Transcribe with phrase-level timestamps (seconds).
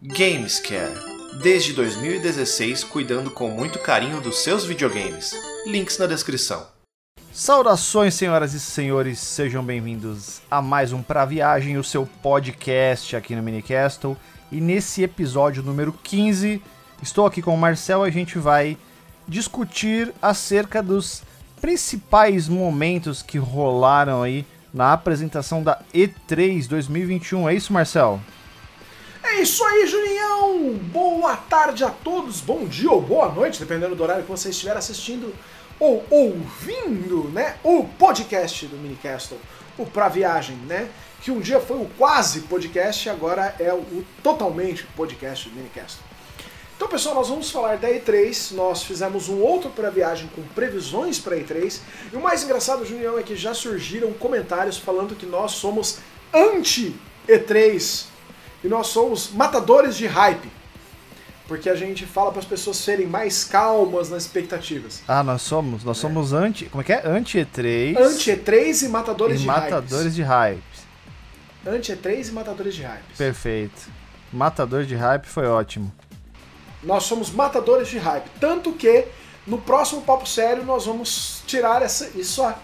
[0.00, 0.94] Gamescare.
[1.42, 5.32] Desde 2016, cuidando com muito carinho dos seus videogames.
[5.66, 6.68] Links na descrição.
[7.32, 13.34] Saudações, senhoras e senhores, sejam bem-vindos a mais um Pra Viagem, o seu podcast aqui
[13.34, 14.16] no Minicastle.
[14.52, 16.62] E nesse episódio número 15,
[17.02, 18.78] estou aqui com o Marcel e a gente vai
[19.26, 21.24] discutir acerca dos
[21.60, 27.48] principais momentos que rolaram aí na apresentação da E3 2021.
[27.48, 28.20] É isso, Marcel?
[29.38, 30.74] É isso aí, Julião!
[30.92, 34.76] Boa tarde a todos, bom dia ou boa noite, dependendo do horário que você estiver
[34.76, 35.32] assistindo
[35.78, 37.56] ou ouvindo, né?
[37.62, 39.38] O podcast do Minicastle,
[39.78, 40.90] o Pra Viagem, né?
[41.22, 46.02] Que um dia foi o quase podcast, agora é o totalmente podcast do Minicastle.
[46.76, 48.56] Então, pessoal, nós vamos falar da E3.
[48.56, 51.78] Nós fizemos um outro pra viagem com previsões para E3.
[52.12, 56.00] E o mais engraçado, Julião, é que já surgiram comentários falando que nós somos
[56.34, 58.17] anti-E3
[58.62, 60.50] e nós somos matadores de hype.
[61.46, 65.02] Porque a gente fala para as pessoas serem mais calmas nas expectativas.
[65.08, 65.82] Ah, nós somos.
[65.82, 66.66] Nós somos anti.
[66.66, 67.06] Como é que é?
[67.06, 67.96] Anti-E3.
[67.98, 70.62] Anti-E3 e matadores e de matadores de hype.
[71.66, 73.16] Anti-E3 e matadores de hype.
[73.16, 73.90] Perfeito.
[74.30, 75.90] Matador de hype foi ótimo.
[76.82, 78.28] Nós somos matadores de hype.
[78.38, 79.06] Tanto que
[79.46, 82.58] no próximo Papo Sério nós vamos tirar essa, isso a,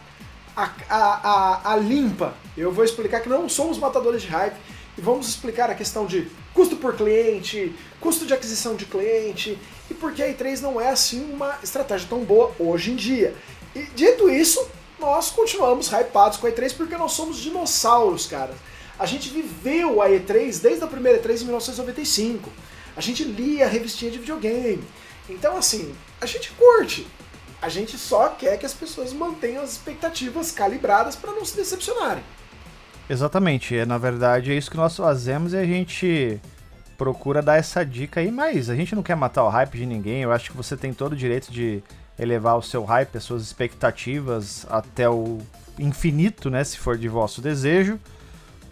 [0.54, 2.34] a, a, a, limpa.
[2.54, 4.56] Eu vou explicar que não somos matadores de hype
[4.96, 9.58] e vamos explicar a questão de custo por cliente, custo de aquisição de cliente
[9.90, 13.34] e por que a E3 não é assim uma estratégia tão boa hoje em dia.
[13.74, 14.66] E dito isso,
[14.98, 18.54] nós continuamos hypados com a E3 porque nós somos dinossauros, cara.
[18.98, 22.48] A gente viveu a E3 desde a primeira E3 em 1995.
[22.96, 24.84] A gente lia a revistinha de videogame.
[25.28, 27.06] Então, assim, a gente curte.
[27.60, 32.22] A gente só quer que as pessoas mantenham as expectativas calibradas para não se decepcionarem.
[33.08, 36.40] Exatamente, é, na verdade é isso que nós fazemos e a gente
[36.96, 40.22] procura dar essa dica aí, mas a gente não quer matar o hype de ninguém,
[40.22, 41.82] eu acho que você tem todo o direito de
[42.18, 45.38] elevar o seu hype, as suas expectativas até o
[45.78, 47.98] infinito, né, se for de vosso desejo.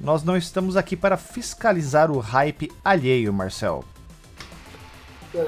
[0.01, 3.85] Nós não estamos aqui para fiscalizar o hype alheio, Marcel.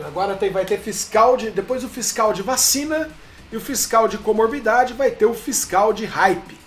[0.07, 1.51] Agora tem, vai ter fiscal de.
[1.51, 3.11] Depois do fiscal de vacina
[3.53, 6.64] e o fiscal de comorbidade vai ter o fiscal de hype.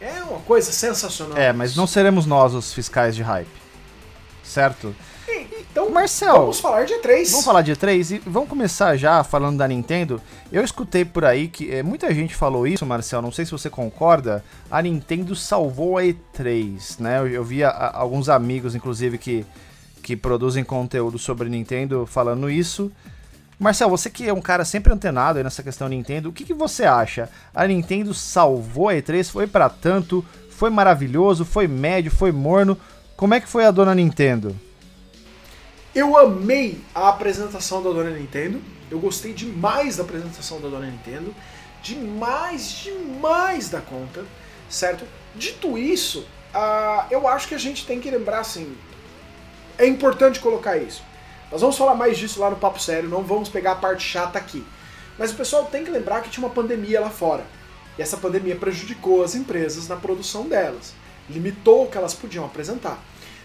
[0.00, 1.38] É uma coisa sensacional.
[1.38, 3.48] É, mas não seremos nós os fiscais de hype.
[4.44, 4.94] Certo?
[5.76, 7.30] Então, Marcel, vamos falar de E3.
[7.30, 10.22] Vamos falar de E3 e vamos começar já falando da Nintendo.
[10.50, 13.68] Eu escutei por aí que é, muita gente falou isso, Marcel, não sei se você
[13.68, 14.42] concorda.
[14.70, 17.18] A Nintendo salvou a E3, né?
[17.18, 19.44] Eu, eu vi a, a, alguns amigos, inclusive, que,
[20.02, 22.90] que produzem conteúdo sobre Nintendo falando isso.
[23.58, 26.84] Marcel, você que é um cara sempre antenado nessa questão Nintendo, o que, que você
[26.84, 27.30] acha?
[27.54, 29.30] A Nintendo salvou a E3?
[29.30, 30.22] Foi para tanto?
[30.50, 31.44] Foi maravilhoso?
[31.44, 32.10] Foi médio?
[32.10, 32.78] Foi morno?
[33.16, 34.54] Como é que foi a dona Nintendo?
[35.94, 38.60] Eu amei a apresentação da dona Nintendo.
[38.90, 41.34] Eu gostei demais da apresentação da dona Nintendo.
[41.82, 44.22] Demais, demais da conta,
[44.68, 45.06] certo?
[45.34, 48.76] Dito isso, uh, eu acho que a gente tem que lembrar assim.
[49.78, 51.02] É importante colocar isso.
[51.50, 54.38] Nós vamos falar mais disso lá no Papo Sério, não vamos pegar a parte chata
[54.38, 54.64] aqui.
[55.16, 57.44] Mas o pessoal tem que lembrar que tinha uma pandemia lá fora.
[57.96, 60.92] E essa pandemia prejudicou as empresas na produção delas.
[61.30, 62.98] Limitou o que elas podiam apresentar.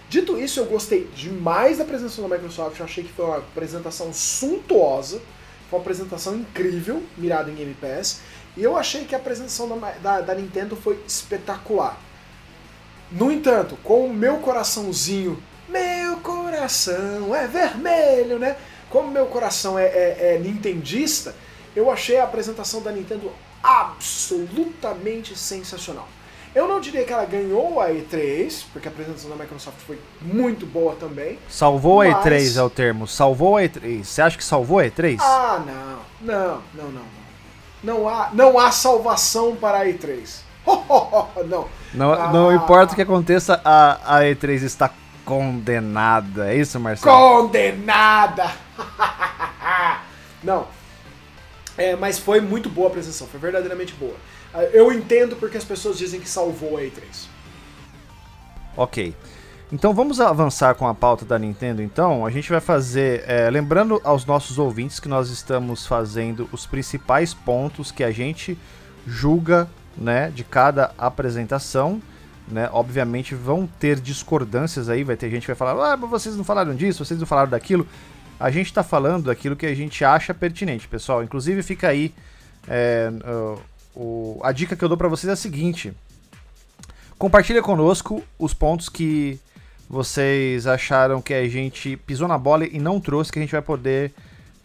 [0.09, 2.78] Dito isso, eu gostei demais da apresentação da Microsoft.
[2.79, 5.22] Eu achei que foi uma apresentação suntuosa.
[5.69, 8.19] Foi uma apresentação incrível, mirada em Game Pass.
[8.57, 11.97] E eu achei que a apresentação da, da, da Nintendo foi espetacular.
[13.09, 15.41] No entanto, com o meu coraçãozinho
[15.72, 18.55] meu coração é vermelho, né?
[18.89, 21.33] Como meu coração é, é, é nintendista,
[21.75, 23.31] eu achei a apresentação da Nintendo
[23.63, 26.07] absolutamente sensacional.
[26.53, 30.66] Eu não diria que ela ganhou a E3, porque a apresentação da Microsoft foi muito
[30.66, 31.39] boa também.
[31.47, 32.13] Salvou mas...
[32.13, 33.07] a E3 é o termo.
[33.07, 34.03] Salvou a E3.
[34.03, 35.17] Você acha que salvou a E3?
[35.22, 36.01] Ah, não.
[36.19, 37.22] Não, não, não, não.
[37.83, 40.41] Não há, não há salvação para a E3.
[41.47, 41.67] não.
[41.93, 42.31] Não, ah.
[42.33, 44.91] não importa o que aconteça, a, a E3 está
[45.26, 46.52] condenada.
[46.52, 47.16] É isso, Marcelo?
[47.16, 48.52] Condenada!
[50.44, 50.68] Não.
[51.78, 54.16] É, mas foi muito boa a apresentação, foi verdadeiramente boa.
[54.53, 57.28] Ah, eu entendo porque as pessoas dizem que salvou a E3.
[58.76, 59.16] Ok.
[59.72, 61.82] Então vamos avançar com a pauta da Nintendo.
[61.82, 63.24] Então, a gente vai fazer.
[63.26, 68.58] É, lembrando aos nossos ouvintes que nós estamos fazendo os principais pontos que a gente
[69.08, 72.02] julga né, de cada apresentação
[72.47, 72.70] né?
[72.72, 76.43] Obviamente vão ter discordâncias aí, vai ter gente que vai falar, ah, mas vocês não
[76.43, 77.88] falaram disso, vocês não falaram daquilo.
[78.40, 81.23] A gente está falando daquilo que a gente acha pertinente, pessoal.
[81.23, 82.14] Inclusive fica aí
[82.67, 83.11] é,
[83.96, 85.93] o, a dica que eu dou para vocês é a seguinte:
[87.17, 89.40] compartilha conosco os pontos que
[89.90, 93.61] vocês acharam que a gente pisou na bola e não trouxe, que a gente vai
[93.61, 94.14] poder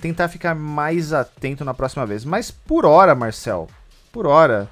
[0.00, 2.24] tentar ficar mais atento na próxima vez.
[2.24, 3.68] Mas por hora, Marcel,
[4.12, 4.70] por hora,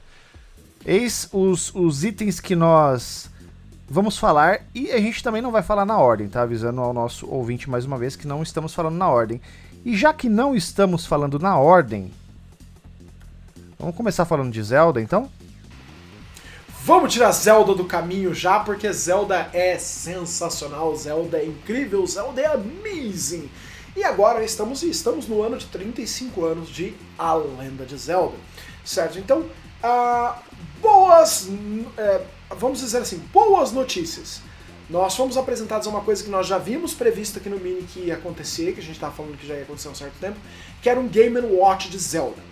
[0.85, 3.31] eis os, os itens que nós
[3.89, 6.43] vamos falar e a gente também não vai falar na ordem, tá?
[6.43, 9.41] Avisando ao nosso ouvinte mais uma vez que não estamos falando na ordem.
[9.85, 12.11] E já que não estamos falando na ordem,
[13.79, 15.31] vamos começar falando de Zelda então?
[16.87, 22.47] Vamos tirar Zelda do caminho já, porque Zelda é sensacional, Zelda é incrível, Zelda é
[22.47, 23.49] amazing.
[23.97, 28.35] E agora estamos estamos no ano de 35 anos de A Lenda de Zelda,
[28.85, 29.19] certo?
[29.19, 29.47] Então,
[29.83, 30.35] uh,
[30.85, 31.49] boas,
[31.97, 32.21] é,
[32.51, 34.43] vamos dizer assim, boas notícias.
[34.91, 38.01] Nós fomos apresentados a uma coisa que nós já vimos previsto aqui no Mini que
[38.01, 40.37] ia acontecer, que a gente estava falando que já ia acontecer há um certo tempo,
[40.83, 42.43] que era um Game Watch de Zelda.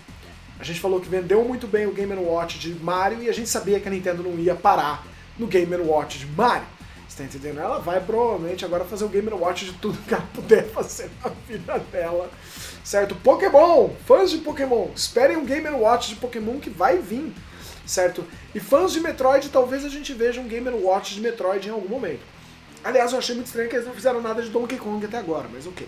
[0.59, 3.51] A gente falou que vendeu muito bem o Game Watch de Mario e a gente
[3.51, 5.07] sabia que a Nintendo não ia parar
[5.39, 6.67] no Game Watch de Mario.
[7.07, 7.61] Você tá entendendo?
[7.61, 11.31] Ela vai provavelmente agora fazer o Game Watch de tudo que ela puder fazer na
[11.47, 12.31] vida dela.
[12.83, 13.15] Certo?
[13.17, 13.91] Pokémon!
[14.07, 17.35] Fãs de Pokémon, esperem um Game Watch de Pokémon que vai vir
[17.87, 18.25] certo?
[18.55, 21.89] E fãs de Metroid, talvez a gente veja um Game Watch de Metroid em algum
[21.89, 22.21] momento.
[22.85, 25.49] Aliás, eu achei muito estranho que eles não fizeram nada de Donkey Kong até agora,
[25.53, 25.87] mas ok.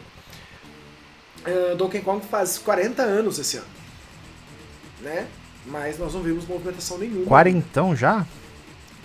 [1.46, 3.66] Uh, Donkey Kong faz 40 anos esse ano,
[5.00, 5.26] né?
[5.66, 7.26] Mas nós não vimos movimentação nenhuma.
[7.26, 8.26] Quarentão já?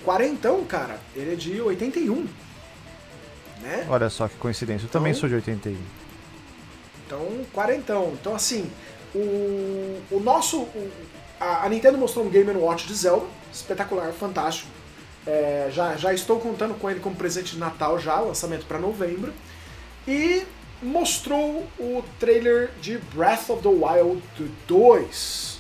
[0.03, 1.00] Quarentão, cara.
[1.15, 2.27] Ele é de 81.
[3.62, 3.85] Né?
[3.89, 4.85] Olha só que coincidência.
[4.85, 5.77] Eu também então, sou de 81.
[7.06, 8.13] Então, quarentão.
[8.19, 8.69] Então, assim,
[9.15, 10.59] o, o nosso...
[10.59, 10.92] O,
[11.39, 14.69] a, Nintendo mostrou um Game Watch de Zelda, espetacular, fantástico.
[15.25, 19.33] É, já, já estou contando com ele como presente de Natal já, lançamento para novembro.
[20.07, 20.45] E
[20.81, 24.21] mostrou o trailer de Breath of the Wild
[24.68, 25.59] 2,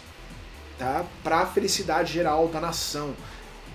[0.77, 1.05] tá?
[1.23, 3.09] Para a felicidade geral da nação.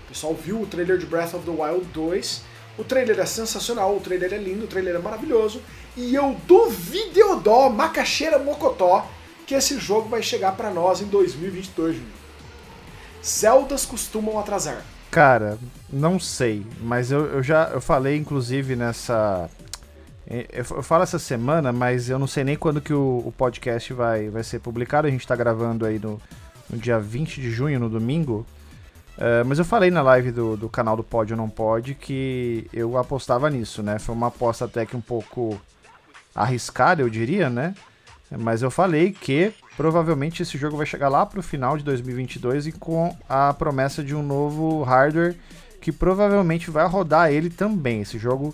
[0.05, 2.43] O pessoal viu o trailer de Breath of the Wild 2.
[2.77, 5.63] O trailer é sensacional, o trailer é lindo, o trailer é maravilhoso.
[5.97, 9.07] E eu duvido dó, macaxeira mocotó,
[9.47, 12.13] que esse jogo vai chegar para nós em 2022, Júnior.
[13.25, 14.83] Zeldas costumam atrasar.
[15.11, 15.59] Cara,
[15.93, 19.49] não sei, mas eu, eu já eu falei inclusive nessa
[20.27, 24.31] eu, falo essa semana, mas eu não sei nem quando que o, o podcast vai,
[24.31, 25.07] vai ser publicado.
[25.07, 26.21] A gente está gravando aí no,
[26.71, 28.47] no, dia 20 de junho, no domingo.
[29.19, 32.67] Uh, mas eu falei na live do, do canal do Pod ou Não Pode que
[32.73, 33.99] eu apostava nisso, né?
[33.99, 35.61] Foi uma aposta até que um pouco
[36.35, 37.75] arriscada, eu diria, né?
[38.31, 42.67] Mas eu falei que provavelmente esse jogo vai chegar lá para o final de 2022
[42.67, 45.37] e com a promessa de um novo hardware
[45.81, 48.01] que provavelmente vai rodar ele também.
[48.01, 48.49] Esse jogo,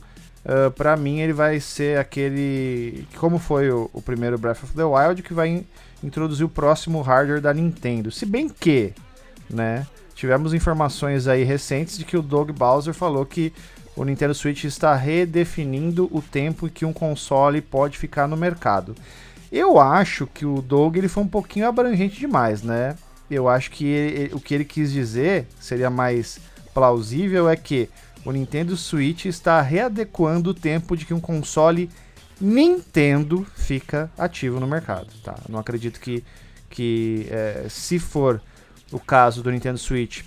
[0.44, 3.06] uh, ah, para mim, ele vai ser aquele.
[3.16, 5.66] Como foi o, o, primeiro Breath of the Wild, que vai in,
[6.02, 8.10] introduzir o próximo hardware da Nintendo.
[8.10, 8.92] Se bem que,
[9.48, 9.86] né?
[10.12, 13.54] Tivemos informações aí recentes de que o Doug Bowser falou que
[13.96, 18.94] o Nintendo Switch está redefinindo o tempo que um console pode ficar no mercado.
[19.50, 22.96] Eu acho que o Doug ele foi um pouquinho abrangente demais, né?
[23.30, 26.38] Eu acho que ele, o que ele quis dizer seria mais
[26.72, 27.88] plausível é que
[28.24, 31.90] o Nintendo Switch está readequando o tempo de que um console
[32.40, 35.36] Nintendo fica ativo no mercado, tá?
[35.48, 36.24] Não acredito que,
[36.68, 38.40] que é, se for
[38.90, 40.22] o caso do Nintendo Switch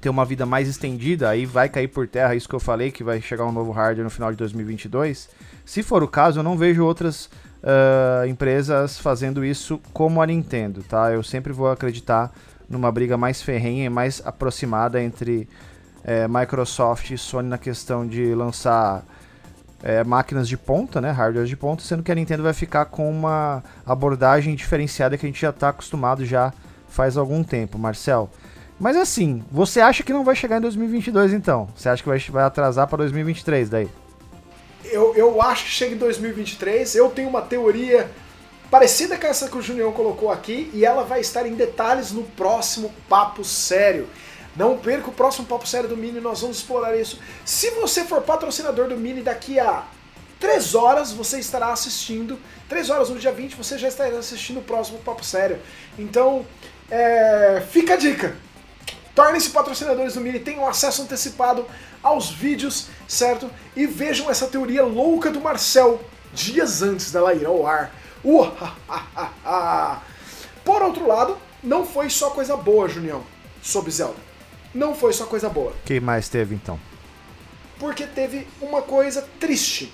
[0.00, 3.02] ter uma vida mais estendida, aí vai cair por terra isso que eu falei, que
[3.02, 5.28] vai chegar um novo hardware no final de 2022.
[5.64, 7.28] Se for o caso, eu não vejo outras
[7.62, 11.12] uh, empresas fazendo isso como a Nintendo, tá?
[11.12, 12.32] Eu sempre vou acreditar
[12.68, 15.48] numa briga mais ferrenha e mais aproximada entre
[16.04, 19.02] é, Microsoft e Sony na questão de lançar
[19.82, 23.10] é, máquinas de ponta, né, hardware de ponta, sendo que a Nintendo vai ficar com
[23.10, 26.52] uma abordagem diferenciada que a gente já está acostumado já
[26.88, 28.30] faz algum tempo, Marcel.
[28.78, 31.68] Mas assim, você acha que não vai chegar em 2022 então?
[31.74, 33.88] Você acha que vai, vai atrasar para 2023 daí?
[34.90, 36.94] Eu, eu acho que chega em 2023.
[36.94, 38.10] Eu tenho uma teoria
[38.70, 42.22] parecida com essa que o Junião colocou aqui e ela vai estar em detalhes no
[42.22, 44.08] próximo Papo Sério.
[44.56, 47.18] Não perca o próximo Papo Sério do Mini, nós vamos explorar isso.
[47.44, 49.84] Se você for patrocinador do Mini daqui a
[50.40, 52.38] 3 horas, você estará assistindo.
[52.68, 55.58] 3 horas no dia 20, você já estará assistindo o próximo Papo Sério.
[55.98, 56.44] Então,
[56.90, 58.36] é, fica a dica.
[59.18, 61.66] Tornem-se patrocinadores do Mini, tenham acesso antecipado
[62.00, 63.50] aos vídeos, certo?
[63.74, 66.00] E vejam essa teoria louca do Marcel
[66.32, 67.92] dias antes dela ir ao ar.
[68.22, 68.46] Uh,
[70.64, 73.24] Por outro lado, não foi só coisa boa, Junião,
[73.60, 74.20] sobre Zelda.
[74.72, 75.72] Não foi só coisa boa.
[75.72, 76.78] O que mais teve então?
[77.76, 79.92] Porque teve uma coisa triste,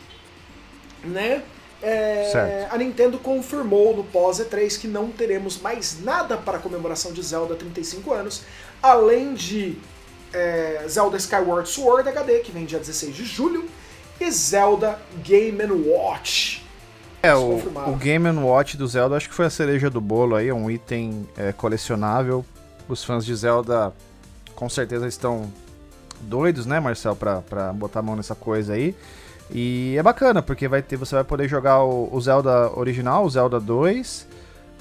[1.03, 1.43] né?
[1.87, 7.13] É, a Nintendo confirmou no pós E3 que não teremos mais nada para a comemoração
[7.13, 8.43] de Zelda 35 anos,
[8.85, 9.79] além de
[10.31, 13.65] é, Zelda Skyward Sword HD, que vem dia 16 de julho,
[14.21, 16.63] e Zelda Game Watch.
[17.23, 17.57] É, o,
[17.89, 20.71] o Game Watch do Zelda acho que foi a cereja do bolo aí, é um
[20.71, 22.45] item é, colecionável.
[22.87, 23.91] Os fãs de Zelda
[24.55, 25.51] com certeza estão
[26.21, 28.95] doidos, né, Marcel, pra, pra botar a mão nessa coisa aí.
[29.51, 33.31] E é bacana, porque vai ter, você vai poder jogar o, o Zelda original, o
[33.31, 34.27] Zelda 2,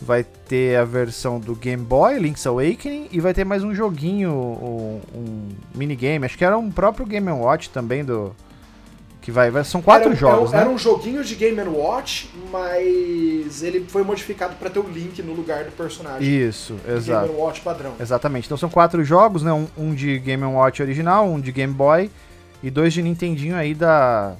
[0.03, 4.31] vai ter a versão do Game Boy, Link's Awakening, e vai ter mais um joguinho,
[4.31, 8.36] um, um minigame, acho que era um próprio Game Watch também do,
[9.24, 10.62] que vai, vai são quatro era, jogos, era, né?
[10.65, 15.31] Era um joguinho de Game Watch, mas ele foi modificado para ter o Link no
[15.33, 16.27] lugar do personagem.
[16.27, 17.27] Isso, exato.
[17.27, 17.93] Game Watch padrão.
[17.98, 18.48] Exatamente.
[18.48, 19.53] Então são quatro jogos, né?
[19.53, 22.12] Um, um, de Game Watch original, um de Game Boy
[22.62, 24.36] e dois de Nintendinho aí da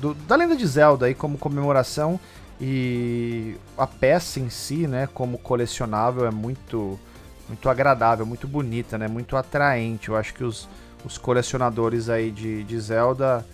[0.00, 2.18] do, da lenda de Zelda aí como comemoração
[2.60, 5.08] e a peça em si, né?
[5.12, 6.98] Como colecionável é muito
[7.48, 9.06] muito agradável, muito bonita, né?
[9.06, 10.08] Muito atraente.
[10.08, 10.68] Eu acho que os,
[11.04, 13.44] os colecionadores aí de, de Zelda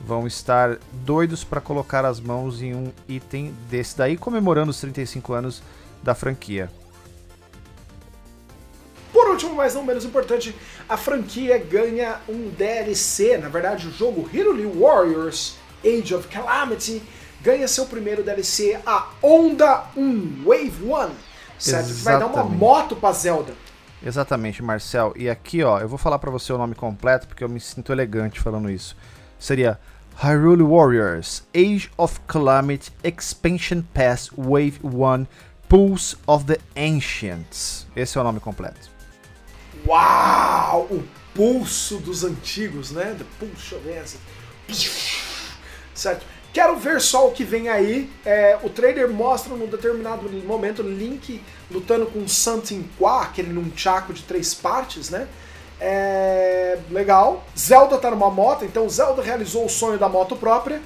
[0.00, 5.32] vão estar doidos para colocar as mãos em um item desse daí, comemorando os 35
[5.32, 5.62] anos
[6.02, 6.70] da franquia.
[9.12, 10.54] Por último, mas não menos importante,
[10.88, 17.02] a franquia ganha um DLC, na verdade o jogo Hiruli Warriors Age of Calamity
[17.42, 21.10] ganha seu primeiro DLC, a Onda 1 Wave 1,
[21.58, 21.88] certo?
[21.88, 23.54] Que vai dar uma moto pra Zelda.
[24.04, 25.12] Exatamente, Marcel.
[25.16, 27.92] E aqui, ó, eu vou falar para você o nome completo porque eu me sinto
[27.92, 28.96] elegante falando isso.
[29.38, 29.78] Seria
[30.16, 35.26] Hyrule Warriors Age of Calamity Expansion Pass Wave 1
[35.68, 37.86] Pulse of the Ancients.
[37.94, 38.90] Esse é o nome completo.
[39.86, 40.82] Uau!
[40.90, 41.02] O
[41.34, 43.16] pulso dos antigos, né?
[43.18, 44.20] The Pulse of Ancients.
[45.94, 46.26] Certo?
[46.52, 48.10] Quero ver só o que vem aí.
[48.24, 54.22] É, o trailer mostra num determinado momento Link lutando com Something Qua, aquele nunchaku de
[54.22, 55.26] três partes, né?
[55.80, 57.44] É legal.
[57.58, 60.80] Zelda tá numa moto, então Zelda realizou o sonho da moto própria,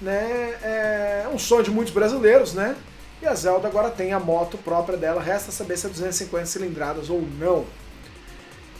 [0.00, 0.54] né?
[0.62, 2.76] É um sonho de muitos brasileiros, né?
[3.22, 7.10] E a Zelda agora tem a moto própria dela, resta saber se é 250 cilindradas
[7.10, 7.64] ou não.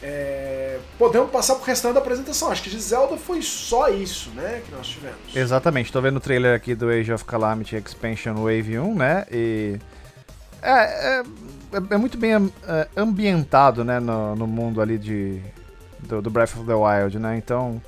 [0.01, 0.79] É...
[0.97, 2.51] Podemos passar pro restante da apresentação.
[2.51, 5.35] Acho que de Zelda foi só isso, né, que nós tivemos.
[5.35, 5.91] Exatamente.
[5.91, 9.25] Tô vendo o trailer aqui do Age of Calamity Expansion Wave 1, né?
[9.31, 9.79] E
[10.61, 11.23] é, é
[11.71, 12.31] é, muito bem
[12.67, 15.39] é, ambientado, né, no, no mundo ali de,
[15.99, 17.37] do, do, Breath of the Wild, né?
[17.37, 17.81] Então,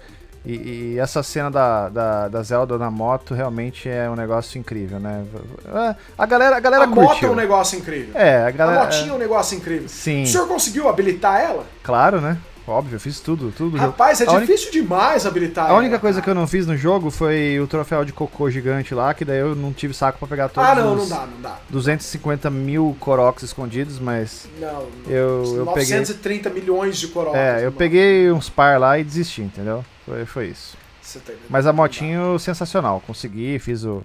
[0.46, 0.54] e,
[0.96, 5.24] e, essa cena da, da, da, Zelda na moto realmente é um negócio incrível, né?
[5.66, 7.04] É, a galera, a galera a curtiu.
[7.04, 8.20] moto é um negócio incrível.
[8.20, 8.82] É, a galera.
[8.82, 9.88] A motinha é um negócio incrível.
[9.88, 10.24] Sim.
[10.24, 11.66] O senhor conseguiu habilitar ela?
[11.84, 12.38] Claro, né?
[12.68, 13.76] Óbvio, eu fiz tudo, tudo.
[13.78, 14.72] Rapaz, é a difícil única...
[14.72, 15.70] demais habilitar.
[15.70, 18.94] A única coisa que eu não fiz no jogo foi o troféu de cocô gigante
[18.94, 21.26] lá, que daí eu não tive saco pra pegar todos Ah, não, os não dá,
[21.26, 21.58] não dá.
[21.70, 24.48] 250 mil Koroks escondidos, mas.
[24.60, 25.12] Não, não.
[25.12, 26.62] Eu, eu 930 peguei...
[26.62, 27.38] milhões de Koroks.
[27.38, 29.84] É, eu peguei uns par lá e desisti, entendeu?
[30.06, 30.78] Foi, foi isso.
[31.26, 33.02] Tá mas a motinho, sensacional.
[33.06, 34.04] Consegui, fiz o,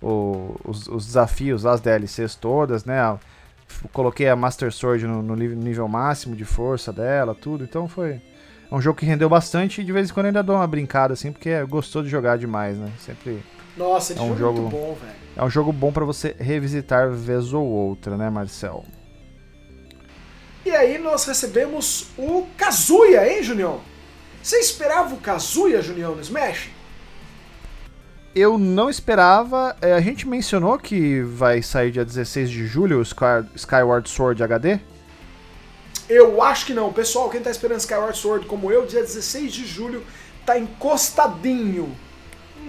[0.00, 3.18] o os, os, desafios, as DLCs todas, né?
[3.92, 8.20] Coloquei a Master Sword no, no nível máximo de força dela, tudo, então foi
[8.70, 11.12] é um jogo que rendeu bastante e de vez em quando ainda dou uma brincada,
[11.12, 12.90] assim, porque é gostoso de jogar demais, né?
[12.98, 13.42] Sempre.
[13.76, 15.12] Nossa, é um jogo, muito bom, velho.
[15.36, 18.84] É um jogo bom para você revisitar vez ou outra, né, Marcel?
[20.64, 23.80] E aí nós recebemos o Kazuya, hein, Junião?
[24.42, 26.68] Você esperava o Kazuya, Junião, no Smash?
[28.34, 29.76] Eu não esperava.
[29.80, 33.02] É, a gente mencionou que vai sair dia 16 de julho o
[33.54, 34.80] Skyward Sword HD.
[36.08, 36.92] Eu acho que não.
[36.92, 40.02] Pessoal, quem tá esperando Skyward Sword como eu, dia 16 de julho,
[40.44, 41.94] tá encostadinho.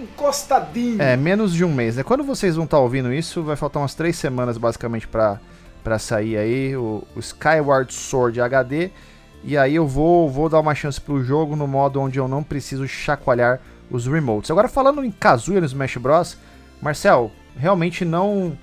[0.00, 1.02] Encostadinho.
[1.02, 2.02] É, menos de um mês, né?
[2.02, 6.36] Quando vocês vão estar tá ouvindo isso, vai faltar umas três semanas basicamente pra sair
[6.36, 8.90] aí o, o Skyward Sword HD.
[9.44, 12.42] E aí eu vou, vou dar uma chance pro jogo no modo onde eu não
[12.42, 13.60] preciso chacoalhar
[13.90, 14.50] os remotes.
[14.50, 16.38] Agora falando em Kazuya no Smash Bros,
[16.80, 18.56] Marcel, realmente não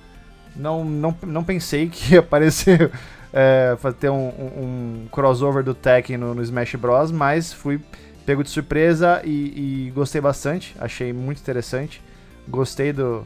[0.55, 2.91] não não, não pensei que ia aparecer
[3.31, 7.79] é, ter um, um, um, crossover do Tekken no, no, Smash Bros, mas fui
[8.25, 12.01] pego de surpresa e, e, gostei bastante, achei muito interessante.
[12.47, 13.25] Gostei do,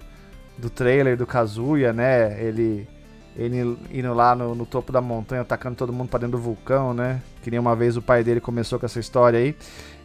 [0.58, 2.42] do trailer do Kazuya, né?
[2.42, 2.88] Ele,
[3.36, 6.94] ele indo lá no, no topo da montanha, atacando todo mundo para dentro do vulcão,
[6.94, 7.22] né?
[7.44, 9.56] Que nem uma vez o pai dele começou com essa história aí.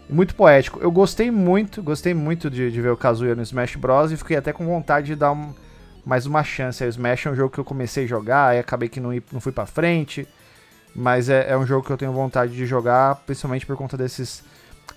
[0.09, 0.81] Muito poético.
[0.81, 4.11] Eu gostei muito, gostei muito de, de ver o Kazuya no Smash Bros.
[4.11, 5.55] e fiquei até com vontade de dar um
[6.05, 6.83] mais uma chance.
[6.83, 9.41] O Smash é um jogo que eu comecei a jogar, e acabei que não, não
[9.41, 10.27] fui para frente.
[10.95, 14.43] Mas é, é, um jogo que eu tenho vontade de jogar, principalmente por conta desses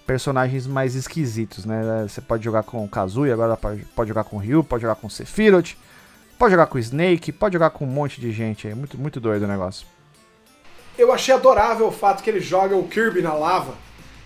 [0.08, 2.06] personagens mais esquisitos, né?
[2.08, 5.08] Você pode jogar com o Kazuya, agora pode jogar com o Ryu, pode jogar com
[5.08, 5.76] o Sephiroth,
[6.38, 8.74] pode jogar com o Snake, pode jogar com um monte de gente aí.
[8.76, 9.86] Muito, muito doido o negócio.
[10.98, 13.74] Eu achei adorável o fato que ele joga o Kirby na lava.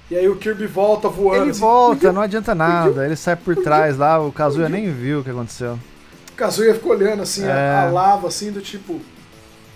[0.10, 1.44] E aí o Kirby volta voando.
[1.44, 3.06] Ele assim, volta, não adianta nada.
[3.06, 5.78] Ele sai por trás lá, o Kazuya nem viu o que aconteceu.
[6.32, 7.76] O Kazuya ficou olhando assim, a- É.
[7.80, 9.02] a, lava, assim, do tipo.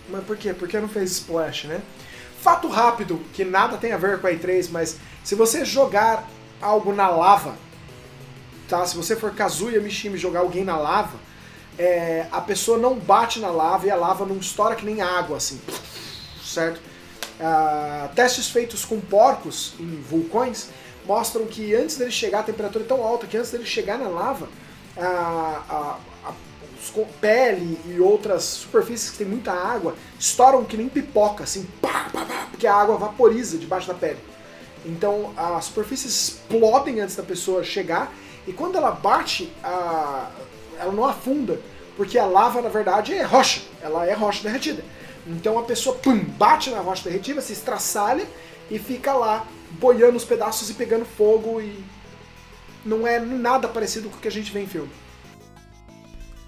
[0.10, 0.54] Mas por quê?
[0.54, 1.82] Por que não fez splash, né?
[2.42, 6.28] Fato rápido, que nada tem a ver com a E3, mas se você jogar
[6.62, 7.54] algo na lava,
[8.68, 8.86] tá?
[8.86, 11.18] Se você for Kazuya Mishima jogar alguém na lava,
[11.78, 15.38] é, a pessoa não bate na lava e a lava não estoura que nem água,
[15.38, 15.60] assim.
[16.44, 16.80] Certo?
[17.40, 20.68] Ah, testes feitos com porcos em vulcões
[21.06, 24.08] mostram que antes dele chegar, a temperatura é tão alta que antes dele chegar na
[24.08, 24.48] lava,
[24.96, 25.02] a,
[25.70, 26.34] a- a-
[26.94, 32.08] co- pele e outras superfícies que tem muita água estouram que nem pipoca, assim, pá,
[32.14, 34.20] pá, pá, porque a água vaporiza debaixo da pele.
[34.86, 38.14] Então as superfícies explodem antes da pessoa chegar
[38.48, 40.30] e quando ela bate, a-
[40.82, 41.60] ela não afunda,
[41.96, 44.84] porque a lava na verdade é rocha, ela é rocha derretida.
[45.28, 48.26] Então a pessoa pum, bate na rocha derretida, se estraçalha
[48.70, 49.46] e fica lá
[49.80, 51.84] boiando os pedaços e pegando fogo e
[52.84, 54.90] não é nada parecido com o que a gente vê em filme.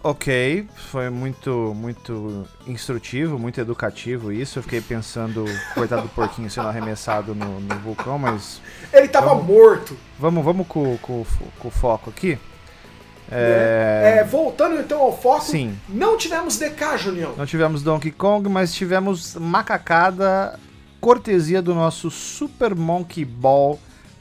[0.06, 4.60] Ok, foi muito, muito instrutivo, muito educativo isso.
[4.60, 8.62] Eu fiquei pensando, coitado do porquinho sendo arremessado no, no vulcão, mas
[8.92, 9.96] Ele tava Vamos- morto.
[10.20, 11.26] vamos, vamos com, com,
[11.58, 12.38] com o foco aqui.
[13.34, 15.78] É, É, voltando então ao foco, Sim.
[15.90, 17.34] não tivemos DK, Junião.
[17.38, 20.60] Não tivemos Donkey Kong, mas tivemos macacada,
[21.00, 23.80] cortesia do nosso Super Monkey Ball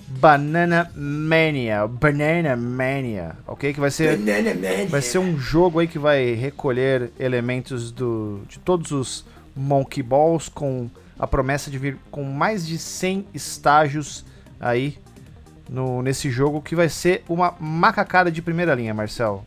[0.08, 1.86] Banana Mania.
[1.86, 3.72] Banana Mania, ok?
[3.72, 4.18] Que vai ser,
[4.88, 10.48] vai ser um jogo aí que vai recolher elementos do, de todos os Monkey Balls
[10.48, 14.24] com a promessa de vir com mais de 100 estágios
[14.60, 14.98] aí
[15.72, 19.42] no, nesse jogo que vai ser uma macacada de primeira linha, Marcel.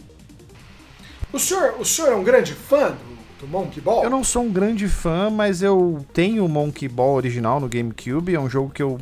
[1.32, 4.04] O senhor, o senhor é um grande fã do, do Monkey Ball?
[4.04, 8.34] Eu não sou um grande fã, mas eu tenho o Monkey Ball original no GameCube.
[8.34, 9.00] É um jogo que eu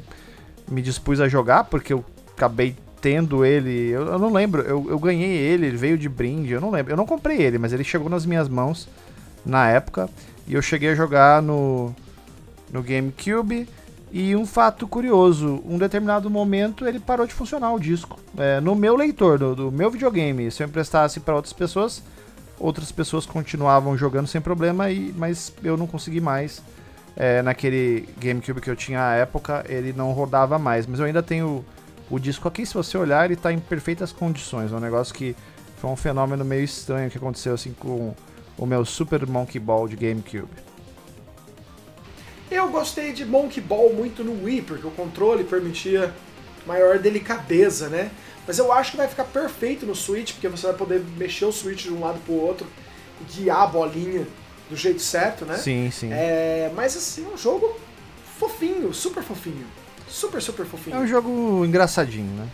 [0.70, 2.04] me dispus a jogar, porque eu
[2.36, 3.90] acabei tendo ele.
[3.90, 6.92] Eu, eu não lembro, eu, eu ganhei ele, ele veio de brinde, eu não lembro.
[6.92, 8.90] Eu não comprei ele, mas ele chegou nas minhas mãos
[9.46, 10.10] na época.
[10.46, 11.96] E eu cheguei a jogar no,
[12.72, 13.68] no GameCube.
[14.16, 18.20] E um fato curioso, um determinado momento ele parou de funcionar o disco.
[18.38, 20.52] É, no meu leitor, do, do meu videogame.
[20.52, 22.04] Se eu emprestasse para outras pessoas,
[22.60, 26.62] outras pessoas continuavam jogando sem problema, e, mas eu não consegui mais.
[27.16, 30.86] É, naquele GameCube que eu tinha à época, ele não rodava mais.
[30.86, 31.66] Mas eu ainda tenho
[32.08, 34.72] o disco aqui, se você olhar, ele está em perfeitas condições.
[34.72, 35.36] É um negócio que
[35.78, 38.14] foi um fenômeno meio estranho que aconteceu assim com
[38.60, 40.73] o meu Super Monkey Ball de GameCube.
[42.54, 46.14] Eu gostei de Monkey Ball muito no Wii, porque o controle permitia
[46.68, 48.12] maior delicadeza, né?
[48.46, 51.52] Mas eu acho que vai ficar perfeito no Switch, porque você vai poder mexer o
[51.52, 52.68] Switch de um lado pro outro
[53.22, 54.28] e guiar a bolinha
[54.70, 55.58] do jeito certo, né?
[55.58, 56.10] Sim, sim.
[56.12, 57.76] É, mas assim, um jogo
[58.38, 59.66] fofinho, super fofinho.
[60.08, 60.96] Super, super fofinho.
[60.96, 62.48] É um jogo engraçadinho, né?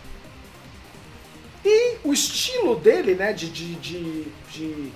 [1.62, 4.92] E o estilo dele, né, de, de, de, de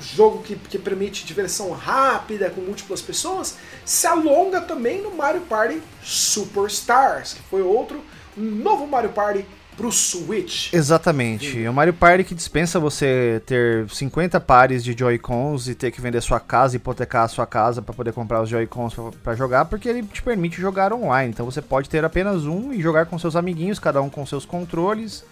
[0.00, 5.82] jogo que, que permite diversão rápida com múltiplas pessoas, se alonga também no Mario Party
[6.02, 8.02] Superstars, que foi outro,
[8.36, 9.44] um novo Mario Party
[9.78, 10.72] pro Switch.
[10.72, 11.64] Exatamente.
[11.64, 16.00] É um Mario Party que dispensa você ter 50 pares de Joy-Cons e ter que
[16.00, 19.88] vender sua casa, hipotecar a sua casa para poder comprar os Joy-Cons para jogar, porque
[19.88, 21.30] ele te permite jogar online.
[21.30, 24.44] Então você pode ter apenas um e jogar com seus amiguinhos, cada um com seus
[24.44, 25.24] controles.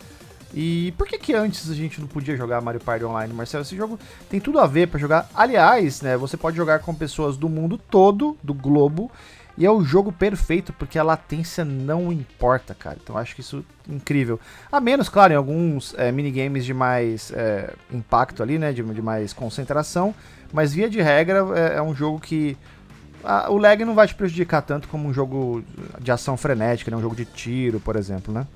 [0.55, 3.63] E por que que antes a gente não podia jogar Mario Party online, Marcelo?
[3.63, 3.99] Esse jogo
[4.31, 5.29] tem tudo a ver para jogar.
[5.35, 9.11] Aliás, né, você pode jogar com pessoas do mundo todo, do globo,
[9.59, 12.99] e é o jogo perfeito porque a latência não importa, cara.
[13.03, 14.39] Então acho que isso é incrível.
[14.71, 18.73] A menos, claro, em alguns é, minigames de mais é, impacto ali, né?
[18.73, 20.15] De, de mais concentração.
[20.53, 22.57] Mas via de regra é, é um jogo que.
[23.49, 25.65] o lag não vai te prejudicar tanto como um jogo
[26.01, 26.97] de ação frenética, né?
[26.97, 28.47] Um jogo de tiro, por exemplo, né?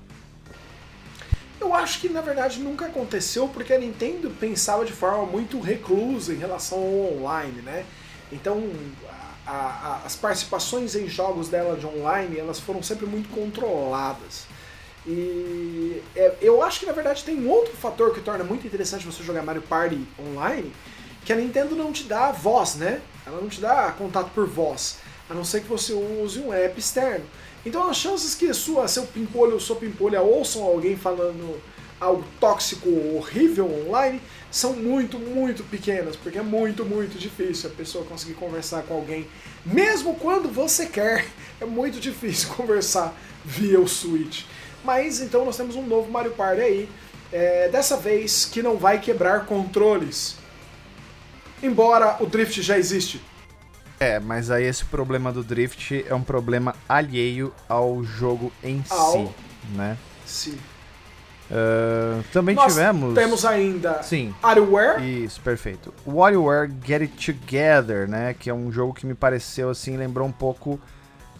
[1.61, 6.33] Eu acho que na verdade nunca aconteceu porque a Nintendo pensava de forma muito reclusa
[6.33, 7.85] em relação ao online, né?
[8.33, 8.63] Então
[9.47, 14.45] a- a- as participações em jogos dela de online elas foram sempre muito controladas.
[15.07, 19.05] E é, eu acho que na verdade tem um outro fator que torna muito interessante
[19.07, 20.73] você jogar Mario Party online,
[21.25, 23.01] que a Nintendo não te dá voz, né?
[23.27, 26.79] Ela não te dá contato por voz, a não ser que você use um app
[26.79, 27.25] externo.
[27.65, 31.61] Então as chances que sua, seu pimpolho ou sua pimpolha ouçam alguém falando
[32.01, 34.21] algo tóxico ou horrível online
[34.51, 39.29] são muito, muito pequenas, porque é muito, muito difícil a pessoa conseguir conversar com alguém,
[39.65, 41.27] mesmo quando você quer,
[41.61, 44.45] é muito difícil conversar via o Switch.
[44.83, 46.89] Mas então nós temos um novo Mario Party aí,
[47.31, 50.37] é, dessa vez que não vai quebrar controles.
[51.63, 53.21] Embora o Drift já existe.
[54.01, 59.13] É, mas aí esse problema do drift é um problema alheio ao jogo em Ao-
[59.13, 59.29] si,
[59.75, 59.99] né?
[60.25, 60.59] Sim.
[61.51, 63.15] Ah, também Nós tivemos...
[63.15, 65.03] Temos ainda Sim, Areware.
[65.03, 65.93] Isso, perfeito.
[66.07, 68.35] WarioWare Get It Together, né?
[68.39, 70.81] Que é um jogo que me pareceu assim, lembrou um pouco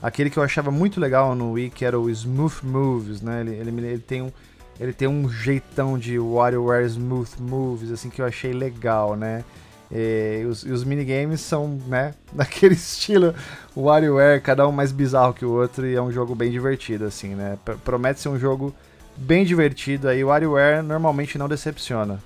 [0.03, 3.41] aquele que eu achava muito legal no Wii, que era o Smooth Moves, né?
[3.41, 4.33] Ele, ele, ele tem um
[4.79, 9.45] ele tem um jeitão de WarioWare Smooth Moves, assim, que eu achei legal, né?
[9.93, 13.35] E os, e os minigames são, né, daquele estilo
[13.77, 17.35] WarioWare, cada um mais bizarro que o outro, e é um jogo bem divertido, assim,
[17.35, 17.59] né?
[17.65, 18.75] P- Promete ser um jogo
[19.17, 22.23] bem divertido, aí o WarioWare normalmente não decepciona.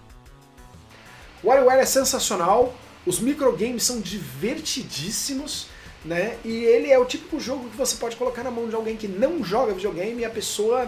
[1.42, 2.74] WarioWare é sensacional,
[3.06, 5.68] os microgames são divertidíssimos,
[6.04, 6.36] né?
[6.44, 9.08] E ele é o típico jogo que você pode colocar na mão de alguém que
[9.08, 10.86] não joga videogame e a pessoa.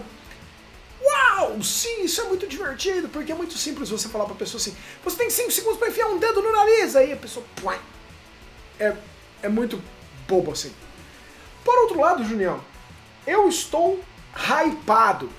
[1.07, 1.63] Uau!
[1.63, 5.17] Sim, isso é muito divertido, porque é muito simples você falar pra pessoa assim: você
[5.17, 7.45] tem 5 segundos pra enfiar um dedo no nariz, aí a pessoa.
[8.79, 8.95] É,
[9.43, 9.83] é muito
[10.27, 10.73] bobo assim.
[11.65, 12.63] Por outro lado, Junião,
[13.27, 14.01] eu estou
[14.35, 15.31] hypado,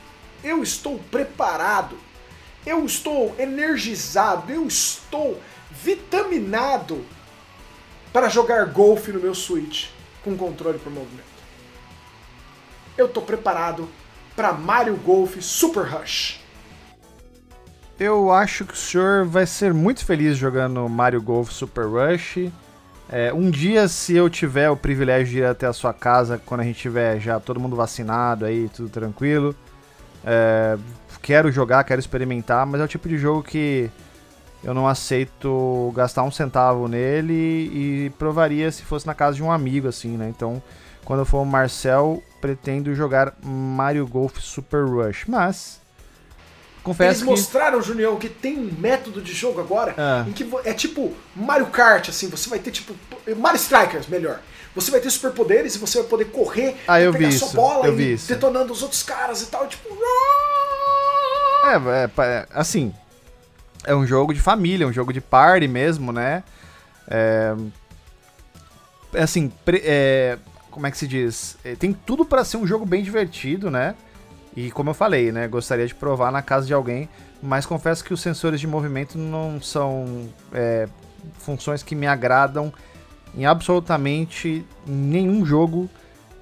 [0.43, 1.97] eu estou preparado,
[2.65, 7.05] eu estou energizado, eu estou vitaminado
[8.11, 9.89] para jogar golfe no meu Switch
[10.23, 11.27] com controle por movimento.
[12.97, 13.87] Eu tô preparado
[14.37, 16.39] para Mario Golf Super Rush.
[17.99, 22.51] Eu acho que o senhor vai ser muito feliz jogando Mario Golf Super Rush.
[23.09, 26.61] É, um dia, se eu tiver o privilégio de ir até a sua casa, quando
[26.61, 29.55] a gente tiver já todo mundo vacinado aí, tudo tranquilo,
[30.23, 30.77] é,
[31.23, 33.89] quero jogar, quero experimentar, mas é o tipo de jogo que
[34.63, 39.51] eu não aceito gastar um centavo nele e provaria se fosse na casa de um
[39.51, 40.29] amigo, assim, né?
[40.29, 40.61] Então,
[41.03, 45.25] quando eu for o Marcel, pretendo jogar Mario Golf Super Rush.
[45.27, 45.79] Mas,
[46.83, 47.25] confesso Eles que...
[47.29, 50.25] mostraram, Junião, que tem um método de jogo agora Ah.
[50.27, 52.95] em que é tipo Mario Kart, assim, você vai ter tipo.
[53.37, 54.39] Mario Strikers, melhor.
[54.75, 57.55] Você vai ter superpoderes e você vai poder correr Ah, eu pegar vi sua isso,
[57.55, 59.87] bola eu e vi detonando os outros caras e tal, tipo.
[61.63, 62.93] É, é, é, assim,
[63.83, 66.43] é um jogo de família, um jogo de party mesmo, né?
[67.09, 67.55] É,
[69.13, 70.37] é assim, pre- é,
[70.77, 71.57] como é que se diz?
[71.65, 73.95] É, tem tudo pra ser um jogo bem divertido, né?
[74.55, 75.47] E como eu falei, né?
[75.47, 77.09] Gostaria de provar na casa de alguém,
[77.41, 80.87] mas confesso que os sensores de movimento não são é,
[81.39, 82.71] funções que me agradam
[83.35, 85.89] em absolutamente nenhum jogo.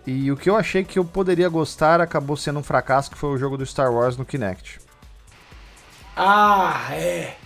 [0.06, 3.30] E o que eu achei que eu poderia gostar acabou sendo um fracasso, que foi
[3.30, 4.82] o jogo do Star Wars no Kinect.
[6.13, 7.38] Ah, é.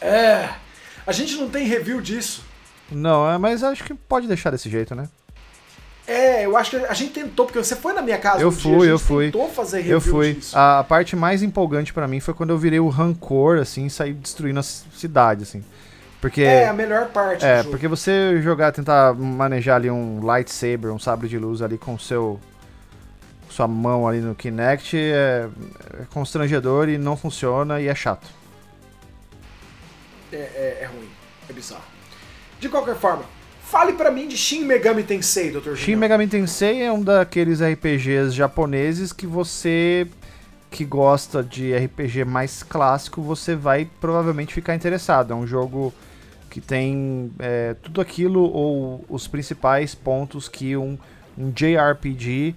[0.00, 0.48] É.
[1.06, 2.42] A gente não tem review disso.
[2.90, 5.10] Não, é, mas acho que pode deixar desse jeito, né?
[6.08, 8.50] É, eu acho que a gente tentou, porque você foi na minha casa Eu um
[8.50, 9.24] dia, fui, a gente eu fui.
[9.26, 10.32] tentou fazer review Eu fui.
[10.32, 10.56] disso.
[10.58, 14.14] A, parte mais empolgante pra mim foi quando eu virei o rancor, assim, e saí
[14.14, 15.62] destruindo a cidade, assim.
[16.18, 16.40] Porque.
[16.40, 21.28] É, a melhor parte É, porque você jogar, tentar manejar ali um lightsaber, um sabre
[21.28, 22.40] de luz ali com seu
[23.50, 25.48] sua mão ali no Kinect é,
[26.00, 28.28] é constrangedor e não funciona e é chato.
[30.32, 31.08] É, é, é ruim,
[31.50, 31.82] é bizarro.
[32.60, 33.24] De qualquer forma,
[33.68, 35.74] fale pra mim de Shin Megami Tensei, Dr.
[35.74, 36.00] Shin Junior.
[36.00, 40.06] Megami Tensei é um daqueles RPGs japoneses que você
[40.70, 45.32] que gosta de RPG mais clássico, você vai provavelmente ficar interessado.
[45.32, 45.92] É um jogo
[46.50, 50.98] que tem é, tudo aquilo ou os principais pontos que um,
[51.36, 52.54] um JRPG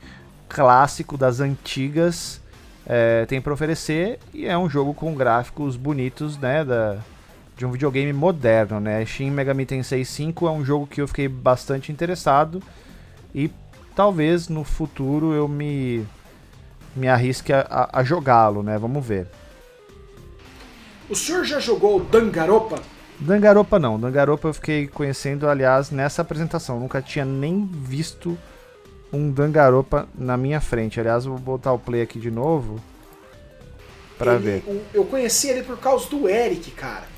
[0.49, 2.41] clássico das antigas
[2.85, 6.97] é, tem para oferecer e é um jogo com gráficos bonitos, né, da,
[7.61, 9.05] de um videogame moderno, né?
[9.05, 12.59] Shin Megami Tensei 5 é um jogo que eu fiquei bastante interessado
[13.35, 13.51] e
[13.95, 16.03] talvez no futuro eu me
[16.95, 18.79] me arrisque a, a- a jogá-lo, né?
[18.79, 19.27] Vamos ver.
[21.07, 22.79] O senhor já jogou Dangaropa?
[23.19, 26.79] Dangaropa não, Dangaropa eu fiquei conhecendo, aliás, nessa apresentação.
[26.79, 28.35] Nunca tinha nem visto
[29.13, 30.99] um Dangaropa na minha frente.
[30.99, 32.79] Aliás, eu vou botar o play aqui de novo
[34.17, 34.63] pra Ele- ver.
[34.65, 37.10] o- eu conheci ele por causa do Eric, cara.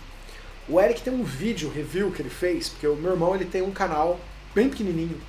[0.68, 3.62] O Eric tem um vídeo review que ele fez, porque o meu irmão ele tem
[3.62, 4.20] um canal
[4.56, 5.20] bem pequenininho,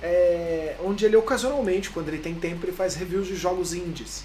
[0.00, 4.24] é, onde ele ocasionalmente, quando ele tem tempo, ele faz reviews de jogos indies.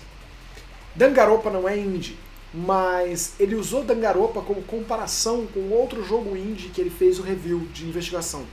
[0.96, 2.18] Dangaropa não é indie,
[2.54, 7.62] mas ele usou Dangaropa como comparação com outro jogo indie que ele fez o review
[7.74, 8.46] de investigação.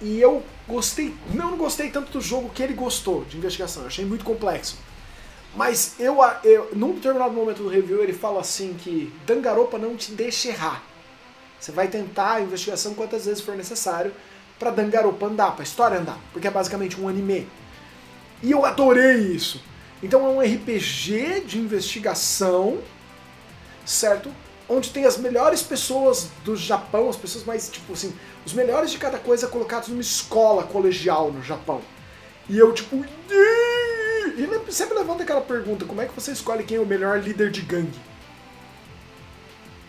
[0.00, 4.24] E eu gostei, não gostei tanto do jogo que ele gostou de investigação, achei muito
[4.24, 4.78] complexo.
[5.54, 10.12] Mas eu, eu, num determinado momento do review, ele fala assim que Dangaropa não te
[10.12, 10.89] deixa errar.
[11.60, 14.12] Você vai tentar a investigação quantas vezes for necessário
[14.58, 17.48] pra Dangaropa andar, pra história andar, porque é basicamente um anime.
[18.42, 19.62] E eu adorei isso.
[20.02, 22.78] Então é um RPG de investigação,
[23.84, 24.30] certo?
[24.70, 28.14] onde tem as melhores pessoas do Japão, as pessoas mais, tipo assim,
[28.46, 31.82] os melhores de cada coisa colocados numa escola colegial no Japão.
[32.48, 36.80] E eu, tipo, e sempre levanta aquela pergunta, como é que você escolhe quem é
[36.80, 37.98] o melhor líder de gangue?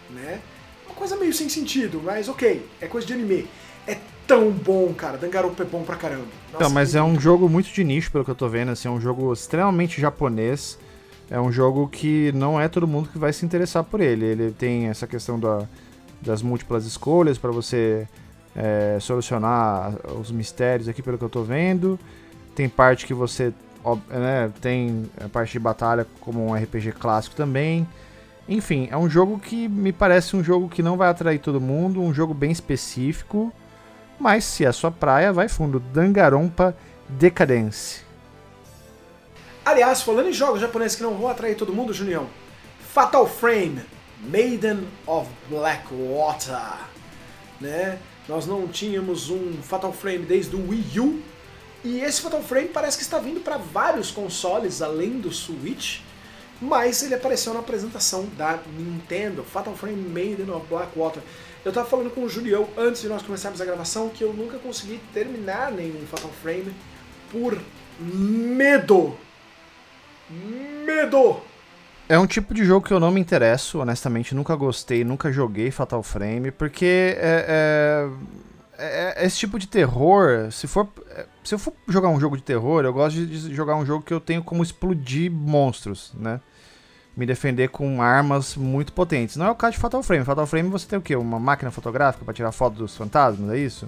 [0.09, 0.41] Né?
[1.01, 3.47] Coisa meio sem sentido, mas ok, é coisa de anime.
[3.87, 5.17] É tão bom, cara.
[5.17, 6.27] Danganronpa é bom pra caramba.
[6.53, 8.87] Nossa, Não, mas é um jogo muito de nicho, pelo que eu tô vendo, assim,
[8.87, 10.77] é um jogo extremamente japonês.
[11.27, 14.25] É um jogo que não é todo mundo que vai se interessar por ele.
[14.27, 15.67] Ele tem essa questão da,
[16.21, 18.07] das múltiplas escolhas para você
[18.55, 21.99] é, solucionar os mistérios aqui, pelo que eu tô vendo.
[22.53, 23.51] Tem parte que você
[24.07, 27.87] né, tem a parte de batalha como um RPG clássico também.
[28.47, 32.01] Enfim, é um jogo que me parece um jogo que não vai atrair todo mundo,
[32.01, 33.53] um jogo bem específico,
[34.19, 35.79] mas se é sua praia, vai fundo.
[35.79, 36.75] Dangarompa
[37.07, 38.01] Decadence.
[39.63, 42.27] Aliás, falando em jogos japoneses que não vão atrair todo mundo, Junião,
[42.93, 43.81] Fatal Frame,
[44.19, 46.79] Maiden of Blackwater,
[47.59, 47.99] né?
[48.27, 51.21] Nós não tínhamos um Fatal Frame desde o Wii U,
[51.83, 56.01] e esse Fatal Frame parece que está vindo para vários consoles além do Switch,
[56.61, 61.23] mas ele apareceu na apresentação da Nintendo, Fatal Frame Maiden of Blackwater.
[61.65, 64.59] Eu tava falando com o Julião antes de nós começarmos a gravação que eu nunca
[64.59, 66.71] consegui terminar nenhum Fatal Frame
[67.31, 67.57] por
[67.99, 69.15] medo.
[70.29, 71.41] Medo!
[72.07, 75.71] É um tipo de jogo que eu não me interesso, honestamente, nunca gostei, nunca joguei
[75.71, 78.09] Fatal Frame, porque é,
[78.77, 80.87] é, é, é esse tipo de terror, se for
[81.43, 84.13] se eu for jogar um jogo de terror, eu gosto de jogar um jogo que
[84.13, 86.39] eu tenho como explodir monstros, né?
[87.15, 89.35] Me defender com armas muito potentes.
[89.35, 90.23] Não é o caso de Fatal Frame.
[90.23, 91.15] Fatal Frame você tem o quê?
[91.15, 93.87] Uma máquina fotográfica para tirar foto dos fantasmas, é isso?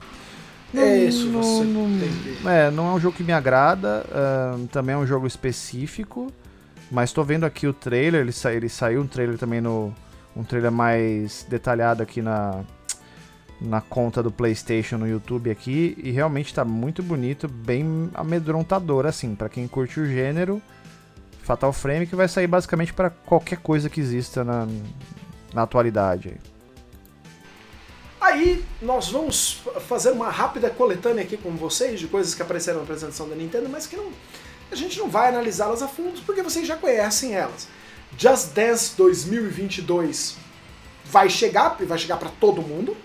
[0.76, 4.04] É isso, não, você não, tem É, não é um jogo que me agrada.
[4.10, 6.32] Uh, também é um jogo específico.
[6.92, 8.22] Mas estou vendo aqui o trailer.
[8.22, 9.94] Ele, sa ele saiu um trailer também no.
[10.36, 12.64] Um trailer mais detalhado aqui na,
[13.64, 19.36] na conta do PlayStation no YouTube aqui e realmente está muito bonito, bem amedrontador assim,
[19.36, 20.62] para quem curte o gênero.
[21.44, 24.68] Fatal Frame que vai sair basicamente para qualquer coisa que exista na,
[25.54, 26.38] na atualidade.
[28.20, 32.84] Aí nós vamos fazer uma rápida coletânea aqui com vocês de coisas que apareceram na
[32.84, 34.12] apresentação da Nintendo, mas que não,
[34.72, 37.68] a gente não vai analisá-las a fundo porque vocês já conhecem elas.
[38.18, 40.38] Just Dance 2022
[41.04, 42.96] vai chegar, vai chegar para todo mundo.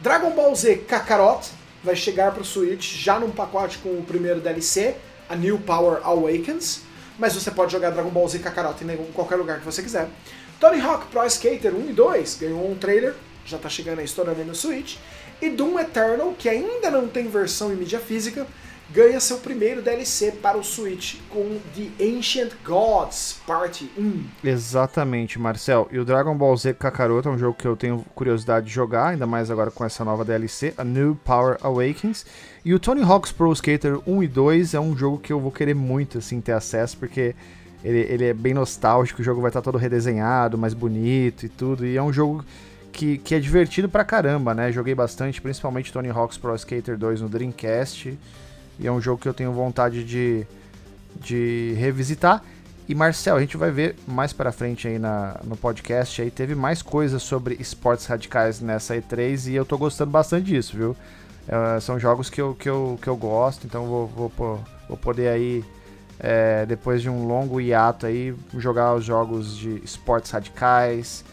[0.00, 1.50] Dragon Ball Z Kakarot
[1.82, 4.96] vai chegar para o Switch já num pacote com o primeiro DLC,
[5.28, 6.82] a New Power Awakens,
[7.18, 10.08] mas você pode jogar Dragon Ball Z Kakarot em qualquer lugar que você quiser.
[10.60, 14.44] Tony Hawk Pro Skater 1 e 2 ganhou um trailer, já está chegando aí estourando
[14.44, 14.96] no Switch.
[15.40, 18.46] E Doom Eternal, que ainda não tem versão em mídia física,
[18.90, 24.24] ganha seu primeiro DLC para o Switch com The Ancient Gods Parte 1.
[24.42, 25.88] Exatamente, Marcel.
[25.92, 29.08] E o Dragon Ball Z Kakaroto é um jogo que eu tenho curiosidade de jogar,
[29.08, 32.24] ainda mais agora com essa nova DLC, a New Power Awakens.
[32.64, 35.52] E o Tony Hawk's Pro Skater 1 e 2 é um jogo que eu vou
[35.52, 37.34] querer muito assim ter acesso, porque
[37.84, 41.86] ele, ele é bem nostálgico, o jogo vai estar todo redesenhado, mais bonito e tudo,
[41.86, 42.44] e é um jogo
[42.90, 44.72] que, que é divertido pra caramba, né?
[44.72, 48.18] Joguei bastante, principalmente Tony Hawk's Pro Skater 2 no Dreamcast.
[48.78, 50.46] E é um jogo que eu tenho vontade de,
[51.16, 52.42] de revisitar.
[52.88, 56.54] E Marcel, a gente vai ver mais para frente aí na, no podcast aí teve
[56.54, 60.96] mais coisas sobre esportes radicais nessa E3 e eu tô gostando bastante disso, viu?
[61.46, 65.28] É, são jogos que eu, que eu, que eu gosto, então vou, vou, vou poder
[65.28, 65.62] aí
[66.18, 71.24] é, depois de um longo hiato aí jogar os jogos de esportes radicais,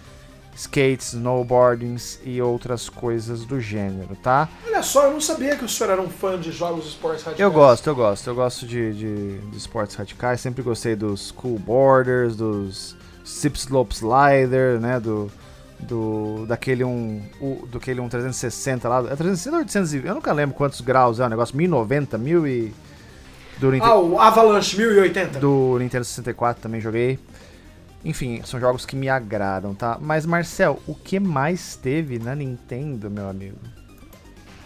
[0.56, 4.48] skates, snowboardings e outras coisas do gênero, tá?
[4.66, 7.24] Olha só, eu não sabia que o senhor era um fã de jogos de esportes
[7.24, 7.40] radicais.
[7.40, 8.28] Eu gosto, eu gosto.
[8.28, 10.40] Eu gosto de, de, de esportes radicais.
[10.40, 12.96] Sempre gostei dos cool borders, dos
[13.28, 15.00] Zip Slope Slider, né?
[15.00, 15.30] Do,
[15.80, 19.00] do daquele um, o, do aquele um 360 lá.
[19.00, 20.08] É 360 ou 820?
[20.08, 21.56] Eu nunca lembro quantos graus é o negócio.
[21.56, 22.74] 1090, 1000 e...
[23.58, 25.40] Do Nintendo, ah, o Avalanche 1080.
[25.40, 27.18] Do Nintendo 64 também joguei.
[28.06, 29.98] Enfim, são jogos que me agradam, tá?
[30.00, 33.58] Mas Marcel, o que mais teve na Nintendo, meu amigo?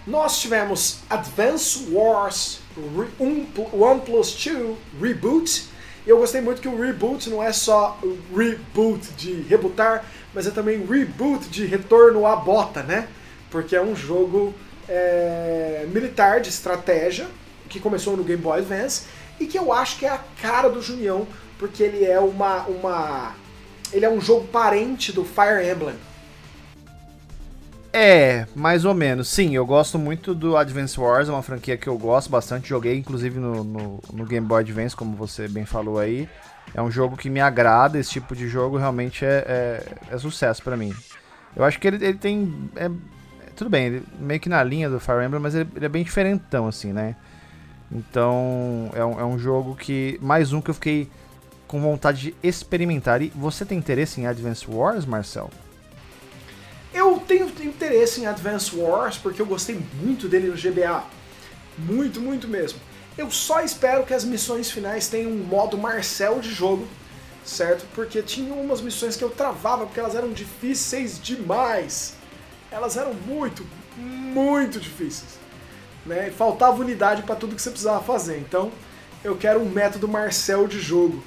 [0.06, 2.60] Nós tivemos Advance Wars
[3.18, 3.46] 1
[4.00, 5.70] Plus 2 Reboot.
[6.06, 7.98] E eu gostei muito que o reboot não é só
[8.36, 13.08] reboot de rebootar, mas é também reboot de retorno à bota, né?
[13.50, 14.54] Porque é um jogo
[14.88, 17.28] é, militar de estratégia
[17.70, 19.04] que começou no Game Boy Advance
[19.40, 21.28] e que eu acho que é a cara do Junião
[21.60, 23.36] porque ele é uma, uma.
[23.92, 25.96] Ele é um jogo parente do Fire Emblem.
[27.92, 29.28] É, mais ou menos.
[29.28, 32.70] Sim, eu gosto muito do Advance Wars, é uma franquia que eu gosto bastante.
[32.70, 36.30] Joguei inclusive no, no, no Game Boy Advance, como você bem falou aí.
[36.74, 40.64] É um jogo que me agrada, esse tipo de jogo realmente é, é, é sucesso
[40.64, 40.94] para mim.
[41.56, 42.70] Eu acho que ele, ele tem.
[42.76, 42.90] É,
[43.56, 46.04] tudo bem, ele, meio que na linha do Fire Emblem, mas ele, ele é bem
[46.04, 47.16] diferentão, assim, né?
[47.92, 50.20] Então é um, é um jogo que.
[50.22, 51.10] Mais um que eu fiquei
[51.70, 53.22] com vontade de experimentar.
[53.22, 55.52] E você tem interesse em Advance Wars, Marcel?
[56.92, 61.04] Eu tenho interesse em Advance Wars porque eu gostei muito dele no GBA.
[61.78, 62.80] Muito, muito mesmo.
[63.16, 66.88] Eu só espero que as missões finais tenham um modo Marcel de jogo,
[67.46, 67.86] certo?
[67.94, 72.16] Porque tinha umas missões que eu travava porque elas eram difíceis demais.
[72.72, 73.64] Elas eram muito,
[73.96, 75.38] muito difíceis.
[76.04, 76.32] Né?
[76.36, 78.40] Faltava unidade para tudo que você precisava fazer.
[78.40, 78.72] Então,
[79.24, 81.24] eu quero um método Marcel de jogo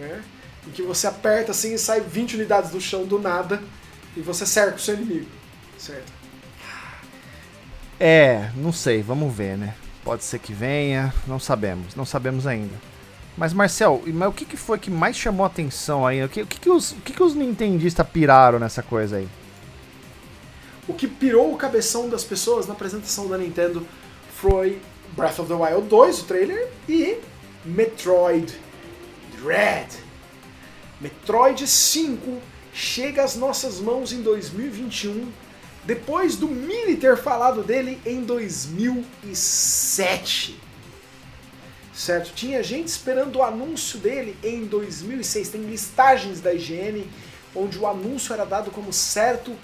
[0.00, 0.22] né?
[0.66, 3.62] Em que você aperta assim e sai 20 unidades do chão do nada
[4.16, 5.28] e você cerca o seu inimigo,
[5.78, 6.12] certo?
[7.98, 9.74] É, não sei, vamos ver, né?
[10.02, 12.74] Pode ser que venha, não sabemos, não sabemos ainda.
[13.36, 16.22] Mas Marcel, mas o que, que foi que mais chamou a atenção aí?
[16.24, 19.28] O que, o que, que os, o que, que os nintendistas piraram nessa coisa aí?
[20.88, 23.86] O que pirou o cabeção das pessoas na apresentação da Nintendo
[24.34, 24.80] foi
[25.12, 27.18] Breath of the Wild 2, o trailer, e
[27.64, 28.58] Metroid
[29.42, 29.88] Dread.
[31.00, 32.40] Metroid 5
[32.72, 35.32] chega às nossas mãos em 2021,
[35.84, 40.60] depois do Mini ter falado dele em 2007.
[41.92, 42.32] Certo?
[42.34, 45.48] Tinha gente esperando o anúncio dele em 2006.
[45.48, 47.06] Tem listagens da IGN
[47.54, 49.56] onde o anúncio era dado como certo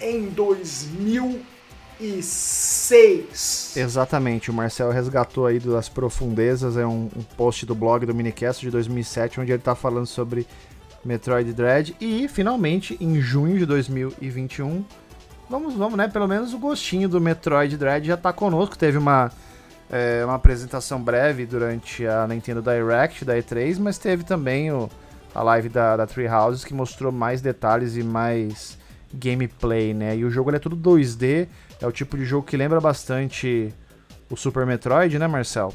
[0.00, 1.51] em 2006.
[2.02, 3.76] 2006.
[3.76, 8.60] Exatamente, o Marcel resgatou aí das profundezas, é um, um post do blog do Minicast
[8.60, 10.46] de 2007, onde ele está falando sobre
[11.04, 11.96] Metroid Dread.
[12.00, 14.84] E, finalmente, em junho de 2021,
[15.48, 16.08] vamos, vamos, né?
[16.08, 18.76] Pelo menos o gostinho do Metroid Dread já está conosco.
[18.76, 19.30] Teve uma,
[19.90, 24.90] é, uma apresentação breve durante a Nintendo Direct da E3, mas teve também o,
[25.32, 28.81] a live da, da que mostrou mais detalhes e mais
[29.12, 30.16] gameplay, né?
[30.16, 31.48] E o jogo é tudo 2D,
[31.80, 33.72] é o tipo de jogo que lembra bastante
[34.30, 35.74] o Super Metroid, né, Marcel?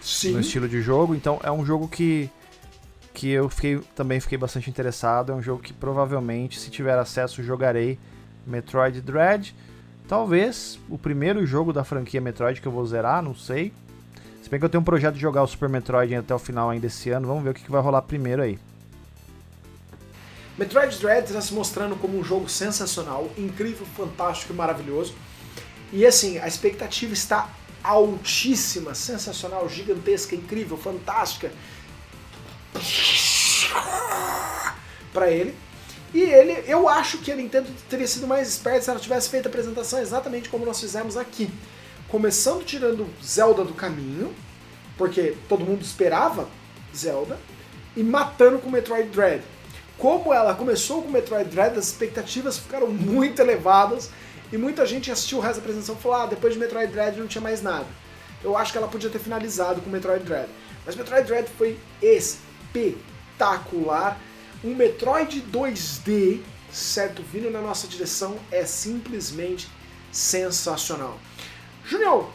[0.00, 0.32] Sim.
[0.32, 1.14] No estilo de jogo.
[1.14, 2.28] Então é um jogo que,
[3.14, 5.32] que eu fiquei, também fiquei bastante interessado.
[5.32, 7.98] É um jogo que provavelmente, se tiver acesso, jogarei
[8.46, 9.54] Metroid Dread.
[10.06, 13.72] Talvez o primeiro jogo da franquia Metroid que eu vou zerar, não sei.
[14.42, 16.68] Se bem que eu tenho um projeto de jogar o Super Metroid até o final
[16.68, 17.26] ainda esse ano.
[17.26, 18.58] Vamos ver o que, que vai rolar primeiro aí.
[20.56, 25.14] Metroid Dread está se mostrando como um jogo sensacional, incrível, fantástico e maravilhoso.
[25.92, 27.50] E assim, a expectativa está
[27.82, 31.52] altíssima, sensacional, gigantesca, incrível, fantástica
[35.12, 35.54] para ele.
[36.12, 39.46] E ele, eu acho que a Nintendo teria sido mais esperta se ela tivesse feito
[39.46, 41.50] a apresentação exatamente como nós fizemos aqui.
[42.08, 44.32] Começando tirando Zelda do caminho,
[44.96, 46.48] porque todo mundo esperava
[46.94, 47.36] Zelda,
[47.96, 49.42] e matando com Metroid Dread
[49.98, 54.10] como ela começou com Metroid Dread, as expectativas ficaram muito elevadas
[54.52, 57.18] e muita gente assistiu o resto da apresentação e falou: ah, depois de Metroid Dread
[57.18, 57.86] não tinha mais nada.
[58.42, 60.48] Eu acho que ela podia ter finalizado com Metroid Dread.
[60.84, 63.00] Mas Metroid Dread foi espetacular.
[64.62, 69.68] Um Metroid 2D, certo, vindo na nossa direção é simplesmente
[70.12, 71.18] sensacional.
[71.86, 72.30] Junior,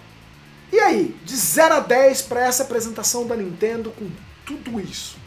[0.71, 1.15] e aí?
[1.23, 4.09] De 0 a 10 para essa apresentação da Nintendo com
[4.45, 5.18] tudo isso?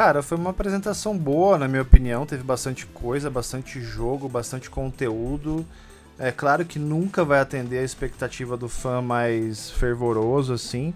[0.00, 2.24] Cara, foi uma apresentação boa, na minha opinião.
[2.24, 5.62] Teve bastante coisa, bastante jogo, bastante conteúdo.
[6.18, 10.94] É claro que nunca vai atender a expectativa do fã mais fervoroso, assim.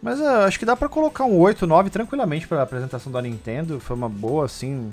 [0.00, 3.20] Mas uh, acho que dá para colocar um 8, 9 tranquilamente para a apresentação da
[3.20, 3.80] Nintendo.
[3.80, 4.92] Foi uma boa, assim.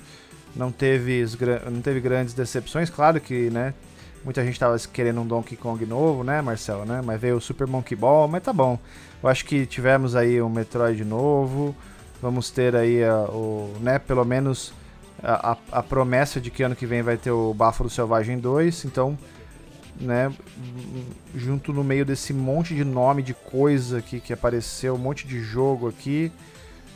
[0.55, 1.23] Não teve,
[1.71, 2.89] não teve grandes decepções.
[2.89, 3.75] Claro que, né?
[4.25, 7.03] Muita gente tava querendo um Donkey Kong novo, né, Marcelo, né?
[7.05, 8.79] Mas veio o Super Monkey Ball, mas tá bom.
[9.21, 11.75] Eu acho que tivemos aí um Metroid novo.
[12.23, 14.73] Vamos ter aí a, o, né, pelo menos
[15.21, 18.86] a, a, a, promessa de que ano que vem vai ter o Báfalo Selvagem 2,
[18.86, 19.19] então,
[19.99, 20.31] né,
[21.36, 25.41] junto no meio desse monte de nome de coisa aqui que apareceu, um monte de
[25.41, 26.31] jogo aqui,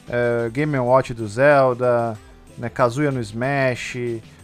[0.07, 2.17] é, Game Watch do Zelda,
[2.57, 3.97] né, Kazuya no Smash,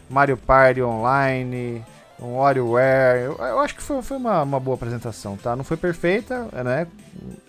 [0.09, 1.81] Mario Party Online,
[2.19, 5.55] um WarioWare, eu, eu acho que foi, foi uma, uma boa apresentação, tá?
[5.55, 6.87] Não foi perfeita, né,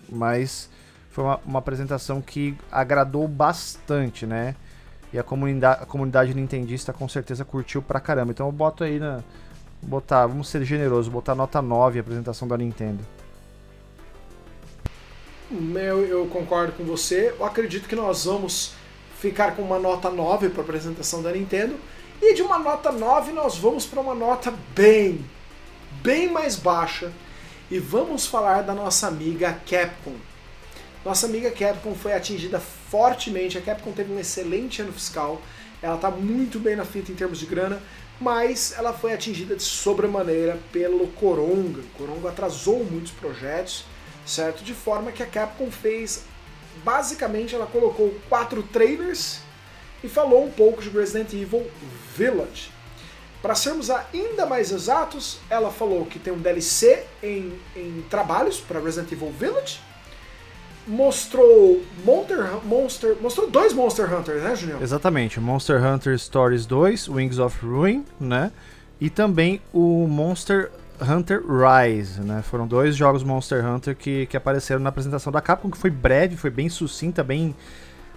[0.09, 0.69] mas
[1.15, 4.53] foi uma, uma apresentação que agradou bastante, né?
[5.13, 8.31] E a comunidade, a comunidade nintendista com certeza curtiu pra caramba.
[8.31, 9.23] Então eu boto aí na.
[9.81, 12.99] Botar, vamos ser generosos, botar nota 9 a apresentação da Nintendo.
[15.49, 17.33] Eu, eu concordo com você.
[17.39, 18.73] Eu acredito que nós vamos
[19.17, 21.77] ficar com uma nota 9 para a apresentação da Nintendo.
[22.21, 25.23] E de uma nota 9 nós vamos para uma nota bem,
[26.03, 27.09] bem mais baixa.
[27.71, 30.34] E vamos falar da nossa amiga Capcom.
[31.05, 33.59] Nossa amiga Capcom foi atingida fortemente.
[33.59, 35.39] A Capcom teve um excelente ano fiscal.
[35.79, 37.79] Ela está muito bem na fita em termos de grana,
[38.19, 41.81] mas ela foi atingida de sobremaneira pelo Coronga.
[41.81, 43.85] O Coronga atrasou muitos projetos,
[44.25, 44.63] certo?
[44.63, 46.23] De forma que a Capcom fez,
[46.83, 49.41] basicamente, ela colocou quatro trailers
[50.03, 51.69] e falou um pouco de Resident Evil
[52.17, 52.71] Village.
[53.43, 58.79] Para sermos ainda mais exatos, ela falou que tem um DLC em, em trabalhos para
[58.79, 59.79] Resident Evil Village,
[60.87, 64.81] mostrou Monster, Monster, mostrou dois Monster Hunters, né, Junior?
[64.81, 68.51] Exatamente, Monster Hunter Stories 2, Wings of Ruin, né?
[68.99, 70.71] E também o Monster
[71.01, 72.41] Hunter Rise, né?
[72.43, 76.35] Foram dois jogos Monster Hunter que, que apareceram na apresentação da Capcom, que foi breve,
[76.35, 77.55] foi bem sucinta, bem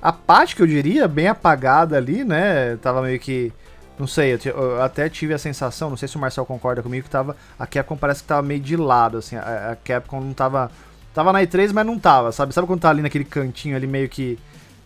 [0.01, 2.77] apática, eu diria, bem apagada ali, né?
[2.77, 3.53] Tava meio que
[3.99, 7.03] não sei, eu, eu, até tive a sensação, não sei se o Marcel concorda comigo,
[7.03, 7.37] que tava.
[7.59, 9.35] A Capcom parece que tava meio de lado, assim.
[9.35, 10.71] A, a Capcom não tava
[11.19, 12.55] Tava na E3, mas não tava, sabe?
[12.55, 14.39] Sabe quando tá ali naquele cantinho ali meio que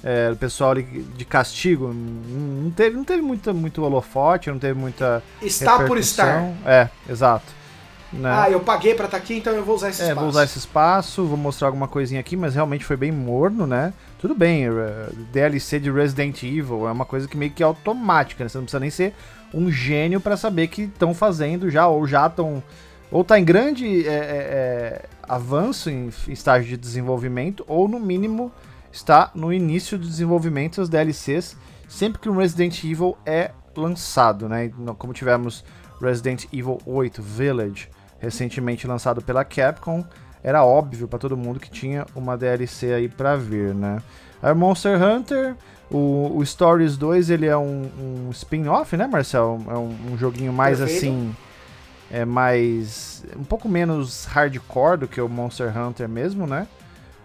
[0.02, 0.82] é, o pessoal ali
[1.14, 1.92] de castigo?
[1.92, 5.22] Não teve, não teve muito, muito holofote, não teve muita.
[5.42, 6.42] Está por estar.
[6.64, 7.44] É, exato.
[8.10, 8.30] Né?
[8.32, 10.20] Ah, eu paguei pra estar tá aqui, então eu vou usar esse é, espaço.
[10.20, 13.92] vou usar esse espaço, vou mostrar alguma coisinha aqui, mas realmente foi bem morno, né?
[14.18, 14.64] Tudo bem,
[15.30, 18.48] DLC de Resident Evil é uma coisa que meio que é automática, né?
[18.48, 19.14] Você não precisa nem ser
[19.52, 22.62] um gênio para saber que estão fazendo já, ou já estão
[23.12, 25.02] ou tá em grande é, é, é,
[25.32, 28.52] avanço em estágio de desenvolvimento, ou no mínimo
[28.92, 31.56] está no início do desenvolvimento das DLCs,
[31.88, 34.70] sempre que um Resident Evil é lançado, né?
[34.98, 35.64] Como tivemos
[35.98, 40.04] Resident Evil 8 Village recentemente lançado pela Capcom,
[40.44, 44.02] era óbvio para todo mundo que tinha uma DLC aí para vir, né?
[44.42, 45.56] A Monster Hunter,
[45.90, 49.58] o, o, Stories 2, ele é um, um spin-off, né, Marcel?
[49.66, 50.98] É um, um joguinho mais Perfeito.
[50.98, 51.34] assim
[52.12, 53.24] é mais.
[53.34, 56.68] um pouco menos hardcore do que o Monster Hunter mesmo, né?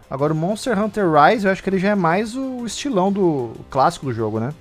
[0.09, 3.51] Agora o Monster Hunter Rise, eu acho que ele já é mais o estilão do
[3.69, 4.53] clássico do jogo, né?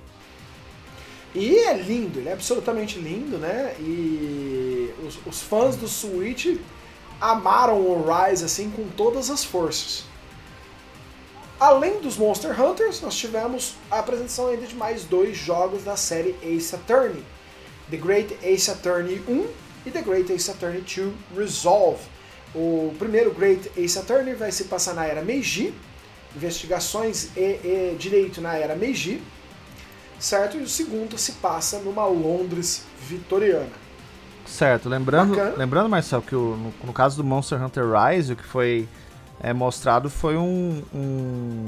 [1.33, 3.73] E é lindo, ele é absolutamente lindo, né?
[3.79, 6.57] E os, os fãs do Switch
[7.21, 10.03] amaram o Rise assim com todas as forças.
[11.57, 16.35] Além dos Monster Hunters, nós tivemos a apresentação ainda de mais dois jogos da série
[16.43, 17.23] Ace Attorney.
[17.89, 22.01] The Great Ace Attorney 1 e The Great Ace Attorney 2 Resolve.
[22.53, 25.73] O primeiro Great Ace Attorney vai se passar na era Meiji,
[26.35, 29.21] investigações e, e direito na era Meiji,
[30.19, 30.57] certo?
[30.57, 33.87] E o segundo se passa numa Londres vitoriana.
[34.45, 38.45] Certo, lembrando, lembrando Marcel, que o, no, no, caso do Monster Hunter Rise, o que
[38.45, 38.87] foi
[39.41, 41.65] é, mostrado foi um, um,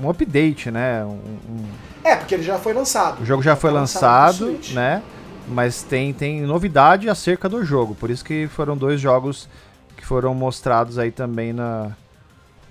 [0.00, 1.04] um update, né?
[1.04, 1.64] Um, um...
[2.04, 3.20] É, porque ele já foi lançado.
[3.20, 5.02] O jogo já foi, foi lançado, lançado né?
[5.46, 7.94] Mas tem, tem novidade acerca do jogo.
[7.94, 9.48] Por isso que foram dois jogos
[9.96, 11.92] que foram mostrados aí também na,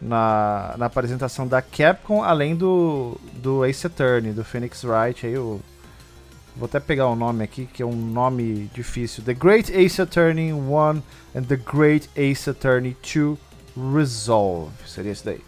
[0.02, 5.26] na, na apresentação da Capcom, além do, do Ace Attorney, do Phoenix Wright.
[5.26, 9.24] Aí vou até pegar o um nome aqui, que é um nome difícil.
[9.24, 11.02] The Great Ace Attorney 1
[11.36, 13.38] and The Great Ace Attorney 2
[13.94, 14.72] Resolve.
[14.86, 15.42] Seria esse daí.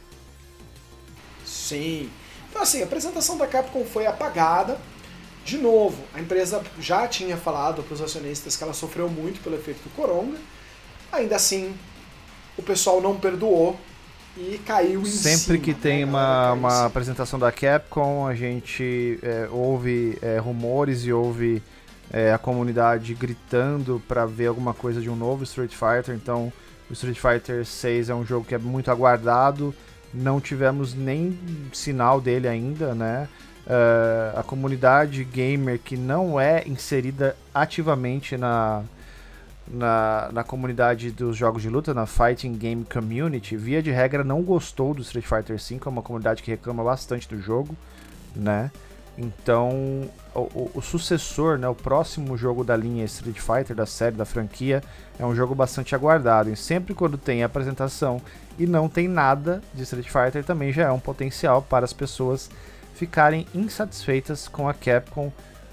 [1.46, 2.10] Sim.
[2.50, 4.78] Então assim, a apresentação da Capcom foi apagada
[5.46, 9.56] de novo, a empresa já tinha falado para os acionistas que ela sofreu muito pelo
[9.56, 10.38] efeito do coronga.
[11.12, 11.76] Ainda assim,
[12.58, 13.80] o pessoal não perdoou
[14.36, 19.20] e caiu em Sempre cima, que tem né, uma, uma apresentação da Capcom, a gente
[19.22, 21.62] é, ouve é, rumores e ouve
[22.12, 26.16] é, a comunidade gritando para ver alguma coisa de um novo Street Fighter.
[26.16, 26.52] Então,
[26.90, 29.76] o Street Fighter 6 é um jogo que é muito aguardado.
[30.12, 31.38] Não tivemos nem
[31.72, 33.30] sinal dele ainda, né?
[33.66, 38.84] Uh, a comunidade gamer que não é inserida ativamente na,
[39.68, 44.42] na, na comunidade dos jogos de luta, na Fighting Game Community, via de regra não
[44.42, 47.76] gostou do Street Fighter V, é uma comunidade que reclama bastante do jogo,
[48.36, 48.72] né?
[49.18, 54.26] Então, o, o, sucessor, né, o próximo jogo da linha Street Fighter, da série, da
[54.26, 54.84] franquia,
[55.18, 56.50] é um jogo bastante aguardado.
[56.50, 58.22] E sempre quando tem apresentação
[58.60, 62.50] e não tem nada de Street Fighter, também já é um potencial para as pessoas
[62.96, 65.32] ficarem insatisfeitas com a Capcom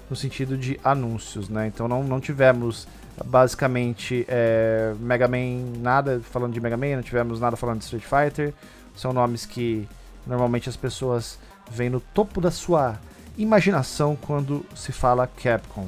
[0.09, 1.67] no sentido de anúncios, né?
[1.67, 2.87] Então não, não tivemos
[3.25, 8.03] basicamente é, Mega Man, nada falando de Mega Man, não tivemos nada falando de Street
[8.03, 8.53] Fighter.
[8.95, 9.87] São nomes que
[10.27, 11.39] normalmente as pessoas
[11.71, 12.99] veem no topo da sua
[13.37, 15.87] imaginação quando se fala Capcom.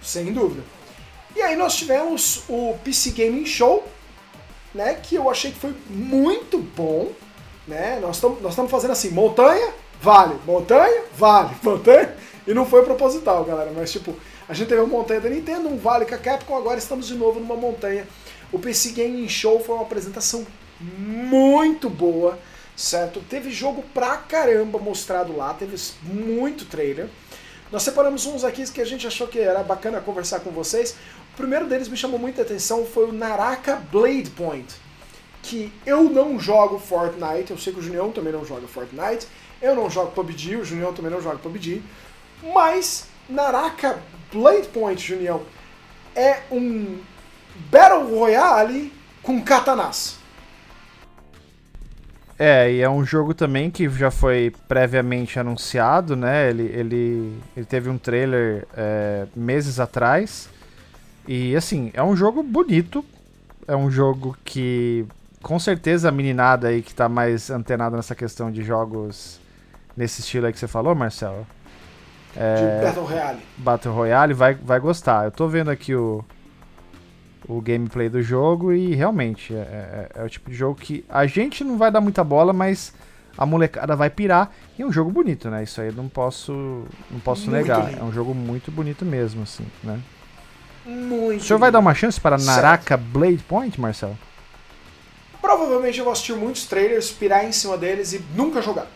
[0.00, 0.62] Sem dúvida.
[1.34, 3.86] E aí nós tivemos o PC Gaming Show,
[4.74, 7.12] né, que eu achei que foi muito bom.
[7.66, 7.98] Né?
[8.00, 12.14] Nós estamos nós fazendo assim, montanha, vale, montanha, vale, montanha,
[12.46, 14.14] e não foi proposital, galera, mas tipo,
[14.48, 17.14] a gente teve uma montanha da Nintendo, um vale com a Capcom, agora estamos de
[17.14, 18.06] novo numa montanha.
[18.52, 20.46] O PC Gaming Show foi uma apresentação
[20.80, 22.38] muito boa,
[22.76, 23.20] certo?
[23.28, 27.08] Teve jogo pra caramba mostrado lá, teve muito trailer.
[27.72, 30.94] Nós separamos uns aqui que a gente achou que era bacana conversar com vocês.
[31.34, 34.72] O primeiro deles me chamou muita atenção foi o Naraka Blade Point,
[35.46, 39.28] que eu não jogo Fortnite, eu sei que o Junião também não joga Fortnite,
[39.62, 41.82] eu não jogo PUBG, o Junião também não joga PUBG,
[42.52, 44.00] mas Naraka
[44.32, 45.42] Blade Point, Junião,
[46.16, 46.98] é um
[47.70, 48.92] Battle Royale
[49.22, 50.18] com katanas.
[52.38, 56.50] É, e é um jogo também que já foi previamente anunciado, né?
[56.50, 60.50] Ele, ele, ele teve um trailer é, meses atrás.
[61.26, 63.02] E assim, é um jogo bonito.
[63.66, 65.06] É um jogo que
[65.46, 69.40] com certeza a meninada aí que tá mais antenada nessa questão de jogos
[69.96, 71.46] nesse estilo aí que você falou, Marcelo.
[72.36, 73.38] É, de Battle Royale.
[73.56, 75.24] Battle Royale vai, vai gostar.
[75.24, 76.24] Eu tô vendo aqui o,
[77.48, 81.26] o gameplay do jogo e realmente é, é, é, o tipo de jogo que a
[81.28, 82.92] gente não vai dar muita bola, mas
[83.38, 84.50] a molecada vai pirar.
[84.76, 85.62] E é um jogo bonito, né?
[85.62, 87.88] Isso aí eu não posso, não posso negar.
[87.88, 88.00] Lindo.
[88.00, 90.00] É um jogo muito bonito mesmo, assim, né?
[90.84, 91.40] Muito.
[91.40, 93.10] O senhor vai dar uma chance para Naraka certo.
[93.12, 94.18] Blade Point, Marcelo?
[95.40, 98.86] Provavelmente eu vou assistir muitos trailers, pirar em cima deles e nunca jogar.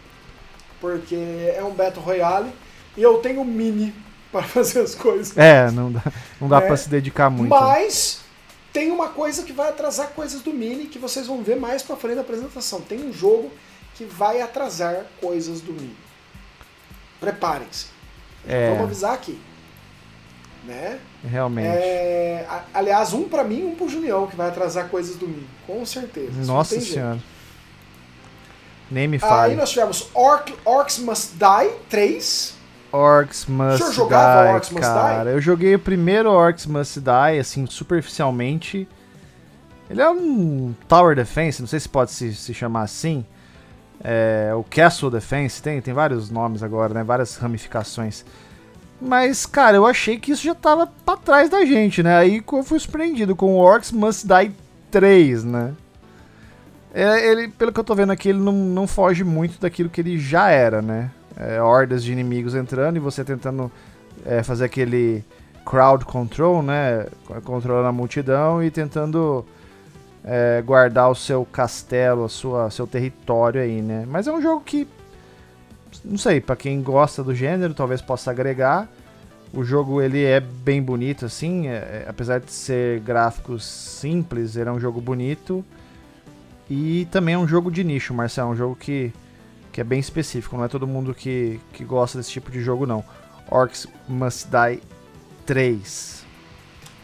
[0.80, 1.16] Porque
[1.54, 2.50] é um Battle Royale
[2.96, 3.94] e eu tenho mini
[4.32, 5.36] para fazer as coisas.
[5.36, 6.02] É, não dá,
[6.40, 7.50] não dá é, para se dedicar muito.
[7.50, 8.20] Mas
[8.72, 11.96] tem uma coisa que vai atrasar coisas do Mini que vocês vão ver mais pra
[11.96, 12.80] frente da apresentação.
[12.80, 13.50] Tem um jogo
[13.94, 15.96] que vai atrasar coisas do Mini.
[17.18, 17.86] Preparem-se.
[18.46, 18.68] É.
[18.70, 19.38] Vamos avisar aqui.
[20.64, 20.98] Né?
[21.24, 21.68] Realmente.
[21.68, 25.46] É, aliás, um para mim, um pro Junião, que vai atrasar coisas do Mini.
[25.66, 26.44] Com certeza.
[26.44, 27.12] Nossa senhora.
[27.14, 27.40] Jeito.
[28.90, 29.52] Nem me fale.
[29.52, 32.54] Aí nós tivemos Orc, Orcs Must Die 3.
[32.92, 35.24] Orcs Must o jogava Die, Orcs Must cara.
[35.24, 35.32] Die?
[35.32, 38.88] Eu joguei o primeiro Orcs Must Die, assim, superficialmente.
[39.88, 43.24] Ele é um Tower Defense, não sei se pode se, se chamar assim.
[44.02, 47.04] É, o Castle Defense, tem, tem vários nomes agora, né?
[47.04, 48.24] Várias ramificações.
[49.00, 52.16] Mas, cara, eu achei que isso já tava pra trás da gente, né?
[52.16, 54.52] Aí eu fui surpreendido com o Orcs Must Die
[54.90, 55.72] 3, né?
[56.92, 60.00] É, ele, pelo que eu tô vendo aqui, ele não, não foge muito daquilo que
[60.00, 61.10] ele já era, né?
[61.40, 63.72] é, hordas de inimigos entrando e você tentando
[64.24, 65.24] é, fazer aquele
[65.64, 67.06] crowd control, né?
[67.44, 69.44] Controlando a multidão e tentando
[70.22, 74.04] é, guardar o seu castelo, a sua, seu território aí, né?
[74.06, 74.86] Mas é um jogo que,
[76.04, 78.88] não sei, para quem gosta do gênero, talvez possa agregar.
[79.52, 84.68] O jogo ele é bem bonito, assim, é, é, apesar de ser gráficos simples, ele
[84.68, 85.64] é um jogo bonito.
[86.68, 89.12] E também é um jogo de nicho, Marcelo, é um jogo que
[89.72, 92.86] que é bem específico, não é todo mundo que, que gosta desse tipo de jogo
[92.86, 93.04] não.
[93.48, 94.82] Orcs Must Die
[95.46, 96.24] 3.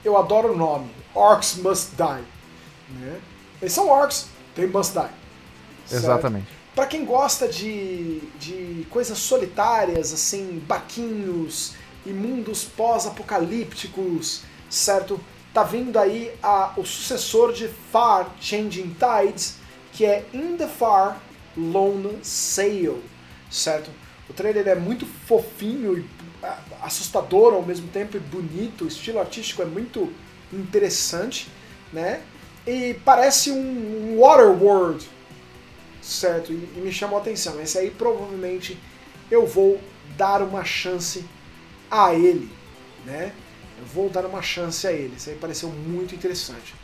[0.04, 2.24] Eu adoro o nome, Orcs Must Die.
[2.98, 3.20] Né?
[3.60, 5.10] Eles são orcs, they must die.
[5.90, 6.48] Exatamente.
[6.76, 11.72] Para quem gosta de, de coisas solitárias, assim, baquinhos
[12.04, 15.18] e mundos pós-apocalípticos, certo?
[15.54, 19.54] Tá vindo aí a, o sucessor de Far Changing Tides,
[19.90, 21.18] que é In the Far
[21.56, 23.02] Lone Sail,
[23.50, 23.90] certo?
[24.28, 26.04] O trailer é muito fofinho e
[26.82, 30.12] assustador ao mesmo tempo e bonito, o estilo artístico é muito
[30.52, 31.48] interessante,
[31.90, 32.20] né?
[32.66, 35.15] E parece um Waterworld,
[36.06, 36.52] certo?
[36.52, 37.60] E, e me chamou a atenção.
[37.60, 38.78] Esse aí provavelmente
[39.30, 39.80] eu vou
[40.16, 41.24] dar uma chance
[41.90, 42.50] a ele,
[43.04, 43.32] né?
[43.78, 45.16] Eu vou dar uma chance a ele.
[45.16, 46.74] Isso aí pareceu muito interessante.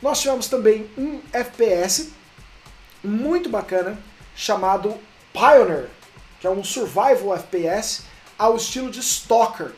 [0.00, 2.12] Nós tivemos também um FPS
[3.02, 3.98] muito bacana
[4.34, 4.94] chamado
[5.32, 5.88] Pioneer,
[6.40, 8.02] que é um survival FPS
[8.38, 9.72] ao estilo de Stalker.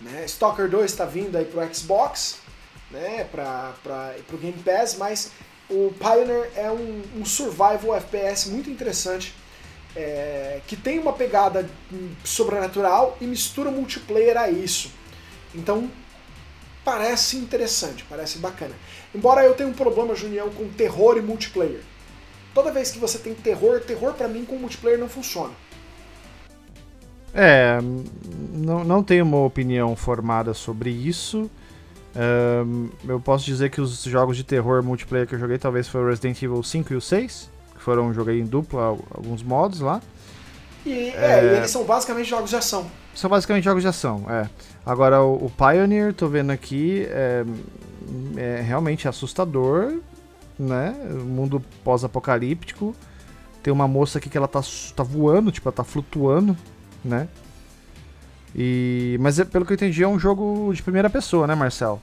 [0.00, 0.24] Né?
[0.26, 2.38] Stalker 2 está vindo aí pro Xbox,
[2.90, 3.24] né?
[3.24, 3.74] para
[4.32, 5.30] o Game Pass, mas
[5.70, 9.34] o Pioneer é um, um survival FPS muito interessante,
[9.96, 11.68] é, que tem uma pegada
[12.24, 14.90] sobrenatural e mistura multiplayer a isso.
[15.54, 15.90] Então
[16.84, 18.74] parece interessante, parece bacana.
[19.14, 21.80] Embora eu tenha um problema, Junião, com terror e multiplayer.
[22.52, 25.52] Toda vez que você tem terror, terror para mim com multiplayer não funciona.
[27.32, 27.78] É,
[28.52, 31.50] não, não tenho uma opinião formada sobre isso.
[32.16, 36.08] Um, eu posso dizer que os jogos de terror multiplayer que eu joguei talvez foram
[36.08, 40.00] Resident Evil 5 e o 6, que foram joguei em dupla alguns modos lá.
[40.86, 42.86] E, é, é, e eles são basicamente jogos de ação.
[43.14, 44.48] São basicamente jogos de ação, é.
[44.84, 47.44] Agora o, o Pioneer, tô vendo aqui, é,
[48.36, 49.94] é realmente assustador
[50.58, 50.94] né?
[51.24, 52.94] Mundo pós-apocalíptico.
[53.62, 54.60] Tem uma moça aqui que ela tá,
[54.94, 56.56] tá voando, tipo, ela tá flutuando,
[57.04, 57.28] né?
[58.54, 59.16] E...
[59.20, 62.00] Mas é, pelo que eu entendi, é um jogo de primeira pessoa, né, Marcel?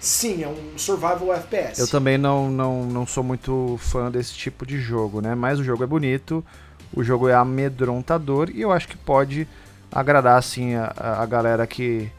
[0.00, 1.80] Sim, é um survival FPS.
[1.80, 5.34] Eu também não, não, não sou muito fã desse tipo de jogo, né?
[5.34, 6.44] Mas o jogo é bonito,
[6.92, 9.48] o jogo é amedrontador e eu acho que pode
[9.90, 12.10] agradar assim a, a galera que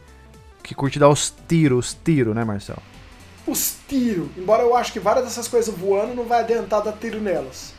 [0.66, 2.82] que curte dar os tiros, os tiro, né, Marcelo?
[3.46, 4.28] Os tiros.
[4.36, 7.72] Embora eu acho que várias dessas coisas voando não vai adiantar dar tiro nelas.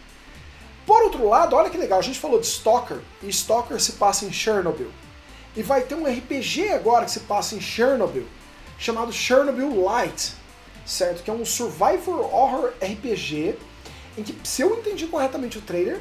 [0.86, 4.24] Por outro lado, olha que legal, a gente falou de Stalker, e Stalker se passa
[4.24, 4.90] em Chernobyl.
[5.58, 8.28] E vai ter um RPG agora que se passa em Chernobyl,
[8.78, 10.34] chamado Chernobyl Light,
[10.86, 11.24] certo?
[11.24, 13.58] Que é um survivor horror RPG,
[14.16, 16.00] em que, se eu entendi corretamente o trailer,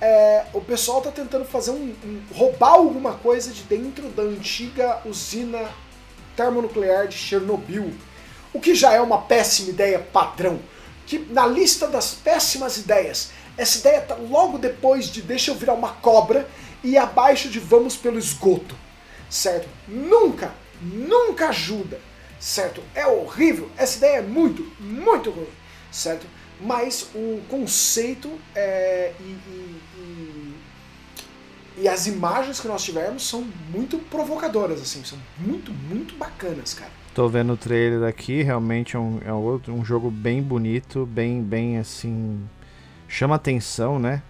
[0.00, 5.02] é, o pessoal tá tentando fazer um, um, roubar alguma coisa de dentro da antiga
[5.04, 5.68] usina
[6.34, 7.92] termonuclear de Chernobyl,
[8.54, 10.58] o que já é uma péssima ideia padrão.
[11.06, 15.74] Que na lista das péssimas ideias, essa ideia tá logo depois de deixa eu virar
[15.74, 16.48] uma cobra
[16.82, 18.74] e abaixo de vamos pelo esgoto,
[19.34, 19.68] certo?
[19.88, 22.00] Nunca, nunca ajuda,
[22.38, 22.80] certo?
[22.94, 25.48] É horrível, essa ideia é muito, muito ruim,
[25.90, 26.24] certo?
[26.60, 30.54] Mas o conceito é, e, e, e,
[31.78, 36.92] e as imagens que nós tivemos são muito provocadoras, assim, são muito, muito bacanas, cara.
[37.12, 39.32] Tô vendo o trailer aqui, realmente é um, é
[39.70, 42.40] um jogo bem bonito, bem, bem assim.
[43.08, 44.22] chama atenção, né?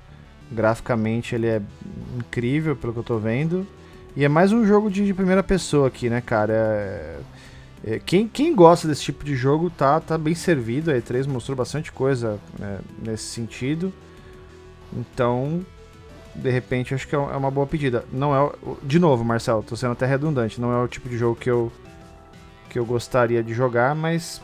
[0.51, 1.61] Graficamente ele é
[2.19, 3.67] incrível, pelo que eu tô vendo.
[4.17, 6.53] E é mais um jogo de, de primeira pessoa aqui, né, cara?
[6.53, 7.17] É,
[7.85, 10.91] é, quem, quem gosta desse tipo de jogo tá, tá bem servido.
[10.91, 13.93] A E3 mostrou bastante coisa né, nesse sentido.
[14.93, 15.67] Então,
[16.33, 18.05] de repente, acho que é, é uma boa pedida.
[18.13, 18.53] Não é,
[18.85, 20.61] de novo, Marcelo, tô sendo até redundante.
[20.61, 21.73] Não é o tipo de jogo que eu
[22.71, 24.43] que eu gostaria de jogar, mas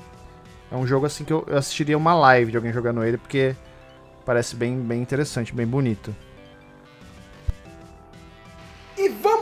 [0.70, 3.56] é um jogo assim que eu assistiria uma live de alguém jogando ele, porque
[4.24, 6.14] parece bem, bem interessante, bem bonito.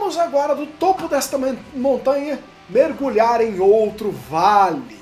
[0.09, 1.37] Vamos agora do topo desta
[1.75, 4.97] montanha mergulhar em outro vale.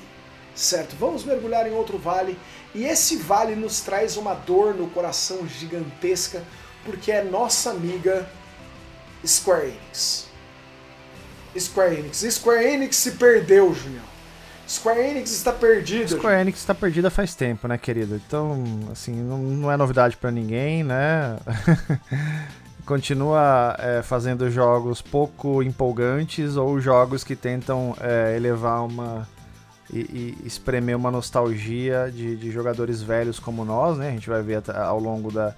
[0.54, 0.94] Certo?
[0.96, 2.38] Vamos mergulhar em outro vale.
[2.74, 6.42] E esse vale nos traz uma dor no coração gigantesca,
[6.84, 8.28] porque é nossa amiga
[9.26, 10.28] Square Enix.
[11.58, 12.18] Square Enix.
[12.18, 14.04] Square Enix se perdeu, Junião.
[14.68, 16.18] Square Enix está perdida.
[16.18, 18.16] Square Enix está perdida faz tempo, né, querido?
[18.16, 21.38] Então, assim, não, não é novidade para ninguém, né?
[22.88, 29.28] Continua é, fazendo jogos pouco empolgantes ou jogos que tentam é, elevar uma.
[29.92, 34.08] E, e, espremer uma nostalgia de, de, jogadores velhos como nós, né?
[34.08, 35.54] A gente vai ver ao longo da,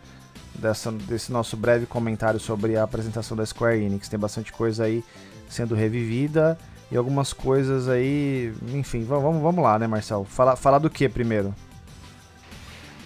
[0.57, 4.09] dessa, desse nosso breve comentário sobre a apresentação da Square Enix.
[4.09, 5.05] Tem bastante coisa aí
[5.49, 6.59] sendo revivida
[6.91, 8.53] e algumas coisas aí.
[8.75, 10.25] Enfim, vamos, vamos lá, né, Marcel?
[10.25, 11.55] Falar fala do que primeiro?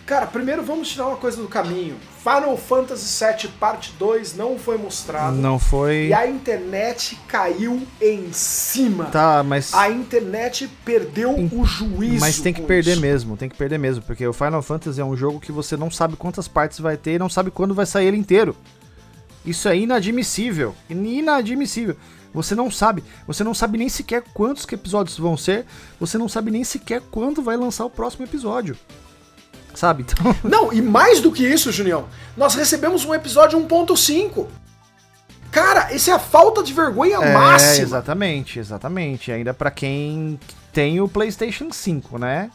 [0.07, 1.97] Cara, primeiro vamos tirar uma coisa do caminho.
[2.23, 5.37] Final Fantasy VII Parte 2 não foi mostrado.
[5.37, 6.09] Não foi.
[6.09, 9.07] E a internet caiu em cima.
[9.07, 9.73] Tá, mas.
[9.73, 12.21] A internet perdeu o juízo.
[12.21, 13.01] Mas tem que perder isso.
[13.01, 14.03] mesmo, tem que perder mesmo.
[14.03, 17.13] Porque o Final Fantasy é um jogo que você não sabe quantas partes vai ter
[17.15, 18.55] e não sabe quando vai sair ele inteiro.
[19.45, 20.75] Isso é inadmissível.
[20.89, 21.97] Inadmissível.
[22.33, 23.03] Você não sabe.
[23.27, 25.65] Você não sabe nem sequer quantos episódios vão ser.
[26.01, 28.77] Você não sabe nem sequer quando vai lançar o próximo episódio.
[29.75, 30.03] Sabe?
[30.03, 30.35] Então...
[30.49, 32.07] Não, e mais do que isso, Junião.
[32.37, 34.47] Nós recebemos um episódio 1.5.
[35.51, 37.85] Cara, isso é a falta de vergonha é, máxima.
[37.85, 39.31] Exatamente, exatamente.
[39.31, 40.39] Ainda para quem
[40.73, 42.51] tem o PlayStation 5, né?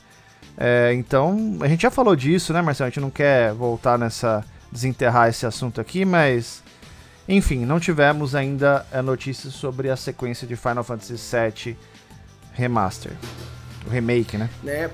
[0.57, 2.87] É, então, a gente já falou disso, né, Marcelo?
[2.87, 4.43] A gente não quer voltar nessa.
[4.71, 6.61] desenterrar esse assunto aqui, mas
[7.31, 11.77] enfim, não tivemos ainda eh, notícias sobre a sequência de Final Fantasy VII
[12.53, 13.11] Remaster.
[13.85, 14.49] O remake, né?
[14.65, 14.89] É,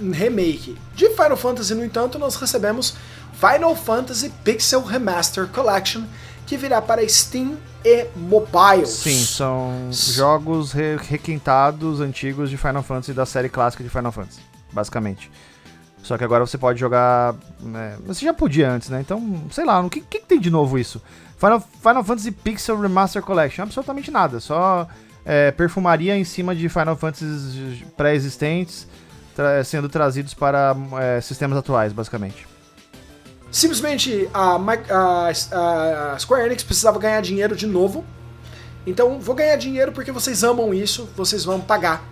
[0.00, 0.76] remake.
[0.94, 2.96] De Final Fantasy, no entanto, nós recebemos
[3.34, 6.02] Final Fantasy Pixel Remaster Collection,
[6.46, 8.86] que virá para Steam e mobile.
[8.86, 14.40] Sim, são jogos re requintados antigos de Final Fantasy da série clássica de Final Fantasy,
[14.72, 15.30] basicamente.
[16.02, 17.34] Só que agora você pode jogar.
[17.60, 19.00] Né, você já podia antes, né?
[19.00, 21.00] Então, sei lá, o que, que, tem de novo isso?
[21.38, 24.88] Final, Final Fantasy Pixel Remaster Collection, absolutamente nada, só
[25.24, 28.86] é, perfumaria em cima de Final Fantasies pré-existentes
[29.40, 32.46] tra sendo trazidos para é, sistemas atuais, basicamente.
[33.50, 34.56] Simplesmente a,
[34.90, 35.28] a,
[36.12, 38.04] a, Square Enix precisava ganhar dinheiro de novo.
[38.86, 42.04] Então vou ganhar dinheiro porque vocês amam isso, vocês vão pagar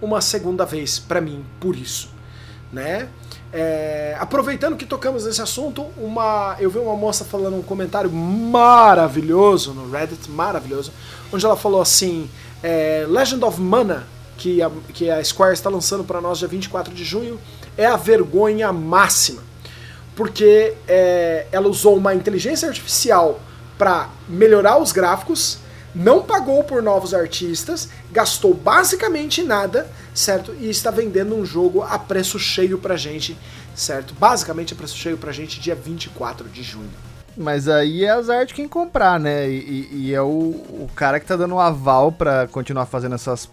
[0.00, 2.10] uma segunda vez para mim por isso,
[2.72, 3.08] né?
[3.52, 9.74] É, aproveitando que tocamos nesse assunto, uma, eu vi uma moça falando um comentário maravilhoso
[9.74, 10.90] no Reddit, maravilhoso,
[11.30, 12.30] onde ela falou assim:
[12.62, 14.06] é, Legend of Mana,
[14.42, 17.38] que a, que a Square está lançando para nós dia 24 de junho,
[17.76, 19.40] é a vergonha máxima.
[20.16, 23.40] Porque é, ela usou uma inteligência artificial
[23.78, 25.58] para melhorar os gráficos,
[25.94, 30.52] não pagou por novos artistas, gastou basicamente nada, certo?
[30.58, 33.38] E está vendendo um jogo a preço cheio pra gente,
[33.76, 34.12] certo?
[34.14, 36.90] Basicamente a preço cheio pra gente dia 24 de junho.
[37.36, 39.48] Mas aí é azar de quem comprar, né?
[39.48, 43.48] E, e é o, o cara que tá dando um aval pra continuar fazendo essas.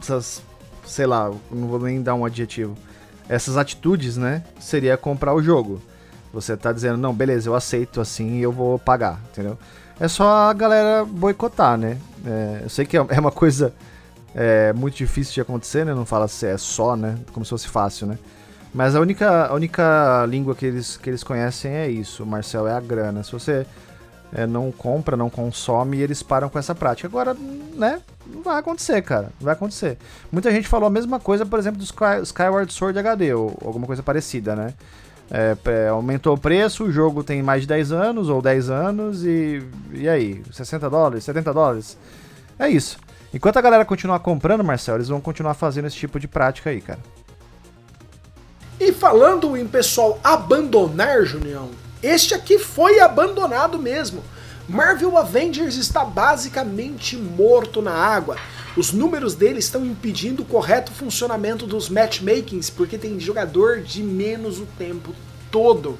[0.00, 0.42] Essas.
[0.84, 2.76] sei lá, não vou nem dar um adjetivo.
[3.28, 4.44] Essas atitudes, né?
[4.60, 5.80] Seria comprar o jogo.
[6.32, 9.58] Você tá dizendo, não, beleza, eu aceito assim e eu vou pagar, entendeu?
[9.98, 11.98] É só a galera boicotar, né?
[12.24, 13.72] É, eu sei que é, é uma coisa
[14.34, 15.94] é, muito difícil de acontecer, né?
[15.94, 17.16] Não fala se é só, né?
[17.32, 18.18] Como se fosse fácil, né?
[18.74, 22.74] Mas a única, a única língua que eles, que eles conhecem é isso, Marcel, é
[22.74, 23.22] a grana.
[23.22, 23.66] Se você
[24.34, 27.08] é, não compra, não consome, eles param com essa prática.
[27.08, 27.34] Agora,
[27.74, 28.02] né?
[28.32, 29.30] Não vai acontecer, cara.
[29.40, 29.98] Não vai acontecer.
[30.30, 33.86] Muita gente falou a mesma coisa, por exemplo, do Sky, Skyward Sword HD, ou alguma
[33.86, 34.74] coisa parecida, né?
[35.30, 39.62] É, aumentou o preço, o jogo tem mais de 10 anos ou 10 anos e.
[39.92, 40.42] E aí?
[40.52, 41.24] 60 dólares?
[41.24, 41.98] 70 dólares?
[42.58, 42.98] É isso.
[43.34, 46.80] Enquanto a galera continuar comprando, Marcel, eles vão continuar fazendo esse tipo de prática aí,
[46.80, 47.00] cara.
[48.78, 51.70] E falando em pessoal abandonar, Junião,
[52.02, 54.22] este aqui foi abandonado mesmo.
[54.68, 58.36] Marvel Avengers está basicamente morto na água.
[58.76, 64.58] Os números dele estão impedindo o correto funcionamento dos matchmakings, porque tem jogador de menos
[64.58, 65.14] o tempo
[65.52, 65.96] todo.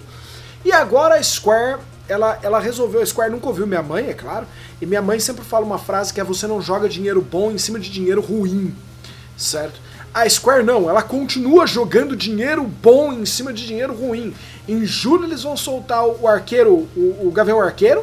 [0.64, 4.46] E agora a Square, ela, ela resolveu, a Square nunca ouviu minha mãe, é claro,
[4.82, 7.58] e minha mãe sempre fala uma frase que é você não joga dinheiro bom em
[7.58, 8.74] cima de dinheiro ruim,
[9.36, 9.80] certo?
[10.12, 14.34] A Square não, ela continua jogando dinheiro bom em cima de dinheiro ruim.
[14.66, 18.02] Em julho eles vão soltar o arqueiro, o, o Gavião Arqueiro,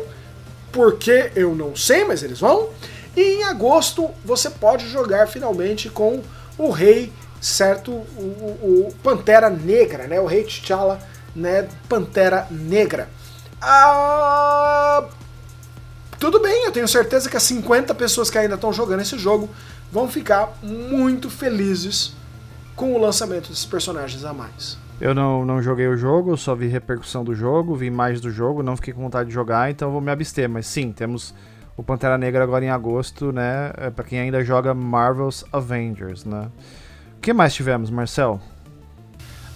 [0.74, 2.70] porque eu não sei, mas eles vão.
[3.16, 6.22] E em agosto você pode jogar finalmente com
[6.58, 7.92] o rei, certo?
[7.92, 10.20] O, o, Pantera Negra, né?
[10.20, 11.00] O rei T'Challa,
[11.36, 11.70] né?
[11.88, 13.08] Pantera Negra.
[13.62, 15.06] Ah,
[16.20, 19.50] tudo bem, eu tenho certeza que as 50 pessoas que ainda estão jogando esse jogo
[19.92, 22.14] vão ficar muito felizes
[22.76, 24.83] com o lançamento desses personagens a mais.
[25.02, 28.64] Eu não, não joguei o jogo, só vi repercussão do jogo, vi imagens do jogo,
[28.64, 30.48] não fiquei com vontade de jogar, então vou me abster.
[30.48, 31.34] Mas sim, temos
[31.76, 33.72] o Pantera Negra agora em agosto, né?
[33.78, 36.48] É para quem ainda joga Marvel's Avengers, né?
[37.18, 38.40] O que mais tivemos, Marcel?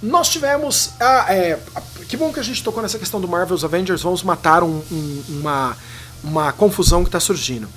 [0.02, 0.94] Nós tivemos.
[1.00, 1.60] Ah, é,
[2.08, 4.02] que bom que a gente tocou nessa questão do Marvel's Avengers.
[4.02, 5.78] Vamos matar um, um, uma,
[6.24, 7.68] uma confusão que está surgindo.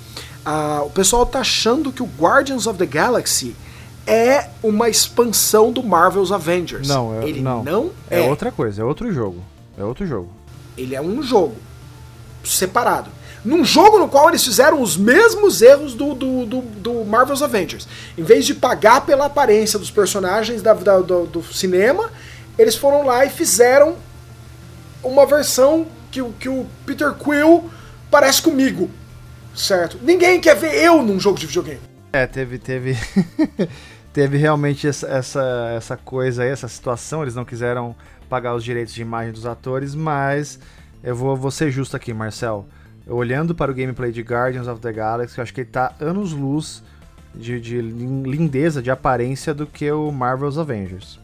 [0.45, 3.55] Ah, o pessoal tá achando que o Guardians of the Galaxy
[4.05, 6.87] é uma expansão do Marvel's Avengers.
[6.87, 8.19] Não, é, ele não, não é.
[8.19, 9.43] É outra coisa, é outro jogo.
[9.77, 10.29] É outro jogo.
[10.77, 11.55] Ele é um jogo
[12.43, 13.09] separado
[13.43, 17.87] num jogo no qual eles fizeram os mesmos erros do, do, do, do Marvel's Avengers.
[18.17, 22.11] Em vez de pagar pela aparência dos personagens da, da, do, do, cinema,
[22.57, 23.95] eles foram lá e fizeram
[25.03, 27.69] uma versão que, que o Peter Quill
[28.11, 28.89] parece comigo.
[29.55, 29.97] Certo?
[30.01, 31.81] Ninguém quer ver eu num jogo de videogame.
[32.13, 32.59] É, teve.
[32.59, 32.97] teve...
[34.13, 37.21] teve realmente essa, essa, essa coisa aí, essa situação.
[37.21, 37.95] Eles não quiseram
[38.29, 40.59] pagar os direitos de imagem dos atores, mas
[41.03, 42.67] eu vou, vou ser justo aqui, Marcel
[43.07, 46.83] olhando para o gameplay de Guardians of the Galaxy, eu acho que ele tá anos-luz
[47.33, 51.19] de, de lindeza, de aparência do que o Marvel's Avengers.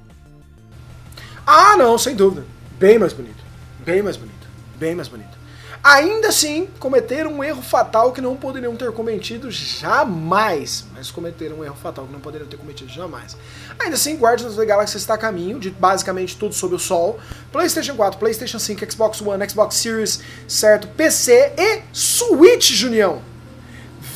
[1.45, 2.45] Ah, não, sem dúvida.
[2.79, 3.43] Bem mais bonito.
[3.85, 4.47] Bem mais bonito.
[4.77, 5.36] Bem mais bonito
[5.83, 10.85] ainda assim cometeram um erro fatal que não poderiam ter cometido jamais.
[10.93, 13.37] Mas cometeram um erro fatal que não poderiam ter cometido jamais.
[13.79, 17.19] Ainda assim, Guardians of the Galaxy está a caminho de basicamente tudo sob o sol.
[17.51, 20.87] PlayStation 4, PlayStation 5, Xbox One, Xbox Series, certo?
[20.89, 23.21] PC e Switch, Junião.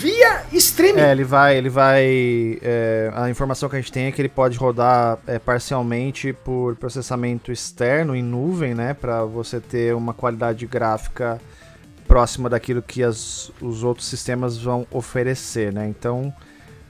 [0.01, 0.99] Via streaming.
[0.99, 2.57] É, ele vai, ele vai.
[2.59, 6.75] É, a informação que a gente tem é que ele pode rodar é, parcialmente por
[6.75, 11.39] processamento externo em nuvem, né, para você ter uma qualidade gráfica
[12.11, 15.87] próxima daquilo que as, os outros sistemas vão oferecer, né?
[15.87, 16.33] Então,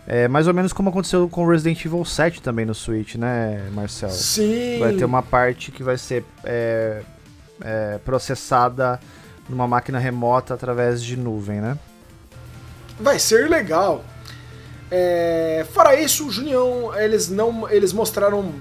[0.07, 4.09] é mais ou menos como aconteceu com Resident Evil 7 também no Switch, né, Marcel?
[4.09, 4.79] Sim.
[4.79, 7.03] Vai ter uma parte que vai ser é,
[7.63, 8.99] é, processada
[9.47, 11.77] numa máquina remota através de nuvem, né?
[12.99, 14.03] Vai ser legal.
[14.89, 18.51] É, fora isso, Junião, eles não, eles mostraram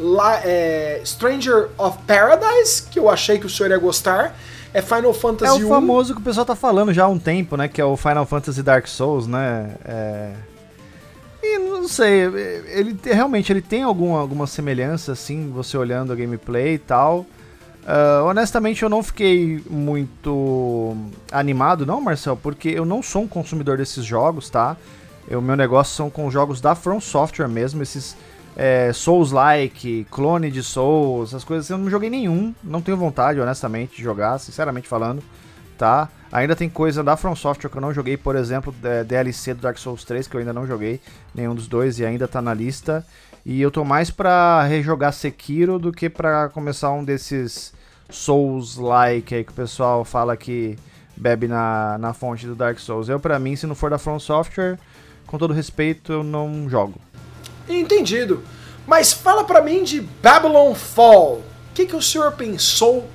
[0.00, 4.36] lá, é, Stranger of Paradise, que eu achei que o senhor ia gostar
[4.76, 7.56] é Final Fantasy É o famoso que o pessoal tá falando já há um tempo,
[7.56, 7.66] né?
[7.66, 9.70] Que é o Final Fantasy Dark Souls, né?
[9.84, 10.32] É...
[11.42, 12.22] E não sei,
[12.66, 17.20] ele realmente ele tem alguma, alguma semelhança, assim, você olhando a gameplay e tal.
[17.86, 20.96] Uh, honestamente, eu não fiquei muito
[21.30, 24.76] animado, não, Marcel, porque eu não sou um consumidor desses jogos, tá?
[25.30, 28.16] O meu negócio são com jogos da From Software mesmo, esses
[28.56, 33.38] é, Souls-like, clone de Souls, essas coisas assim, eu não joguei nenhum, não tenho vontade,
[33.38, 35.22] honestamente, de jogar, sinceramente falando,
[35.76, 36.08] tá?
[36.32, 38.74] Ainda tem coisa da From Software que eu não joguei, por exemplo,
[39.06, 41.00] DLC do Dark Souls 3, que eu ainda não joguei,
[41.34, 43.06] nenhum dos dois, e ainda tá na lista.
[43.44, 47.72] E eu tô mais pra rejogar Sekiro do que pra começar um desses
[48.10, 50.76] Souls-like aí que o pessoal fala que
[51.16, 53.08] bebe na, na fonte do Dark Souls.
[53.08, 54.78] Eu, para mim, se não for da From Software,
[55.26, 57.00] com todo respeito, eu não jogo.
[57.68, 58.42] Entendido.
[58.86, 61.42] Mas fala para mim de Babylon Fall.
[61.70, 63.08] O que, que o senhor pensou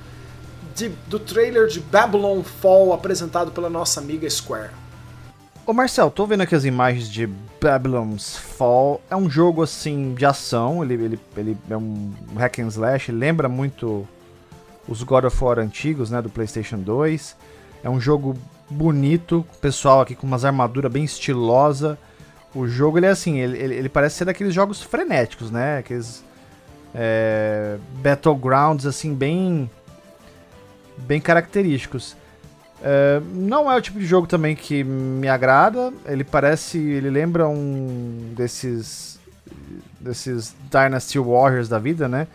[0.74, 4.70] de, do trailer de Babylon Fall apresentado pela nossa amiga Square?
[5.64, 7.28] Ô Marcel, tô vendo aqui as imagens de
[7.60, 9.00] Babylon's Fall.
[9.08, 13.48] É um jogo assim de ação, ele, ele, ele é um hack and slash, lembra
[13.48, 14.06] muito
[14.88, 17.36] os God of War antigos, né, do PlayStation 2.
[17.84, 18.36] É um jogo
[18.68, 21.98] bonito, pessoal aqui com umas armaduras bem estilosa.
[22.54, 25.78] O jogo ele é assim, ele, ele, ele parece ser daqueles jogos frenéticos, né?
[25.78, 26.22] Aqueles
[26.94, 29.70] é, battlegrounds assim bem
[30.98, 32.16] bem característicos.
[32.82, 35.92] É, não é o tipo de jogo também que me agrada.
[36.06, 39.12] Ele parece, ele lembra um desses
[40.00, 42.26] desses Dynasty Warriors da vida, né?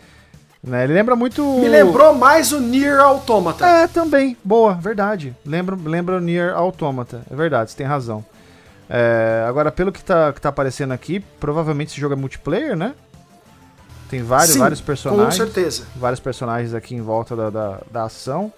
[0.62, 0.84] né?
[0.84, 1.42] Ele lembra muito.
[1.42, 3.66] Me lembrou mais o Nier Automata.
[3.66, 4.36] É, também.
[4.42, 5.36] Boa, verdade.
[5.44, 7.22] Lembra, lembra o Nier Automata.
[7.30, 8.24] É verdade, você tem razão.
[8.88, 12.94] É, agora, pelo que tá, que tá aparecendo aqui, provavelmente esse jogo é multiplayer, né?
[14.08, 15.26] Tem vários, Sim, vários personagens.
[15.26, 15.86] Com certeza.
[15.94, 18.50] Vários personagens aqui em volta da, da, da ação.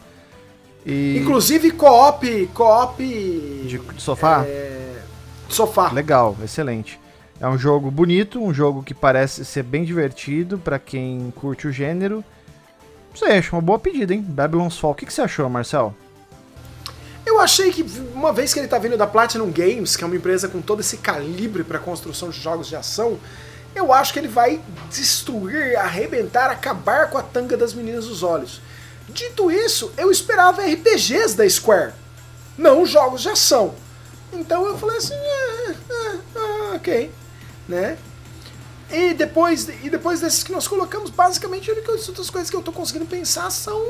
[0.86, 1.18] E...
[1.20, 2.46] Inclusive co-op.
[2.54, 3.02] Co-op.
[3.02, 4.44] De, de sofá?
[4.46, 5.02] É...
[5.48, 5.90] Sofá.
[5.90, 7.00] Legal, excelente.
[7.40, 11.72] É um jogo bonito, um jogo que parece ser bem divertido para quem curte o
[11.72, 12.22] gênero.
[13.10, 14.22] Não sei, acho uma boa pedida, hein?
[14.22, 14.92] Babylon's Fall.
[14.92, 15.94] O que, que você achou, Marcel?
[17.30, 20.16] Eu achei que, uma vez que ele tá vindo da Platinum Games, que é uma
[20.16, 23.20] empresa com todo esse calibre para construção de jogos de ação,
[23.72, 24.60] eu acho que ele vai
[24.90, 28.60] destruir, arrebentar, acabar com a tanga das meninas dos olhos.
[29.08, 31.92] Dito isso, eu esperava RPGs da Square,
[32.58, 33.76] não jogos de ação.
[34.32, 37.12] Então eu falei assim, ah, ah, ah, ok,
[37.68, 37.96] né?
[38.90, 42.62] E depois, e depois desses que nós colocamos, basicamente, a única das coisas que eu
[42.62, 43.80] tô conseguindo pensar são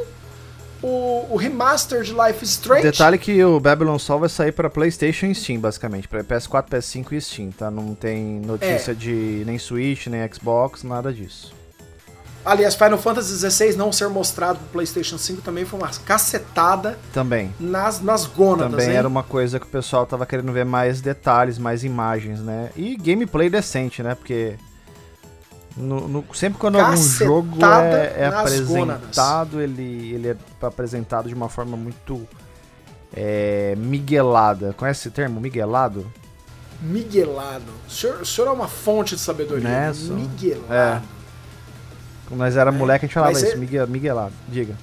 [0.82, 2.82] o, o remaster de Life is Strange.
[2.82, 7.12] Detalhe que o Babylon Sol vai sair para PlayStation e Steam, basicamente, para PS4, PS5
[7.12, 7.70] e Steam, tá?
[7.70, 8.94] Não tem notícia é.
[8.94, 11.52] de nem Switch, nem Xbox, nada disso.
[12.42, 16.98] Aliás, Final Fantasy XVI não ser mostrado pro PlayStation 5 também foi uma cacetada.
[17.12, 17.54] Também.
[17.60, 18.96] Nas, nas gônadas, Também hein?
[18.96, 22.70] era uma coisa que o pessoal tava querendo ver mais detalhes, mais imagens, né?
[22.74, 24.14] E gameplay decente, né?
[24.14, 24.56] Porque
[25.80, 31.34] no, no, sempre quando Cacetada algum jogo é, é apresentado, ele, ele é apresentado de
[31.34, 32.26] uma forma muito
[33.12, 34.72] é, miguelada.
[34.74, 36.06] Conhece esse termo, miguelado?
[36.80, 37.64] Miguelado.
[37.86, 39.68] O senhor, o senhor é uma fonte de sabedoria.
[39.68, 39.92] Né?
[39.92, 40.72] Miguelado.
[40.72, 41.02] É.
[42.26, 42.72] Quando nós era é.
[42.72, 43.86] moleque, a gente falava Mas isso, é...
[43.86, 44.32] miguelado.
[44.48, 44.74] Diga.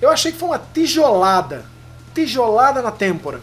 [0.00, 1.64] Eu achei que foi uma tijolada.
[2.14, 3.40] Tijolada na têmpora.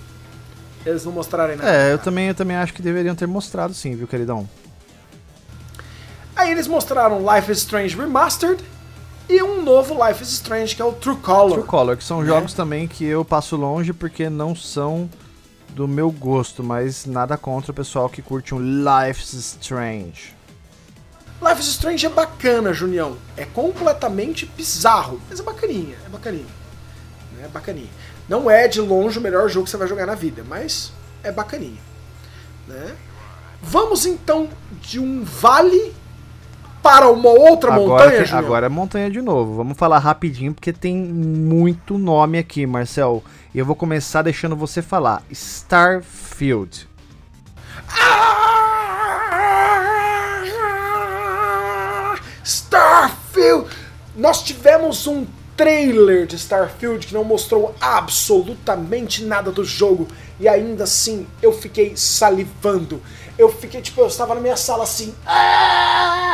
[0.85, 1.69] Eles não mostrarem nada.
[1.69, 4.47] É, eu também, eu também acho que deveriam ter mostrado sim, viu, queridão?
[6.37, 8.63] Aí eles mostraram Life is Strange Remastered
[9.27, 11.53] e um novo Life is Strange que é o True Color.
[11.53, 12.27] True Color, que são né?
[12.27, 15.09] jogos também que eu passo longe porque não são
[15.69, 20.35] do meu gosto, mas nada contra o pessoal que curte um Life is Strange.
[21.41, 23.17] Life is Strange é bacana, Junião.
[23.35, 26.45] É completamente bizarro, mas é bacaninha, é bacaninha.
[27.43, 27.89] É bacaninha.
[28.29, 30.91] Não é de longe o melhor jogo que você vai jogar na vida, mas
[31.23, 31.81] é bacaninha.
[32.67, 32.95] Né?
[33.59, 34.49] Vamos então
[34.81, 35.95] de um vale
[36.81, 39.55] para uma outra agora montanha, tem, Agora é montanha de novo.
[39.55, 43.23] Vamos falar rapidinho, porque tem muito nome aqui, Marcel.
[43.53, 45.23] E eu vou começar deixando você falar.
[45.31, 46.87] Starfield.
[52.43, 53.69] Starfield!
[54.15, 55.25] Nós tivemos um
[55.57, 60.07] trailer de Starfield que não mostrou absolutamente nada do jogo
[60.39, 63.01] e ainda assim eu fiquei salivando
[63.37, 65.13] eu fiquei, tipo, eu estava na minha sala assim.
[65.25, 66.33] Ah!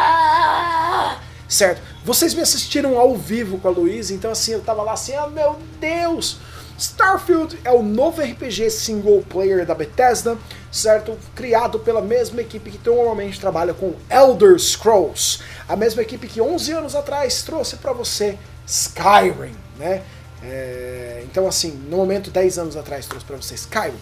[1.50, 1.82] Certo?
[2.04, 5.28] Vocês me assistiram ao vivo com a Luísa, então assim, eu tava lá assim, ah
[5.28, 6.38] meu Deus!
[6.80, 10.38] Starfield é o novo RPG single player da Bethesda,
[10.72, 11.16] certo?
[11.36, 16.72] Criado pela mesma equipe que normalmente trabalha com Elder Scrolls, a mesma equipe que 11
[16.72, 20.04] anos atrás trouxe para você Skyrim, né?
[20.42, 23.98] É, então assim, no momento 10 anos atrás trouxe para você Skyrim.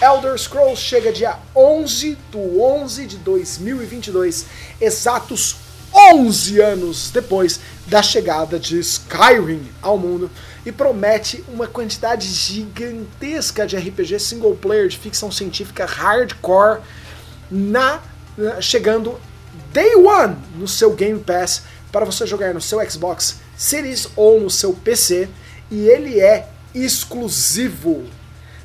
[0.00, 4.46] Elder Scrolls chega dia 11 do 11 de 2022,
[4.80, 5.56] exatos
[5.92, 10.30] 11 anos depois da chegada de Skyrim ao mundo
[10.64, 16.80] e promete uma quantidade gigantesca de RPG single player de ficção científica hardcore
[17.50, 18.00] na
[18.60, 19.20] chegando
[19.72, 24.50] day one no seu Game Pass para você jogar no seu Xbox Series ou no
[24.50, 25.28] seu PC
[25.70, 28.04] e ele é exclusivo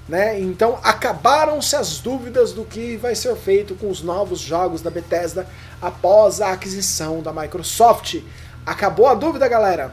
[0.07, 0.39] né?
[0.39, 5.47] Então acabaram-se as dúvidas do que vai ser feito com os novos jogos da Bethesda
[5.81, 8.21] após a aquisição da Microsoft.
[8.63, 9.91] Acabou a dúvida, galera?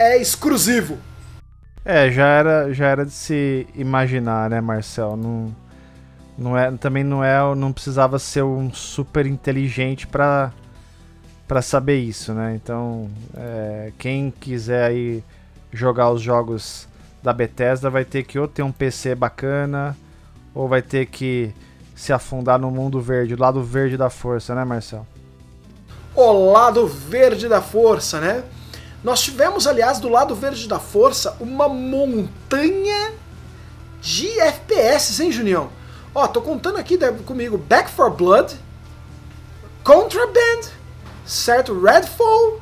[0.00, 0.98] é exclusivo.
[1.84, 5.14] É, já era, já era de se imaginar, né, Marcel?
[5.14, 5.54] Não,
[6.38, 10.52] não é, também não é, não precisava ser um super inteligente para
[11.50, 12.54] para saber isso, né?
[12.54, 15.24] Então, é, quem quiser aí
[15.72, 16.86] jogar os jogos
[17.24, 19.96] da Bethesda vai ter que ou ter um PC bacana
[20.54, 21.52] ou vai ter que
[21.96, 25.04] se afundar no mundo verde, o lado verde da força, né, Marcel?
[26.14, 28.44] O lado verde da força, né?
[29.02, 33.12] Nós tivemos, aliás, do lado verde da força, uma montanha
[34.00, 35.68] de FPS, hein, Junião?
[36.14, 36.96] Ó, tô contando aqui
[37.26, 38.54] comigo Back for Blood,
[39.82, 40.78] Contraband,
[41.30, 41.78] certo?
[41.80, 42.60] Redfall.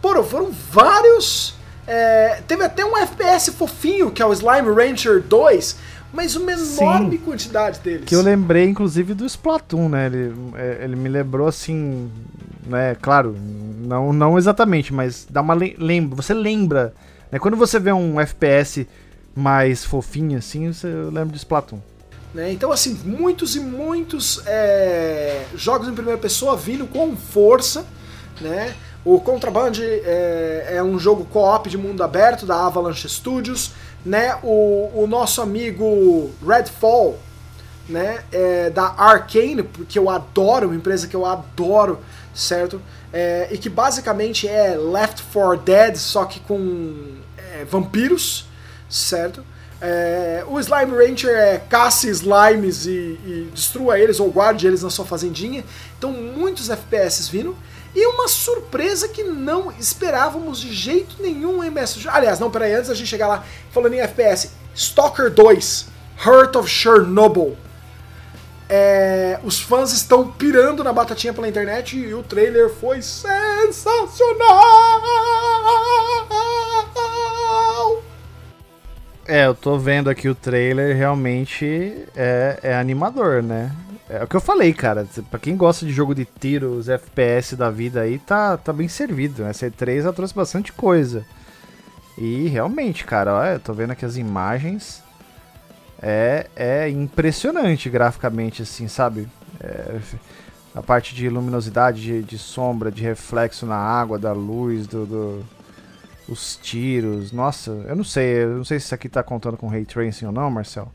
[0.00, 1.54] Pô, foram vários.
[1.86, 5.76] É, teve até um FPS fofinho, que é o Slime Rancher 2,
[6.12, 8.04] mas uma enorme Sim, quantidade deles.
[8.04, 10.06] Que eu lembrei, inclusive, do Splatoon, né?
[10.06, 12.10] Ele, é, ele me lembrou assim.
[12.64, 13.36] Né, claro,
[13.78, 16.16] não, não exatamente, mas dá uma lembra.
[16.16, 16.94] Você lembra.
[17.30, 18.86] Né, quando você vê um FPS
[19.34, 21.80] mais fofinho assim, você lembra de Splatoon.
[22.34, 22.50] Né?
[22.52, 27.84] Então, assim, muitos e muitos é, jogos em primeira pessoa vindo com força.
[28.40, 28.74] Né?
[29.04, 33.72] O Contraband é, é um jogo co-op de mundo aberto da Avalanche Studios.
[34.04, 34.34] Né?
[34.42, 37.18] O, o nosso amigo Redfall,
[37.88, 38.24] né?
[38.32, 41.98] É, da Arkane, que eu adoro, uma empresa que eu adoro,
[42.34, 42.80] certo?
[43.12, 48.46] É, e que basicamente é Left 4 Dead, só que com é, vampiros,
[48.88, 49.44] certo?
[49.84, 54.90] É, o Slime Rancher é caça slimes e, e, destrua eles ou guarde eles na
[54.90, 55.64] sua fazendinha.
[55.98, 57.56] Então, muitos FPS vindo.
[57.92, 62.88] E uma surpresa que não esperávamos de jeito nenhum em Mass Aliás, não, peraí, antes
[62.88, 65.88] da gente chegar lá, falando em FPS, Stalker 2,
[66.24, 67.56] Heart of Chernobyl.
[68.68, 73.82] É, os fãs estão pirando na batatinha pela internet e o trailer foi sensacional!
[79.32, 81.64] É, eu tô vendo aqui o trailer, realmente
[82.14, 83.74] é, é animador, né?
[84.06, 85.06] É o que eu falei, cara.
[85.30, 88.88] Pra quem gosta de jogo de tiro, os FPS da vida aí, tá, tá bem
[88.88, 89.42] servido.
[89.44, 91.24] Essa E3 já trouxe bastante coisa.
[92.18, 95.02] E realmente, cara, olha, eu tô vendo aqui as imagens.
[96.02, 99.26] É, é impressionante graficamente, assim, sabe?
[99.58, 99.98] É,
[100.74, 105.44] a parte de luminosidade, de, de, sombra, de reflexo na água, da luz, do, do
[106.28, 107.32] os tiros.
[107.32, 110.26] Nossa, eu não sei, eu não sei se isso aqui tá contando com ray tracing
[110.26, 110.90] ou não, Marcel.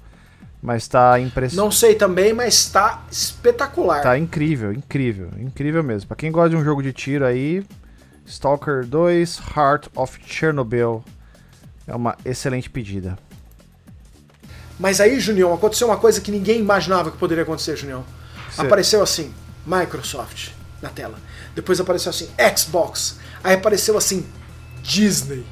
[0.62, 1.64] Mas tá impressionante.
[1.64, 4.02] Não sei também, mas tá espetacular.
[4.02, 6.08] Tá incrível, incrível, incrível mesmo.
[6.08, 7.64] Para quem gosta de um jogo de tiro aí,
[8.26, 11.04] Stalker 2 Heart of Chernobyl
[11.86, 13.18] é uma excelente pedida.
[14.80, 18.04] Mas aí, Junião, aconteceu uma coisa que ninguém imaginava que poderia acontecer, Junião.
[18.58, 19.34] Apareceu assim,
[19.66, 20.52] Microsoft
[20.82, 21.18] na tela.
[21.56, 23.20] Depois apareceu assim, Xbox.
[23.44, 24.26] Aí apareceu assim,
[24.88, 25.46] Disney.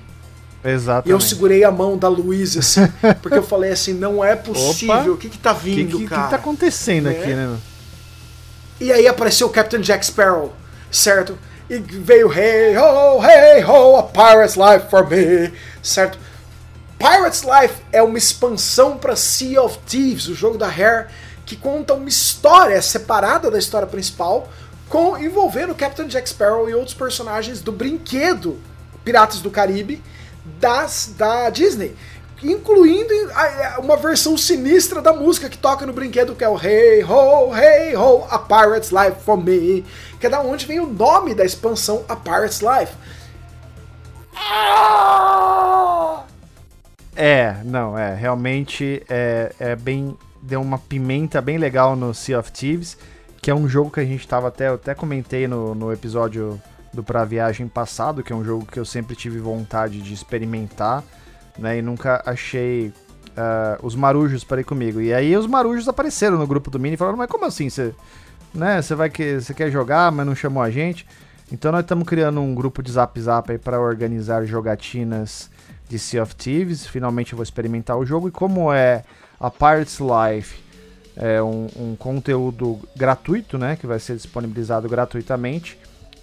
[0.63, 1.09] Exatamente.
[1.09, 2.88] E eu segurei a mão da Luísa, assim,
[3.21, 6.09] porque eu falei assim, não é possível, Opa, o que que tá vindo, que, que,
[6.09, 6.21] cara?
[6.21, 7.36] O que tá acontecendo aqui, é.
[7.36, 7.57] né?
[8.79, 10.53] E aí apareceu o Captain Jack Sparrow,
[10.89, 11.38] certo?
[11.69, 16.17] E veio Hey Ho, Hey Ho, a Pirate's Life for me, certo?
[16.97, 21.07] Pirate's Life é uma expansão para Sea of Thieves, o jogo da Rare,
[21.45, 24.49] que conta uma história separada da história principal,
[24.89, 28.59] com envolvendo o Captain Jack Sparrow e outros personagens do brinquedo
[29.05, 30.03] Piratas do Caribe
[30.59, 31.95] das, da Disney.
[32.43, 33.13] Incluindo
[33.79, 37.95] uma versão sinistra da música que toca no brinquedo, que é o Hey Ho, Hey
[37.95, 39.85] Ho, A Pirate's Life for Me,
[40.19, 42.93] que é da onde vem o nome da expansão A Pirate's Life.
[47.15, 50.17] É, não, é, realmente é, é bem.
[50.41, 52.95] Deu uma pimenta bem legal no Sea of Thieves,
[53.41, 54.67] que é um jogo que a gente tava até.
[54.67, 56.61] Eu até comentei no, no episódio
[56.95, 61.03] do Pra Viagem passado, que é um jogo que eu sempre tive vontade de experimentar,
[61.57, 61.77] né?
[61.77, 62.93] E nunca achei
[63.35, 65.01] uh, os marujos para ir comigo.
[65.01, 67.69] E aí os marujos apareceram no grupo do Mini e falaram, mas como assim?
[67.69, 67.93] Você
[68.53, 71.05] né, vai que você quer jogar, mas não chamou a gente?
[71.51, 75.49] Então nós estamos criando um grupo de Zap Zap aí para organizar jogatinas
[75.87, 76.87] de Sea of Thieves.
[76.87, 78.27] Finalmente eu vou experimentar o jogo.
[78.29, 79.03] E como é
[79.39, 80.63] a Pirates Life,
[81.15, 83.75] é um, um conteúdo gratuito, né?
[83.75, 85.77] Que vai ser disponibilizado gratuitamente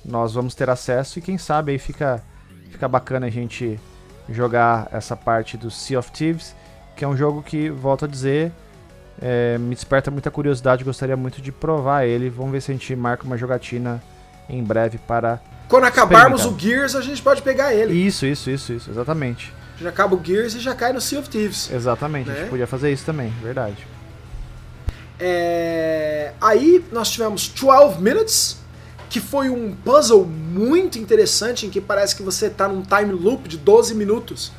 [0.04, 2.22] nós vamos ter acesso e quem sabe aí fica,
[2.70, 3.78] fica bacana a gente
[4.28, 6.54] jogar essa parte do Sea of Thieves,
[6.96, 8.52] que é um jogo que, volto a dizer,
[9.20, 12.28] é, me desperta muita curiosidade, gostaria muito de provar ele.
[12.28, 14.02] Vamos ver se a gente marca uma jogatina
[14.48, 15.40] em breve para.
[15.68, 17.94] Quando acabarmos o Gears, a gente pode pegar ele.
[17.94, 19.52] Isso, isso, isso, isso, exatamente.
[19.78, 21.70] Já acaba o Gears e já cai no Sea of Thieves.
[21.70, 22.32] Exatamente, né?
[22.32, 22.50] a gente né?
[22.50, 23.86] podia fazer isso também, verdade.
[25.18, 26.32] É...
[26.40, 28.61] Aí nós tivemos 12 Minutes,
[29.12, 33.46] que foi um puzzle muito interessante em que parece que você está num time loop
[33.46, 34.50] de 12 minutos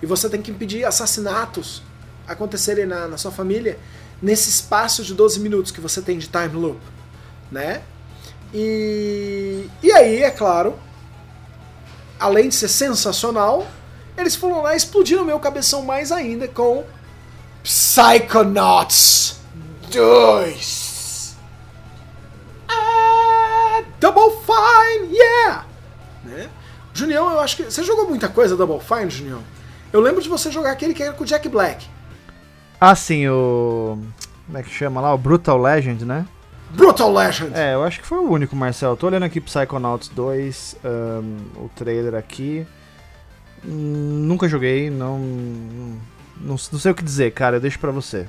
[0.00, 1.82] e você tem que impedir assassinatos
[2.26, 3.78] acontecerem na, na sua família
[4.22, 6.80] nesse espaço de 12 minutos que você tem de time loop,
[7.52, 7.82] né?
[8.54, 10.78] E, e aí, é claro,
[12.18, 13.66] além de ser sensacional,
[14.16, 16.82] eles foram lá e explodiram meu cabeção mais ainda com
[17.62, 19.36] Psychonauts
[19.92, 20.87] 2.
[24.00, 25.66] Double Fine, yeah!
[26.24, 26.48] Né?
[26.94, 27.64] Junião, eu acho que.
[27.64, 29.42] Você jogou muita coisa Double Fine, Junião?
[29.92, 31.86] Eu lembro de você jogar aquele que era com o Jack Black.
[32.80, 33.98] Ah, sim, o.
[34.46, 35.12] Como é que chama lá?
[35.12, 36.26] O Brutal Legend, né?
[36.70, 37.52] Brutal Legend!
[37.54, 38.96] É, eu acho que foi o único, Marcel.
[38.96, 42.66] Tô olhando aqui Psychonauts 2, um, o trailer aqui.
[43.64, 45.98] Hum, nunca joguei, não, não,
[46.50, 48.28] não sei o que dizer, cara, eu deixo pra você.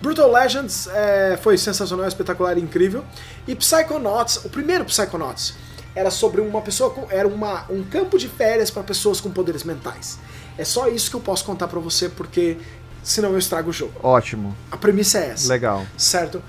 [0.00, 3.04] Brutal Legends é, foi sensacional, espetacular e incrível.
[3.46, 5.54] E Psychonauts, o primeiro Psychonauts,
[5.94, 9.64] era sobre uma pessoa com, era uma, um campo de férias para pessoas com poderes
[9.64, 10.18] mentais.
[10.58, 12.58] É só isso que eu posso contar para você, porque
[13.02, 13.94] senão eu estrago o jogo.
[14.02, 14.54] Ótimo.
[14.70, 15.48] A premissa é essa.
[15.48, 15.86] Legal.
[15.96, 16.42] Certo?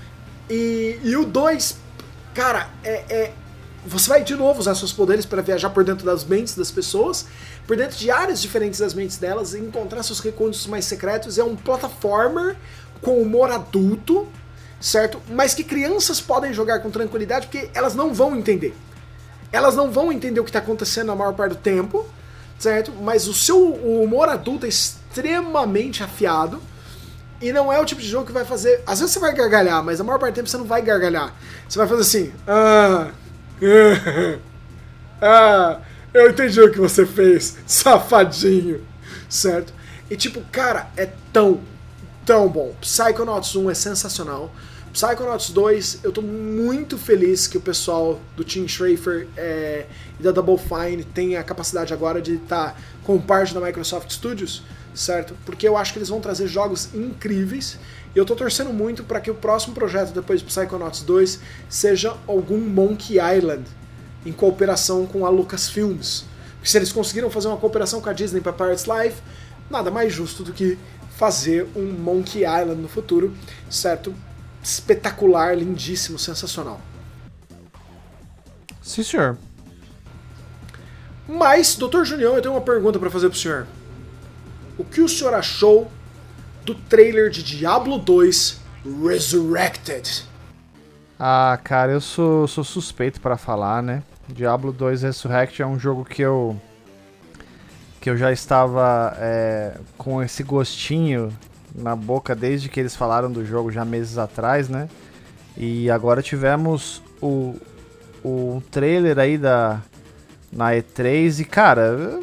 [0.50, 1.78] E, e o 2,
[2.34, 3.32] cara, é, é,
[3.86, 7.26] Você vai de novo usar seus poderes para viajar por dentro das mentes das pessoas,
[7.66, 11.38] por dentro de áreas diferentes das mentes delas, e encontrar seus recursos mais secretos.
[11.38, 12.56] É um platformer
[13.00, 14.26] com humor adulto,
[14.80, 15.20] certo?
[15.28, 18.74] Mas que crianças podem jogar com tranquilidade porque elas não vão entender.
[19.52, 22.06] Elas não vão entender o que está acontecendo na maior parte do tempo,
[22.58, 22.92] certo?
[22.92, 26.60] Mas o seu humor adulto é extremamente afiado.
[27.40, 28.82] E não é o tipo de jogo que vai fazer.
[28.84, 31.32] Às vezes você vai gargalhar, mas a maior parte do tempo você não vai gargalhar.
[31.68, 32.32] Você vai fazer assim.
[32.46, 33.10] Ah.
[35.20, 35.80] Ah.
[36.14, 38.80] Eu entendi o que você fez, safadinho.
[39.28, 39.72] Certo?
[40.10, 41.60] E tipo, cara, é tão,
[42.28, 42.74] tão bom.
[42.82, 44.50] Psychonauts 1 é sensacional.
[44.92, 49.86] Psychonauts 2, eu tô muito feliz que o pessoal do Team Schrafer é,
[50.20, 54.10] e da Double Fine tem a capacidade agora de estar tá com parte da Microsoft
[54.10, 54.62] Studios,
[54.94, 55.34] certo?
[55.46, 57.78] Porque eu acho que eles vão trazer jogos incríveis
[58.14, 62.14] e eu tô torcendo muito para que o próximo projeto depois de Psychonauts 2 seja
[62.26, 63.64] algum Monkey Island
[64.26, 66.26] em cooperação com a Lucasfilms.
[66.56, 69.16] Porque se eles conseguiram fazer uma cooperação com a Disney para Pirates Life,
[69.70, 70.78] nada mais justo do que
[71.18, 73.34] fazer um Monkey Island no futuro,
[73.68, 74.14] certo?
[74.62, 76.80] espetacular, lindíssimo, sensacional.
[78.82, 79.38] Sim, senhor.
[81.26, 82.04] Mas, Dr.
[82.04, 83.66] Junião, eu tenho uma pergunta para fazer pro senhor.
[84.76, 85.90] O que o senhor achou
[86.64, 88.60] do trailer de Diablo 2
[89.02, 90.24] Resurrected?
[91.18, 94.02] Ah, cara, eu sou, sou suspeito para falar, né?
[94.28, 96.60] Diablo 2 Resurrected é um jogo que eu
[98.00, 101.32] que eu já estava é, com esse gostinho
[101.74, 104.88] na boca desde que eles falaram do jogo já meses atrás, né?
[105.56, 107.56] E agora tivemos o,
[108.24, 109.80] o trailer aí da
[110.52, 112.20] na E3 e cara,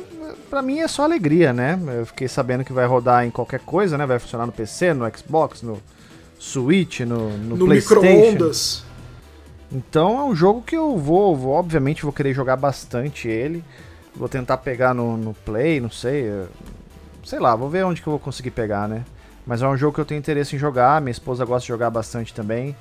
[0.49, 1.79] pra mim é só alegria, né?
[1.99, 4.05] Eu fiquei sabendo que vai rodar em qualquer coisa, né?
[4.05, 5.79] Vai funcionar no PC, no Xbox, no
[6.39, 8.03] Switch, no, no, no PlayStation.
[9.71, 13.63] Então é um jogo que eu vou, vou, obviamente, vou querer jogar bastante ele.
[14.15, 16.25] Vou tentar pegar no, no Play, não sei.
[17.23, 19.03] Sei lá, vou ver onde que eu vou conseguir pegar, né?
[19.45, 21.89] Mas é um jogo que eu tenho interesse em jogar, minha esposa gosta de jogar
[21.89, 22.75] bastante também.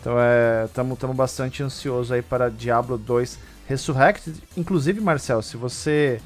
[0.00, 4.42] Então é, estamos bastante ansioso aí para Diablo 2 Resurrected.
[4.56, 6.20] Inclusive, Marcel, se você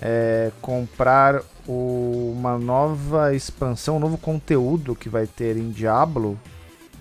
[0.00, 6.38] é, comprar o, uma nova expansão, um novo conteúdo que vai ter em Diablo,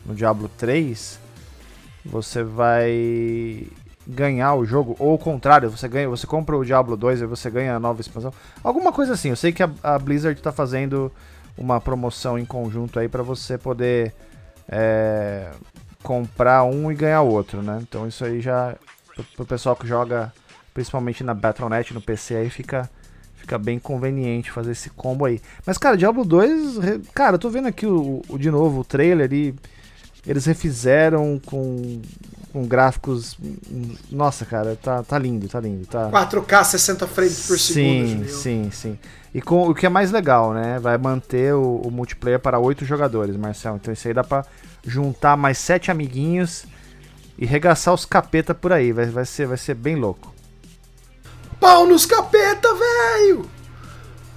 [0.06, 1.20] no Diablo 3,
[2.06, 3.68] você vai
[4.08, 7.50] ganhar o jogo, ou o contrário, você ganha, você compra o Diablo 2 e você
[7.50, 8.34] ganha a nova expansão.
[8.64, 9.30] Alguma coisa assim.
[9.30, 11.12] Eu sei que a, a Blizzard está fazendo
[11.58, 14.14] uma promoção em conjunto aí para você poder
[14.70, 15.50] é,
[16.04, 17.80] comprar um e ganhar outro, né?
[17.82, 18.76] Então isso aí já
[19.36, 20.32] pro pessoal que joga
[20.74, 22.90] principalmente na Battle.net, no PC aí fica
[23.36, 25.42] fica bem conveniente fazer esse combo aí.
[25.66, 26.80] Mas cara, Diablo 2,
[27.14, 29.56] cara, eu tô vendo aqui o, o de novo o trailer e
[30.26, 32.02] eles refizeram com,
[32.58, 33.38] com gráficos.
[34.10, 35.86] Nossa, cara, tá, tá lindo, tá lindo.
[35.86, 36.10] Tá...
[36.10, 38.28] 4K 60 frames por segundo.
[38.28, 39.00] Sim, sim, sim.
[39.34, 40.80] E com o que é mais legal, né?
[40.80, 43.76] Vai manter o, o multiplayer para oito jogadores, Marcel.
[43.76, 44.44] Então isso aí dá pra
[44.84, 46.66] juntar mais sete amiguinhos
[47.38, 48.92] e regaçar os capeta por aí.
[48.92, 50.34] Vai, vai, ser, vai ser bem louco.
[51.60, 53.48] Pau nos capeta, velho!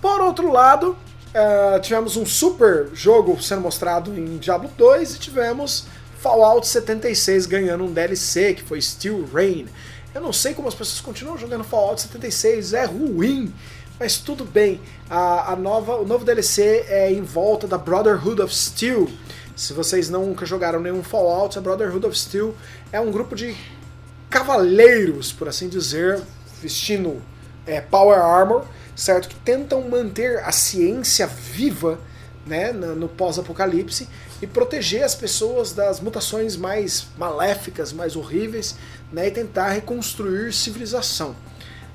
[0.01, 0.97] Por outro lado,
[1.31, 5.87] Uh, tivemos um super jogo sendo mostrado em Diablo 2 e tivemos
[6.21, 9.67] Fallout 76 ganhando um DLC que foi Steel Rain.
[10.15, 13.55] Eu não sei como as pessoas continuam jogando Fallout 76, é ruim,
[13.99, 14.81] mas tudo bem.
[15.09, 19.09] A, a nova, o novo DLC é em volta da Brotherhood of Steel,
[19.57, 22.55] Se vocês nunca jogaram nenhum Fallout, a Brotherhood of Steel
[22.93, 23.57] é um grupo de
[24.29, 26.21] cavaleiros, por assim dizer,
[26.61, 27.23] vestindo
[27.67, 28.65] é, Power Armor,
[28.95, 29.27] certo?
[29.27, 31.99] Que tentam manter a ciência viva
[32.47, 34.07] né, no pós-apocalipse
[34.43, 38.77] e proteger as pessoas das mutações mais maléficas, mais horríveis,
[39.13, 41.37] né, e tentar reconstruir civilização.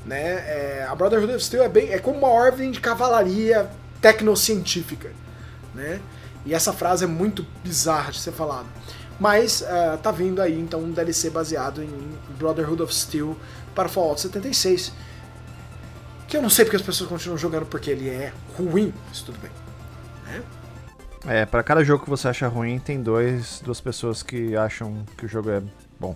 [0.05, 0.19] Né?
[0.19, 3.69] É, a Brotherhood of Steel é, bem, é como uma ordem de cavalaria
[3.99, 5.11] tecnocientífica.
[5.73, 5.99] Né?
[6.45, 8.67] E essa frase é muito bizarra de ser falada.
[9.19, 13.35] Mas uh, tá vindo aí então um DLC baseado em Brotherhood of Steel
[13.73, 14.91] para Fallout 76.
[16.27, 19.39] Que eu não sei porque as pessoas continuam jogando porque ele é ruim, mas tudo
[19.39, 19.51] bem.
[20.26, 20.43] Né?
[21.27, 25.26] É, para cada jogo que você acha ruim, tem dois, duas pessoas que acham que
[25.26, 25.61] o jogo é
[25.99, 26.15] bom.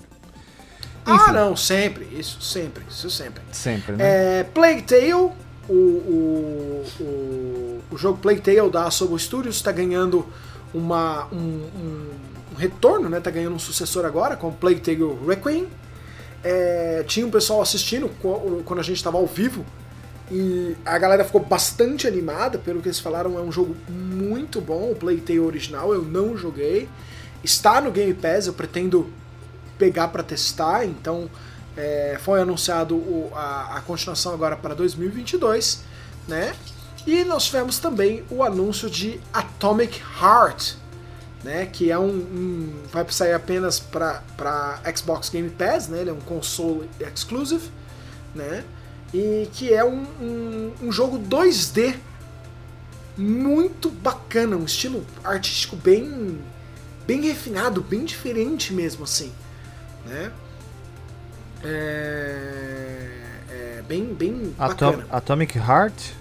[1.06, 1.23] Ah, Enfim.
[1.27, 3.41] Ah, não, sempre, isso, sempre, isso sempre.
[3.52, 4.40] Sempre, né?
[4.40, 5.34] É, Plague Tale, o,
[5.69, 10.27] o, o, o jogo Plague Tale da Asobo Studios está ganhando
[10.73, 12.10] uma, um, um,
[12.53, 13.19] um, retorno, né?
[13.19, 15.68] Tá ganhando um sucessor agora com Plague Tale Requiem.
[16.44, 18.10] É, tinha um pessoal assistindo
[18.64, 19.65] quando a gente estava ao vivo
[20.31, 23.38] e a galera ficou bastante animada pelo que eles falaram.
[23.38, 25.93] É um jogo muito bom, o Plague Tale original.
[25.93, 26.88] Eu não joguei.
[27.43, 29.10] Está no Game Pass, eu pretendo
[29.77, 30.85] pegar para testar.
[30.85, 31.30] Então
[31.76, 35.81] é, foi anunciado o, a, a, continuação agora para 2022,
[36.27, 36.53] né?
[37.07, 40.73] E nós tivemos também o anúncio de Atomic Heart,
[41.43, 41.65] né?
[41.65, 44.22] Que é um, um vai sair apenas para
[44.95, 46.01] Xbox Game Pass, né?
[46.01, 47.72] Ele é um console exclusive,
[48.35, 48.64] né?
[49.14, 51.95] E que é um, um, um jogo 2D
[53.18, 56.40] muito bacana, um estilo artístico bem
[57.06, 59.34] bem refinado, bem diferente mesmo assim
[60.06, 60.31] né?
[61.64, 63.10] É,
[63.49, 65.07] é bem, bem Atom bacana.
[65.11, 66.14] Atomic Heart?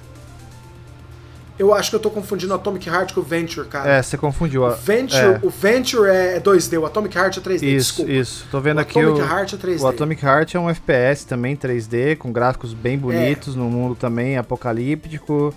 [1.58, 3.90] Eu acho que eu tô confundindo Atomic Heart com o Venture, cara.
[3.90, 4.64] É, você confundiu.
[4.64, 8.12] O Venture é, o Venture é 2D, o Atomic Heart é 3D, isso, desculpa.
[8.12, 9.24] Isso, tô vendo o aqui Atomic o...
[9.24, 9.80] Heart é 3D.
[9.80, 13.58] O Atomic Heart é um FPS também 3D, com gráficos bem bonitos, é.
[13.58, 15.54] no mundo também apocalíptico.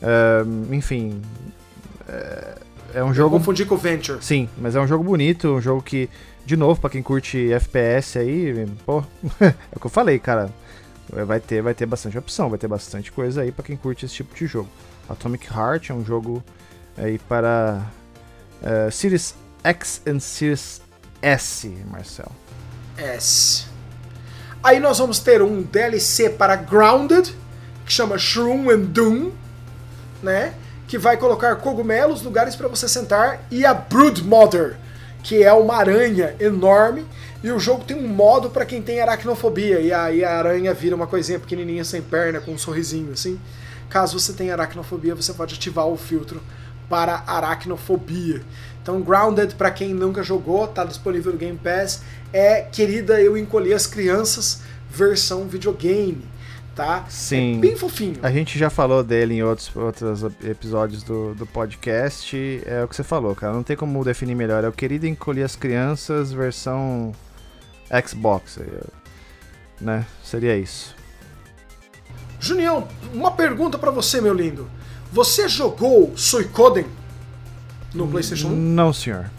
[0.00, 1.20] Uh, enfim...
[2.08, 2.54] É,
[2.94, 3.36] é um jogo...
[3.36, 4.18] Eu confundi com o Venture.
[4.20, 6.08] Sim, mas é um jogo bonito, um jogo que
[6.44, 9.04] de novo, para quem curte FPS aí, pô,
[9.40, 10.50] é o que eu falei, cara.
[11.26, 14.14] Vai ter, vai ter bastante opção, vai ter bastante coisa aí para quem curte esse
[14.14, 14.68] tipo de jogo.
[15.12, 16.42] Atomic Heart é um jogo
[16.96, 17.86] aí para
[18.62, 20.80] uh, Series X e Series
[21.20, 22.30] S, Marcel.
[22.96, 23.66] S.
[24.62, 27.34] Aí nós vamos ter um DLC para Grounded,
[27.84, 29.30] que chama Shroom and Doom,
[30.22, 30.54] né?
[30.86, 34.76] Que vai colocar cogumelos, lugares para você sentar, e a Brood Mother,
[35.22, 37.06] que é uma aranha enorme.
[37.42, 39.80] E o jogo tem um modo para quem tem aracnofobia.
[39.80, 43.40] E aí a aranha vira uma coisinha pequenininha sem perna, com um sorrisinho assim.
[43.90, 46.40] Caso você tenha aracnofobia, você pode ativar o filtro
[46.88, 48.40] para aracnofobia.
[48.82, 52.02] Então, Grounded, para quem nunca jogou, tá disponível no Game Pass.
[52.32, 56.24] É Querida, eu encolhi as crianças, versão videogame
[56.80, 57.04] tá?
[57.08, 57.58] Sim.
[57.58, 58.16] É bem fofinho.
[58.22, 62.62] A gente já falou dele em outros, outros episódios do, do podcast.
[62.64, 63.52] É o que você falou, cara.
[63.52, 64.64] Não tem como definir melhor.
[64.64, 67.12] É o querido encolher as crianças versão
[68.06, 68.58] Xbox.
[69.80, 70.06] Né?
[70.22, 70.94] Seria isso.
[72.40, 74.68] Junião, uma pergunta para você, meu lindo.
[75.12, 76.86] Você jogou Suicoden
[77.94, 78.50] no PlayStation 1?
[78.56, 79.30] Não, senhor.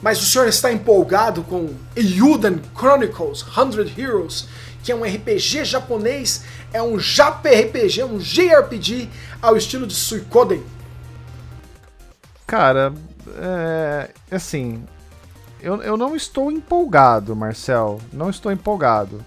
[0.00, 4.46] Mas o senhor está empolgado com Euden Chronicles 100 Heroes
[4.82, 9.10] que é um RPG japonês, é um JRPG, um JRPG
[9.42, 10.64] ao estilo de Suikoden?
[12.46, 12.94] Cara,
[13.36, 14.82] é, assim,
[15.60, 19.22] eu, eu não estou empolgado, Marcel, não estou empolgado,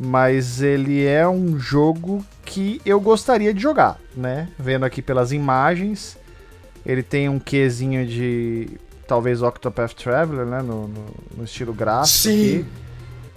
[0.00, 4.48] mas ele é um jogo que eu gostaria de jogar, né?
[4.58, 6.16] Vendo aqui pelas imagens,
[6.86, 8.70] ele tem um quezinho de
[9.06, 10.62] talvez Octopath Traveler, né?
[10.62, 11.04] No, no,
[11.36, 12.08] no estilo gráfico.
[12.08, 12.60] Sim.
[12.60, 12.66] Aqui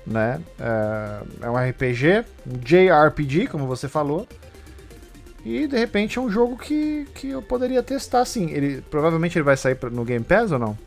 [0.05, 0.41] né?
[0.59, 4.27] É, é um RPG, um JRPG, como você falou.
[5.45, 8.49] E de repente é um jogo que, que eu poderia testar sim.
[8.51, 10.77] Ele provavelmente ele vai sair no Game Pass ou não?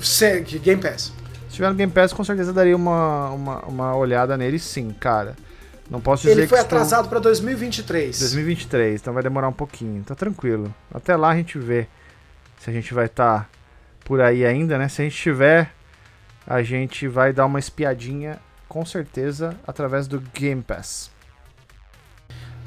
[0.00, 1.12] Segue, Game Pass.
[1.52, 5.36] Se tiver no Game Pass, com certeza daria uma, uma, uma olhada nele sim, cara.
[5.90, 8.18] Não posso dizer Ele foi que atrasado para 2023.
[8.18, 10.02] 2023, então vai demorar um pouquinho.
[10.02, 10.74] Tá tranquilo.
[10.90, 11.86] Até lá a gente vê
[12.58, 13.48] se a gente vai estar tá
[14.02, 14.88] por aí ainda, né?
[14.88, 15.70] Se a gente tiver
[16.46, 21.10] a gente vai dar uma espiadinha com certeza através do Game Pass.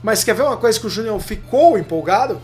[0.04, 2.40] Mas quer ver uma coisa que o Junião ficou empolgado?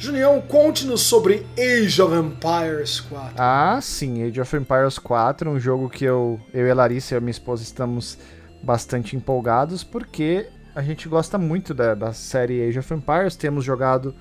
[0.00, 3.34] Junião, conte-nos sobre Age of Empires 4.
[3.36, 7.18] Ah, sim, Age of Empires 4, um jogo que eu, eu e a Larissa e
[7.18, 8.16] a minha esposa estamos
[8.62, 14.14] bastante empolgados, porque a gente gosta muito da, da série Age of Empires, temos jogado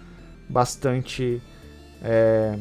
[0.49, 1.41] bastante
[2.03, 2.59] é,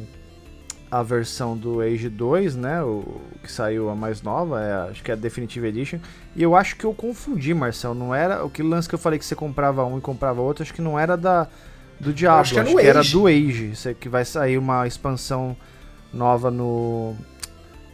[0.88, 2.84] a versão do Age 2, né?
[2.84, 5.98] O que saiu a mais nova, é, acho que é a Definitive Edition.
[6.36, 7.94] E eu acho que eu confundi, Marcel.
[7.94, 8.44] Não era.
[8.44, 10.80] O que lance que eu falei que você comprava um e comprava outro, acho que
[10.80, 11.48] não era da
[12.00, 13.72] do Diablo, acho, que, acho que, era do Age.
[14.00, 15.56] Que vai sair uma expansão
[16.12, 17.14] nova no.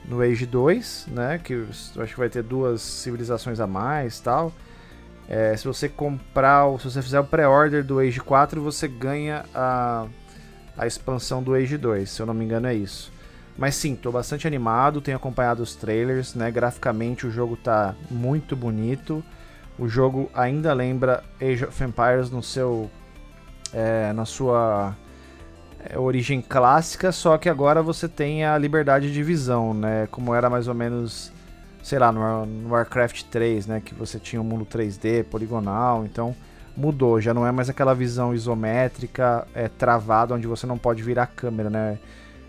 [0.07, 1.41] No Age 2, né?
[1.43, 4.53] Que acho que vai ter duas civilizações a mais tal.
[5.27, 10.07] É, se você comprar, se você fizer o pré-order do Age 4, você ganha a
[10.77, 13.13] a expansão do Age 2, se eu não me engano é isso.
[13.57, 16.51] Mas sim, tô bastante animado, tenho acompanhado os trailers, né?
[16.51, 19.25] Graficamente o jogo tá muito bonito.
[19.79, 22.91] O jogo ainda lembra Age of Empires no seu
[23.75, 24.97] é, na sua
[25.81, 30.09] é, origem clássica, só que agora você tem a liberdade de visão, né?
[30.11, 31.33] Como era mais ou menos,
[31.83, 33.83] sei lá, no, no Warcraft 3, né?
[33.85, 36.35] Que você tinha um mundo 3D, poligonal, então
[36.77, 41.25] mudou, já não é mais aquela visão isométrica, é, travada, onde você não pode virar
[41.25, 41.99] a câmera, né?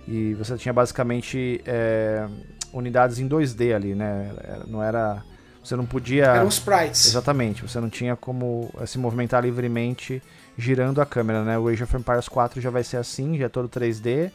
[0.07, 2.27] E você tinha basicamente é,
[2.71, 4.31] unidades em 2D ali, né?
[4.67, 5.23] Não era.
[5.63, 6.25] Você não podia.
[6.25, 7.07] Eram sprites.
[7.07, 10.21] Exatamente, você não tinha como é, se movimentar livremente
[10.57, 11.57] girando a câmera, né?
[11.57, 14.31] O Age of Empires 4 já vai ser assim, já é todo 3D.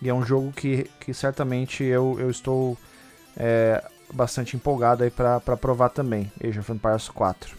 [0.00, 2.78] E é um jogo que, que certamente eu, eu estou
[3.36, 3.82] é,
[4.12, 6.30] bastante empolgado aí para provar também.
[6.42, 7.56] Age of Empires 4.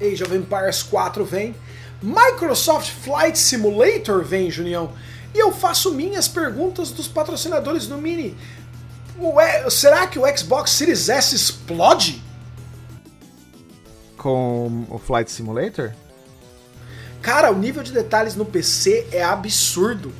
[0.00, 1.54] Age of Empires 4 vem,
[2.02, 4.92] Microsoft Flight Simulator vem, Junião.
[5.34, 8.36] E eu faço minhas perguntas dos patrocinadores do Mini.
[9.18, 12.22] Ué, será que o Xbox Series S explode?
[14.16, 15.92] Com o Flight Simulator?
[17.22, 20.12] Cara, o nível de detalhes no PC é absurdo.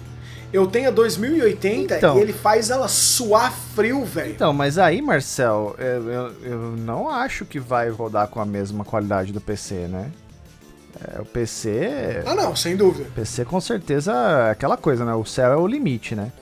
[0.53, 4.33] Eu tenho a 2080 então, e ele faz ela suar frio, velho.
[4.33, 8.85] Então, mas aí, Marcel, eu, eu, eu, não acho que vai rodar com a mesma
[8.85, 10.11] qualidade do PC, né?
[11.01, 12.23] É, o PC.
[12.27, 13.09] Ah, não, sem dúvida.
[13.15, 15.15] PC com certeza é aquela coisa, né?
[15.15, 16.33] O céu é o limite, né?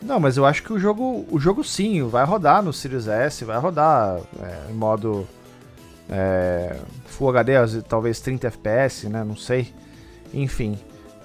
[0.00, 3.44] Não, mas eu acho que o jogo, o jogo sim, vai rodar no Series S,
[3.44, 5.26] vai rodar é, em modo
[6.10, 6.76] é,
[7.06, 9.24] Full HD, talvez 30 FPS, né?
[9.24, 9.72] Não sei.
[10.32, 10.78] Enfim.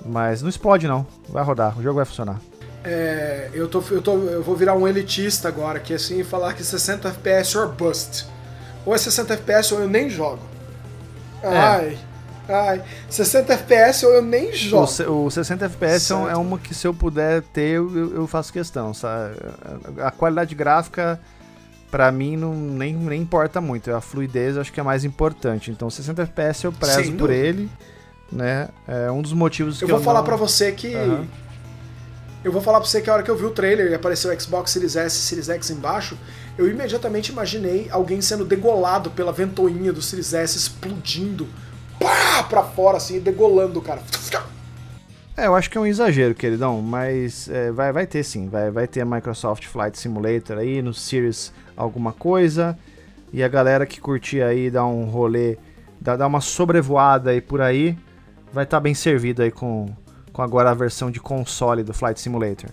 [0.05, 2.39] Mas não explode não, vai rodar, o jogo vai funcionar.
[2.83, 6.63] É, eu, tô, eu, tô, eu vou virar um elitista agora, que assim, falar que
[6.63, 8.27] 60 FPS or bust.
[8.85, 10.41] Ou é 60 FPS ou eu nem jogo.
[11.41, 11.47] É.
[11.47, 11.97] Ai,
[12.49, 12.83] ai.
[13.09, 14.89] 60 FPS ou eu nem jogo.
[15.07, 16.27] O, o 60 FPS certo.
[16.27, 19.35] é uma que se eu puder ter, eu, eu faço questão, sabe?
[20.01, 21.17] A qualidade gráfica
[21.93, 23.93] para mim não nem, nem importa muito.
[23.93, 25.69] A fluidez eu acho que é mais importante.
[25.69, 27.69] Então 60 FPS eu prezo por ele
[28.33, 28.69] né?
[28.87, 30.25] É um dos motivos eu que vou eu falar não...
[30.25, 31.25] para você que uhum.
[32.43, 34.33] eu vou falar para você que a hora que eu vi o trailer e apareceu
[34.33, 36.17] o Xbox Series S e Series X embaixo,
[36.57, 41.47] eu imediatamente imaginei alguém sendo degolado pela ventoinha do Series S explodindo
[41.99, 44.01] pá, pra fora assim, degolando o cara.
[45.35, 48.69] É, eu acho que é um exagero, queridão, mas é, vai, vai ter sim, vai,
[48.69, 52.77] vai ter a Microsoft Flight Simulator aí no Series alguma coisa.
[53.31, 55.57] E a galera que curtir aí dar um rolê,
[55.99, 57.97] dar, uma sobrevoada aí por aí,
[58.53, 59.89] vai estar tá bem servido aí com,
[60.31, 62.69] com agora a versão de console do Flight Simulator.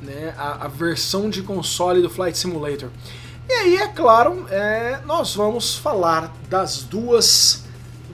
[0.00, 2.88] Né, a, a versão de console do Flight Simulator.
[3.46, 7.64] E aí, é claro, é, nós vamos falar das duas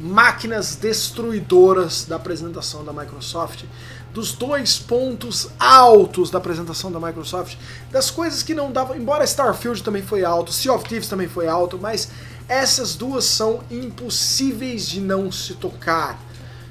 [0.00, 3.64] máquinas destruidoras da apresentação da Microsoft,
[4.12, 7.56] dos dois pontos altos da apresentação da Microsoft,
[7.90, 8.96] das coisas que não davam.
[8.96, 12.08] Embora Starfield também foi alto, Sea of Thieves também foi alto, mas
[12.48, 16.18] essas duas são impossíveis de não se tocar,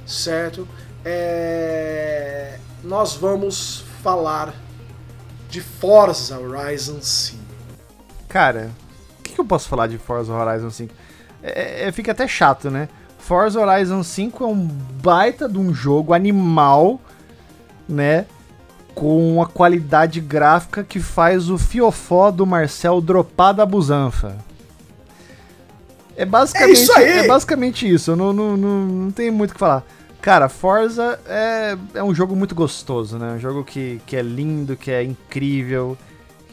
[0.08, 0.68] certo?
[1.04, 2.60] É...
[2.84, 4.54] Nós vamos falar
[5.50, 7.44] de Forza Horizon 5.
[8.28, 8.72] Cara,
[9.20, 10.94] o que, que, eu posso falar de Forza Horizon 5?
[11.44, 12.90] É, é, fica até chato, né?
[13.26, 14.68] Forza Horizon 5 é um
[15.02, 17.02] baita de um jogo animal,
[17.90, 18.28] né?
[18.94, 24.38] Com uma qualidade gráfica que faz o fiofó do Marcel dropar da busanfa.
[26.16, 26.92] É basicamente, é isso.
[26.94, 28.12] É basicamente isso.
[28.12, 29.84] Eu não, não, não, não tenho muito o que falar.
[30.22, 33.34] Cara, Forza é, é um jogo muito gostoso, né?
[33.34, 35.98] Um jogo que, que é lindo, que é incrível.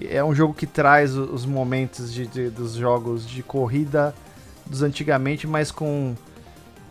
[0.08, 4.14] É um jogo que traz os momentos de, de dos jogos de corrida
[4.64, 6.14] dos antigamente, mas com,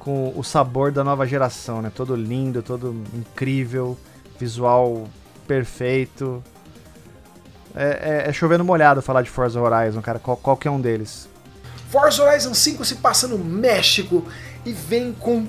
[0.01, 1.91] com o sabor da nova geração, né?
[1.93, 3.95] Todo lindo, todo incrível,
[4.39, 5.07] visual
[5.47, 6.43] perfeito.
[7.75, 10.17] É, é, é chovendo molhado falar de Forza Horizon, cara.
[10.17, 11.29] Qual, qualquer um deles.
[11.91, 14.25] Forza Horizon 5 se passa no México
[14.65, 15.45] e vem com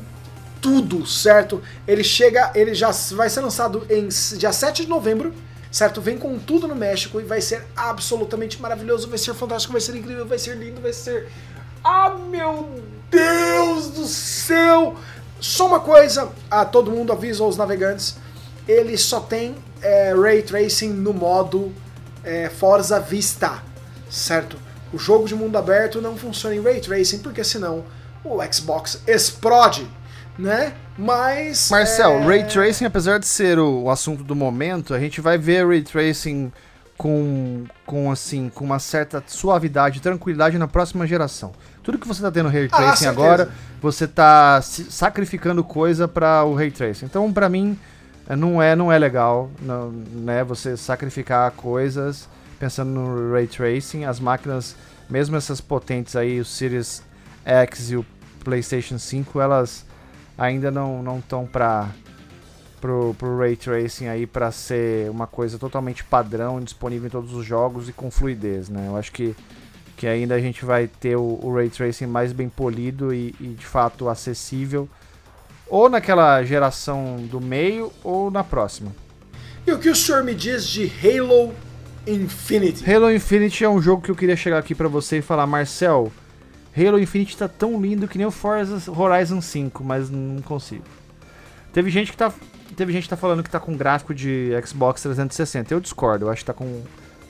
[0.61, 1.63] tudo, certo?
[1.89, 5.33] Ele chega, ele já vai ser lançado em dia 7 de novembro,
[5.71, 5.99] certo?
[6.03, 9.97] Vem com tudo no México e vai ser absolutamente maravilhoso, vai ser fantástico, vai ser
[9.97, 11.31] incrível, vai ser lindo, vai ser.
[11.83, 14.97] Ah, meu Deus do céu!
[15.39, 18.17] Só uma coisa, a todo mundo avisa aos navegantes.
[18.67, 21.73] ele só tem é, Ray Tracing no modo
[22.25, 23.63] é, Forza Vista,
[24.09, 24.57] certo?
[24.93, 27.85] O jogo de mundo aberto não funciona em Ray Tracing, porque senão
[28.25, 29.87] o Xbox explode,
[30.39, 30.75] né?
[30.97, 31.71] Mas.
[31.71, 32.25] Marcel, é...
[32.25, 35.83] Ray Tracing, apesar de ser o, o, assunto do momento, a gente vai ver Ray
[35.83, 36.53] Tracing
[36.97, 41.53] com, com, assim, com uma certa suavidade e tranquilidade na próxima geração.
[41.83, 43.51] Tudo que você está tendo Ray ah, Tracing ah, agora,
[43.81, 47.07] você está sacrificando coisa para o Ray Tracing.
[47.07, 47.79] Então, para mim,
[48.29, 52.29] é, não é, não é legal não, né, você sacrificar coisas
[52.59, 54.05] pensando no Ray Tracing.
[54.05, 54.77] As máquinas,
[55.11, 57.03] mesmo essas potentes aí, o Series
[57.45, 58.07] X e o
[58.45, 59.85] PlayStation 5, elas
[60.39, 61.89] ainda não estão para
[62.83, 67.47] pro, pro Ray Tracing aí para ser uma coisa totalmente padrão, disponível em todos os
[67.47, 68.89] jogos e com fluidez, né?
[68.89, 69.37] Eu acho que,
[70.03, 73.47] que ainda a gente vai ter o, o Ray Tracing mais bem polido e, e,
[73.47, 74.89] de fato acessível,
[75.69, 78.91] ou naquela geração do meio ou na próxima.
[79.65, 81.55] E o que o senhor me diz de Halo
[82.05, 82.83] Infinite?
[82.91, 86.11] Halo Infinite é um jogo que eu queria chegar aqui para você e falar, Marcel,
[86.77, 90.83] Halo Infinite tá tão lindo que nem o Forza Horizon 5, mas não consigo.
[91.73, 92.33] Teve gente que tá
[92.75, 95.73] teve gente que tá falando que tá com gráfico de Xbox 360.
[95.73, 96.83] Eu discordo, eu acho que tá com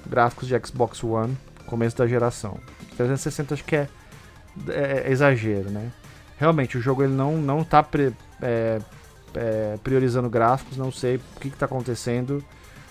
[0.07, 1.36] gráficos de Xbox One,
[1.73, 2.59] começo da geração.
[2.99, 3.89] 360 acho que é,
[4.69, 5.90] é, é exagero, né?
[6.36, 8.12] Realmente, o jogo ele não, não tá pre,
[8.43, 8.78] é,
[9.35, 12.44] é, priorizando gráficos, não sei o que, que tá acontecendo.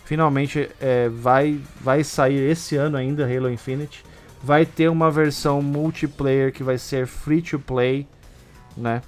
[0.04, 4.04] Finalmente é, vai, vai sair esse ano ainda Halo Infinite.
[4.42, 8.08] Vai ter uma versão multiplayer que vai ser free to play,
[8.76, 9.04] né?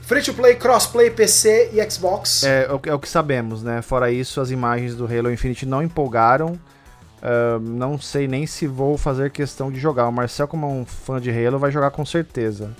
[0.00, 2.44] Free to play, crossplay, PC e Xbox.
[2.44, 3.82] É, é, é, o que sabemos, né?
[3.82, 6.58] Fora isso, as imagens do Halo Infinite não empolgaram.
[7.22, 10.08] Uh, não sei nem se vou fazer questão de jogar.
[10.08, 12.70] O Marcel, como é um fã de Halo, vai jogar com certeza.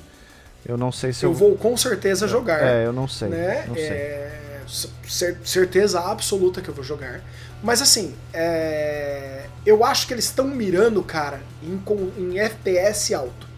[0.65, 1.31] Eu não sei se eu.
[1.31, 2.63] Eu vou com certeza jogar.
[2.63, 3.29] É, eu não sei.
[3.29, 3.65] Né?
[3.67, 4.65] Não é...
[4.67, 5.37] sei.
[5.43, 7.23] Certeza absoluta que eu vou jogar.
[7.63, 9.47] Mas assim, é...
[9.65, 11.81] eu acho que eles estão mirando, cara, em,
[12.19, 13.49] em FPS alto.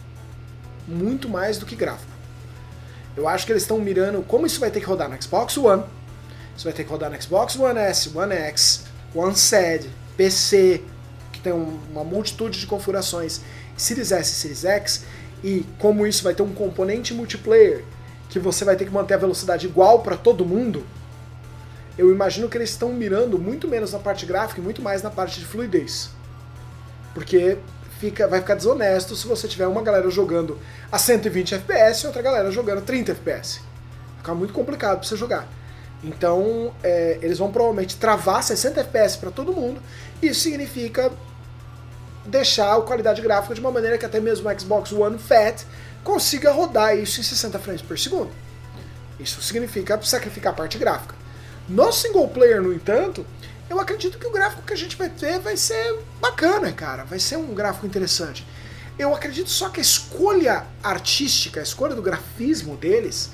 [0.86, 2.10] Muito mais do que gráfico.
[3.16, 5.82] Eu acho que eles estão mirando como isso vai ter que rodar no Xbox One,
[6.56, 8.84] isso vai ter que rodar no Xbox One S, One X,
[9.14, 9.90] One SED,
[10.20, 10.82] PC,
[11.32, 13.40] que tem uma multitude de configurações,
[13.74, 15.04] Series S e Series X,
[15.42, 17.82] e como isso vai ter um componente multiplayer
[18.28, 20.84] que você vai ter que manter a velocidade igual para todo mundo,
[21.96, 25.08] eu imagino que eles estão mirando muito menos na parte gráfica e muito mais na
[25.08, 26.10] parte de fluidez.
[27.14, 27.56] Porque
[27.98, 30.58] fica, vai ficar desonesto se você tiver uma galera jogando
[30.92, 33.60] a 120 FPS e outra galera jogando 30 FPS.
[33.60, 35.48] Vai ficar muito complicado para você jogar.
[36.02, 39.80] Então, é, eles vão provavelmente travar 60 FPS para todo mundo.
[40.22, 41.12] Isso significa
[42.24, 45.64] deixar a qualidade gráfica de uma maneira que até mesmo o Xbox One Fat
[46.02, 48.30] consiga rodar isso em 60 frames por segundo.
[49.18, 51.14] Isso significa sacrificar a parte gráfica.
[51.68, 53.26] No single player, no entanto,
[53.68, 57.04] eu acredito que o gráfico que a gente vai ter vai ser bacana, cara.
[57.04, 58.46] Vai ser um gráfico interessante.
[58.98, 63.30] Eu acredito só que a escolha artística, a escolha do grafismo deles,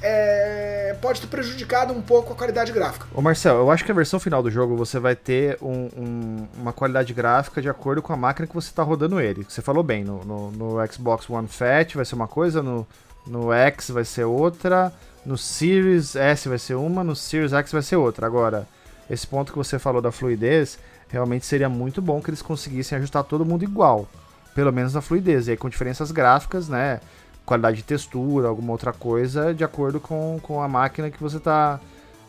[0.00, 3.06] é, pode ter prejudicado um pouco a qualidade gráfica.
[3.14, 6.48] Ô Marcel, eu acho que a versão final do jogo você vai ter um, um,
[6.56, 9.44] uma qualidade gráfica de acordo com a máquina que você está rodando ele.
[9.48, 12.86] Você falou bem, no, no, no, Xbox One Fat vai ser uma coisa, no,
[13.26, 14.92] no X vai ser outra,
[15.26, 18.26] no Series S vai ser uma, no Series X vai ser outra.
[18.26, 18.66] Agora,
[19.10, 23.24] esse ponto que você falou da fluidez, realmente seria muito bom que eles conseguissem ajustar
[23.24, 24.08] todo mundo igual,
[24.54, 27.00] pelo menos na fluidez, e aí com diferenças gráficas, né?
[27.48, 31.80] Qualidade de textura, alguma outra coisa, de acordo com, com a máquina que você está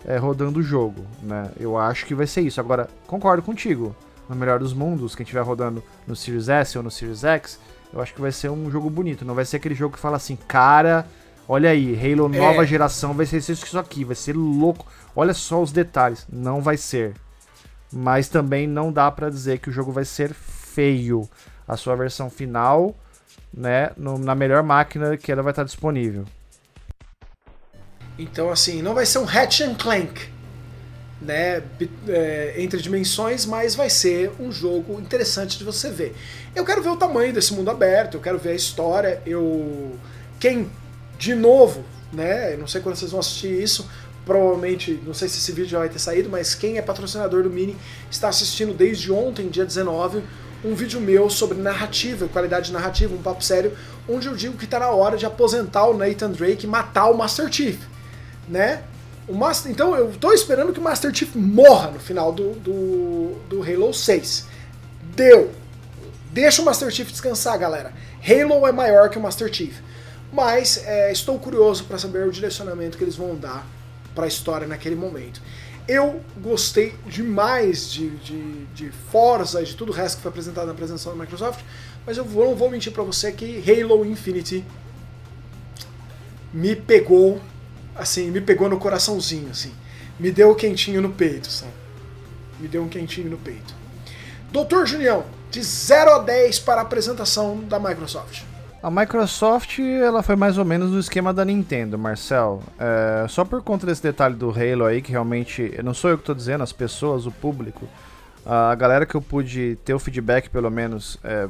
[0.06, 1.52] é, rodando o jogo, né?
[1.60, 2.58] Eu acho que vai ser isso.
[2.62, 3.94] Agora, concordo contigo.
[4.30, 7.60] No melhor dos mundos, quem estiver rodando no Series S ou no Series X,
[7.92, 9.26] eu acho que vai ser um jogo bonito.
[9.26, 11.06] Não vai ser aquele jogo que fala assim, cara,
[11.50, 12.66] olha aí, Halo nova é.
[12.66, 14.88] geração vai ser isso aqui, vai ser louco.
[15.14, 16.26] Olha só os detalhes.
[16.32, 17.16] Não vai ser.
[17.92, 21.28] Mas também não dá para dizer que o jogo vai ser feio.
[21.68, 22.96] A sua versão final,
[23.54, 26.26] né, no, na melhor máquina que ela vai estar disponível.
[28.18, 30.30] Então, assim, não vai ser um Hatch and Clank,
[31.22, 31.64] né,
[32.08, 36.16] é, entre dimensões, mas vai ser um jogo interessante de você ver.
[36.56, 39.22] Eu quero ver o tamanho desse mundo aberto, eu quero ver a história.
[39.26, 39.98] Eu,
[40.40, 40.70] quem,
[41.18, 43.90] de novo, né, não sei quando vocês vão assistir isso,
[44.26, 47.50] provavelmente, não sei se esse vídeo já vai ter saído, mas quem é patrocinador do
[47.50, 47.76] Mini
[48.12, 50.24] está assistindo desde ontem, dia 19,
[50.64, 53.76] um vídeo meu sobre narrativa, qualidade narrativa, um papo sério,
[54.08, 57.18] onde eu digo que está na hora de aposentar o Nathan Drake e matar o
[57.18, 57.80] Master Chief,
[58.48, 58.84] né?
[59.28, 63.36] O Master, então eu estou esperando que o Master Chief morra no final do, do,
[63.48, 64.48] do Halo 6.
[65.16, 65.52] Deu!
[66.32, 67.94] Deixa o Master Chief descansar, galera.
[68.28, 69.80] Halo é maior que o Master Chief.
[70.32, 73.66] Mas é, estou curioso para saber o direcionamento que eles vão dar
[74.14, 75.42] para a história naquele momento.
[75.90, 80.68] Eu gostei demais de, de, de Forza e de tudo o resto que foi apresentado
[80.68, 81.62] na apresentação da Microsoft,
[82.06, 84.64] mas eu vou, não vou mentir para você que Halo Infinite
[86.54, 87.42] me pegou,
[87.96, 89.74] assim, me pegou no coraçãozinho, assim.
[90.20, 91.74] Me deu um quentinho no peito, sabe?
[92.60, 93.74] Me deu um quentinho no peito.
[94.52, 98.44] Doutor Julião, de 0 a 10 para a apresentação da Microsoft.
[98.82, 102.64] A Microsoft ela foi mais ou menos no esquema da Nintendo, Marcel.
[102.80, 106.22] É, só por conta desse detalhe do Halo aí, que realmente não sou eu que
[106.22, 107.86] estou dizendo, as pessoas, o público,
[108.46, 111.50] a galera que eu pude ter o feedback pelo menos é,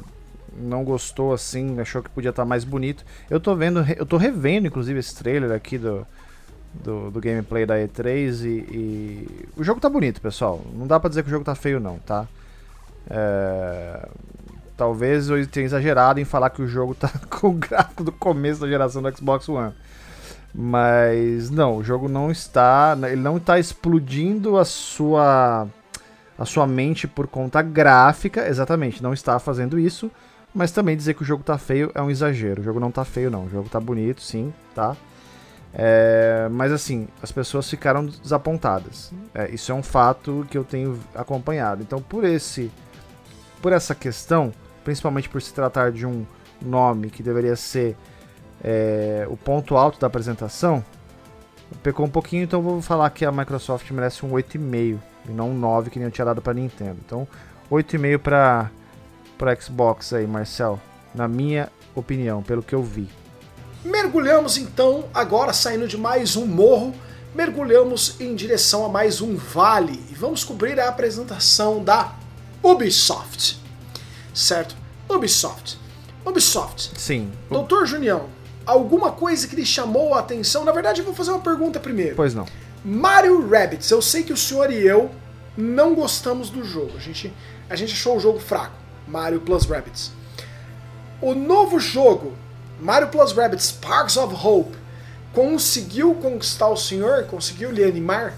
[0.56, 3.04] não gostou assim, achou que podia estar tá mais bonito.
[3.30, 6.04] Eu tô vendo, eu tô revendo inclusive esse trailer aqui do,
[6.74, 10.60] do, do gameplay da E3 e, e, o jogo tá bonito, pessoal.
[10.74, 12.26] Não dá para dizer que o jogo tá feio não, tá?
[13.08, 14.08] É,
[14.80, 18.62] Talvez eu tenha exagerado em falar que o jogo tá com o gráfico do começo
[18.62, 19.74] da geração do Xbox One.
[20.54, 25.68] Mas não, o jogo não está, ele não está explodindo a sua
[26.38, 30.10] a sua mente por conta gráfica, exatamente, não está fazendo isso,
[30.54, 32.62] mas também dizer que o jogo tá feio é um exagero.
[32.62, 34.96] O jogo não tá feio não, o jogo tá bonito, sim, tá?
[35.74, 39.12] É, mas assim, as pessoas ficaram desapontadas.
[39.34, 41.82] É, isso é um fato que eu tenho acompanhado.
[41.82, 42.72] Então, por esse,
[43.60, 44.50] por essa questão,
[44.84, 46.26] principalmente por se tratar de um
[46.60, 47.96] nome que deveria ser
[48.62, 50.84] é, o ponto alto da apresentação,
[51.82, 54.98] pecou um pouquinho, então vou falar que a Microsoft merece um 8,5
[55.28, 56.98] e não um 9 que nem eu tinha dado para Nintendo.
[57.04, 57.26] Então,
[57.70, 58.70] 8,5 para
[59.38, 60.78] para Xbox aí, Marcel,
[61.14, 63.08] na minha opinião, pelo que eu vi.
[63.82, 66.94] Mergulhamos então, agora saindo de mais um morro,
[67.34, 72.12] mergulhamos em direção a mais um vale e vamos cobrir a apresentação da
[72.62, 73.59] Ubisoft
[74.34, 74.76] certo?
[75.08, 75.78] Ubisoft.
[76.24, 76.92] Ubisoft.
[76.98, 77.32] Sim.
[77.50, 78.26] Doutor Junião,
[78.64, 80.64] alguma coisa que lhe chamou a atenção?
[80.64, 82.16] Na verdade, eu vou fazer uma pergunta primeiro.
[82.16, 82.46] Pois não.
[82.84, 85.10] Mario Rabbids, eu sei que o senhor e eu
[85.56, 86.92] não gostamos do jogo.
[86.96, 87.32] A gente,
[87.68, 88.74] a gente achou o jogo fraco.
[89.06, 90.12] Mario Plus Rabbids.
[91.20, 92.32] O novo jogo,
[92.80, 94.76] Mario Plus Rabbids Sparks of Hope,
[95.32, 97.24] conseguiu conquistar o senhor?
[97.24, 98.34] Conseguiu lhe animar?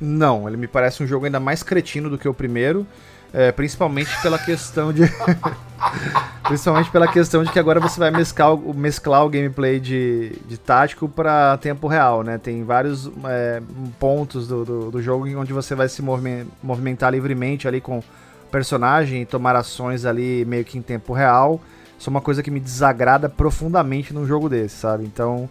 [0.00, 2.86] Não, ele me parece um jogo ainda mais cretino do que o primeiro.
[3.32, 5.02] É, principalmente pela questão de.
[6.42, 11.08] principalmente pela questão de que agora você vai mesclar, mesclar o gameplay de, de tático
[11.08, 12.38] para tempo real, né?
[12.38, 13.60] Tem vários é,
[13.98, 16.02] pontos do, do, do, jogo onde você vai se
[16.62, 18.04] movimentar livremente ali com o
[18.50, 21.60] personagem e tomar ações ali meio que em tempo real.
[21.98, 25.04] Isso é uma coisa que me desagrada profundamente num jogo desse, sabe?
[25.04, 25.48] Então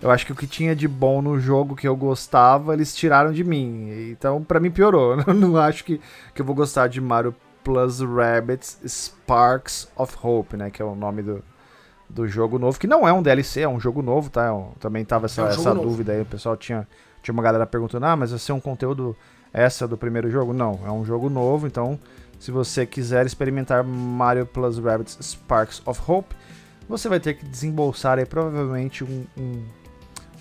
[0.00, 3.32] eu acho que o que tinha de bom no jogo que eu gostava, eles tiraram
[3.32, 4.10] de mim.
[4.10, 5.16] Então, para mim, piorou.
[5.26, 6.00] Eu não acho que,
[6.34, 10.70] que eu vou gostar de Mario Plus Rabbits Sparks of Hope, né?
[10.70, 11.42] Que é o nome do,
[12.08, 12.78] do jogo novo.
[12.78, 14.46] Que não é um DLC, é um jogo novo, tá?
[14.46, 16.20] Eu, também tava essa, é um essa dúvida aí.
[16.20, 16.86] O pessoal tinha,
[17.22, 19.16] tinha uma galera perguntando: ah, mas vai ser um conteúdo
[19.52, 20.52] essa do primeiro jogo?
[20.52, 21.66] Não, é um jogo novo.
[21.66, 21.98] Então,
[22.38, 26.36] se você quiser experimentar Mario Plus Rabbits Sparks of Hope,
[26.88, 29.64] você vai ter que desembolsar aí provavelmente um, um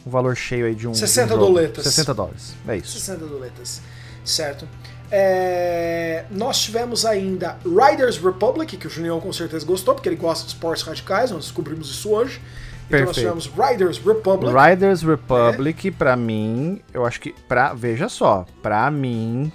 [0.06, 0.94] um valor cheio aí de um.
[0.94, 1.84] 60 um doletas.
[1.84, 2.56] 60 dólares.
[2.68, 3.00] É isso.
[3.00, 3.82] 60 doletas.
[4.24, 4.68] Certo.
[5.12, 10.46] É, nós tivemos ainda Riders Republic, que o Junião com certeza gostou, porque ele gosta
[10.46, 12.42] de esportes radicais, nós descobrimos isso hoje.
[12.88, 13.28] Então Perfeito.
[13.28, 14.54] nós tivemos Riders Republic.
[14.54, 15.92] Riders Republic, é.
[15.92, 17.34] pra mim, eu acho que.
[17.48, 19.52] Pra, veja só, pra mim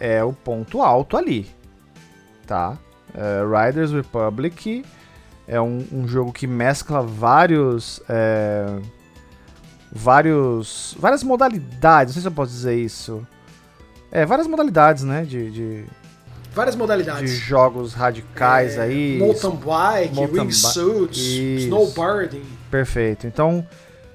[0.00, 1.50] é o ponto alto ali.
[2.46, 2.78] Tá?
[3.14, 4.84] É, Riders Republic
[5.46, 8.00] é um, um, jogo que mescla vários.
[8.08, 8.66] É,
[9.92, 10.96] vários.
[10.98, 13.26] várias modalidades, não sei se eu posso dizer isso.
[14.10, 15.24] É, várias modalidades, né?
[15.24, 15.50] De.
[15.50, 15.84] de
[16.52, 17.30] várias modalidades.
[17.30, 19.18] De jogos radicais é, aí.
[19.18, 22.44] Mountain bike, wingsuits, snowboarding.
[22.70, 23.26] Perfeito.
[23.26, 23.66] Então,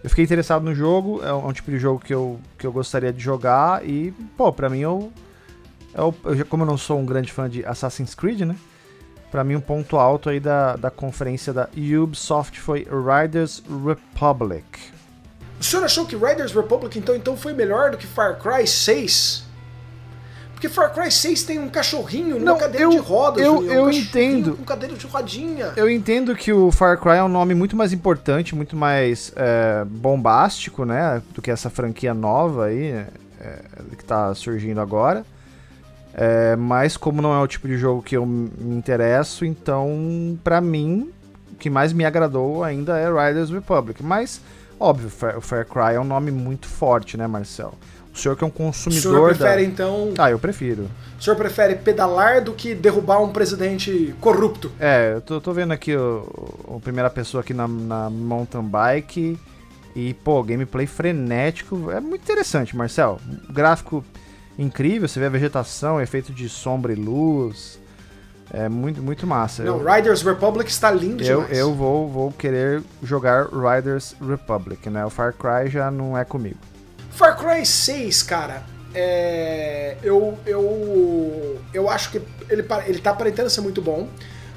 [0.04, 1.22] eu fiquei interessado no jogo.
[1.24, 3.86] É um, é um, tipo de jogo que eu, que eu gostaria de jogar.
[3.86, 5.12] E, pô, pra mim eu.
[5.94, 8.56] eu, eu como eu não sou um grande fã de Assassin's Creed, né?
[9.32, 11.70] Para mim, um ponto alto aí da, da conferência da
[12.02, 14.66] Ubisoft foi Riders Republic.
[15.60, 19.50] O senhor achou que Riders Republic então, então foi melhor do que Far Cry 6?
[20.54, 23.46] Porque Far Cry 6 tem um cachorrinho Não, numa cadeira eu, de rodas.
[23.46, 24.56] Eu, um eu entendo.
[24.56, 25.72] Com cadeira de rodinha.
[25.78, 29.86] Eu entendo que o Far Cry é um nome muito mais importante, muito mais é,
[29.86, 31.22] bombástico, né?
[31.34, 32.92] Do que essa franquia nova aí,
[33.40, 33.62] é,
[33.98, 35.26] que tá surgindo agora.
[36.14, 40.60] É, mas como não é o tipo de jogo que eu me interesso, então para
[40.60, 41.12] mim
[41.52, 44.04] o que mais me agradou ainda é Riders Republic.
[44.04, 44.42] Mas
[44.80, 47.74] óbvio, o Far Cry é um nome muito forte, né, Marcel?
[48.14, 49.14] O senhor que é um consumidor.
[49.14, 49.70] O senhor prefere da...
[49.70, 50.14] então?
[50.18, 50.90] Ah, eu prefiro.
[51.18, 54.72] O senhor prefere pedalar do que derrubar um presidente corrupto?
[54.80, 56.28] É, eu tô, tô vendo aqui o,
[56.66, 59.38] o primeira pessoa aqui na, na mountain bike
[59.96, 61.92] E, pô, gameplay frenético.
[61.92, 63.20] É muito interessante, Marcel.
[63.50, 64.04] Gráfico
[64.60, 67.80] incrível, você vê a vegetação, efeito de sombra e luz.
[68.52, 69.64] É muito, muito massa.
[69.64, 71.58] Não, eu, Riders Republic está lindo eu, demais.
[71.58, 75.06] Eu vou, vou querer jogar Riders Republic, né?
[75.06, 76.58] O Far Cry já não é comigo.
[77.12, 78.64] Far Cry 6, cara,
[78.94, 84.08] é, eu, eu, eu acho que ele, ele tá aparentando ser muito bom,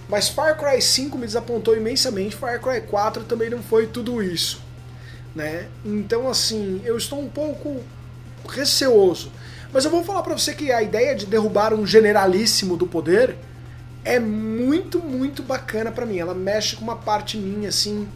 [0.08, 4.62] mas Far Cry 5 me desapontou imensamente, Far Cry 4 também não foi tudo isso,
[5.34, 5.66] né?
[5.84, 7.82] Então, assim, eu estou um pouco
[8.48, 9.30] receoso.
[9.72, 13.36] Mas eu vou falar pra você que a ideia de derrubar um generalíssimo do poder
[14.04, 16.18] é muito, muito bacana para mim.
[16.18, 18.06] Ela mexe com uma parte minha, assim,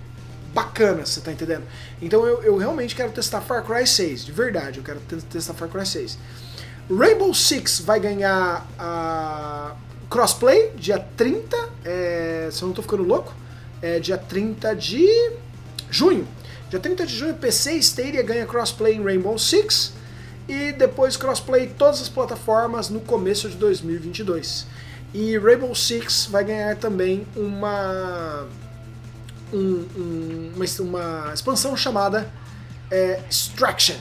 [0.52, 1.64] bacana, você tá entendendo?
[2.00, 5.00] Então eu, eu realmente quero testar Far Cry 6, de verdade, eu quero
[5.30, 6.18] testar Far Cry 6.
[6.90, 9.74] Rainbow Six vai ganhar a
[10.08, 13.34] crossplay dia 30, é, se eu não tô ficando louco,
[13.82, 15.06] é dia 30 de
[15.90, 16.26] junho.
[16.70, 19.95] Dia 30 de junho, PC Stadia ganha crossplay em Rainbow Six
[20.48, 24.66] e depois crossplay em todas as plataformas no começo de 2022.
[25.12, 28.46] E Rainbow Six vai ganhar também uma
[29.52, 32.30] um, um, uma, uma, expansão chamada
[32.90, 33.96] é, Extraction,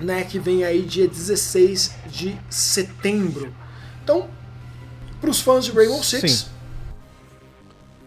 [0.00, 3.52] né, que vem aí dia 16 de setembro.
[4.04, 4.28] Então,
[5.20, 6.30] para os fãs de Rainbow Six.
[6.30, 6.46] Sim.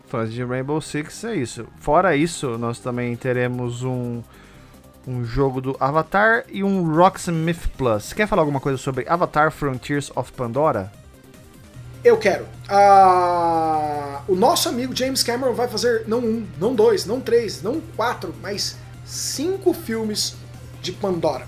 [0.07, 1.65] Fãs de Rainbow Six é isso.
[1.79, 4.21] Fora isso, nós também teremos um
[5.07, 8.13] um jogo do Avatar e um Rocksmith Plus.
[8.13, 10.91] Quer falar alguma coisa sobre Avatar Frontiers of Pandora?
[12.03, 12.45] Eu quero.
[12.69, 17.79] Uh, o nosso amigo James Cameron vai fazer não um, não dois, não três, não
[17.95, 20.35] quatro, mas cinco filmes
[20.81, 21.47] de Pandora.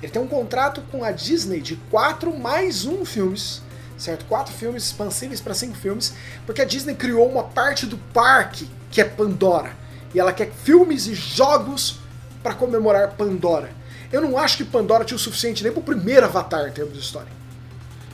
[0.00, 3.60] Ele tem um contrato com a Disney de quatro mais um filmes,
[3.96, 4.24] certo?
[4.26, 6.14] Quatro filmes expansíveis para cinco filmes,
[6.46, 9.72] porque a Disney criou uma parte do parque que é Pandora.
[10.14, 11.97] E ela quer filmes e jogos
[12.42, 13.70] para comemorar Pandora.
[14.12, 17.00] Eu não acho que Pandora tinha o suficiente nem pro primeiro Avatar em termos de
[17.00, 17.30] história.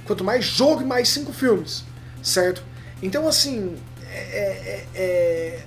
[0.04, 1.84] Quanto mais jogo e mais cinco filmes,
[2.22, 2.62] certo?
[3.02, 3.76] Então, assim,
[4.10, 5.62] é, é, é...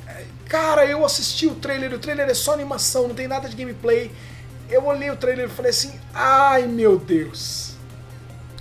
[0.48, 4.12] cara, eu assisti o trailer, o trailer é só animação, não tem nada de gameplay.
[4.70, 7.77] Eu olhei o trailer e falei assim, ai meu Deus.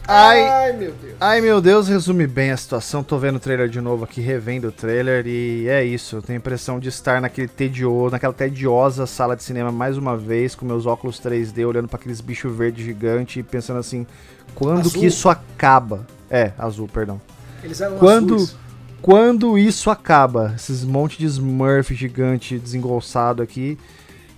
[0.09, 1.15] Ai, ai, meu Deus.
[1.21, 3.03] Ai, meu Deus, resume bem a situação.
[3.03, 6.17] Tô vendo o trailer de novo aqui, revendo o trailer, e é isso.
[6.17, 10.17] Eu tenho a impressão de estar naquele tedioso, naquela tediosa sala de cinema mais uma
[10.17, 14.07] vez, com meus óculos 3D, olhando para aqueles bichos verdes gigantes e pensando assim:
[14.55, 14.93] quando azul.
[15.01, 16.07] que isso acaba?
[16.31, 17.21] É, azul, perdão.
[17.63, 18.57] Eles eram quando, azuis.
[19.03, 20.53] quando isso acaba?
[20.55, 23.77] Esses monte de Smurf gigante desengolçado aqui.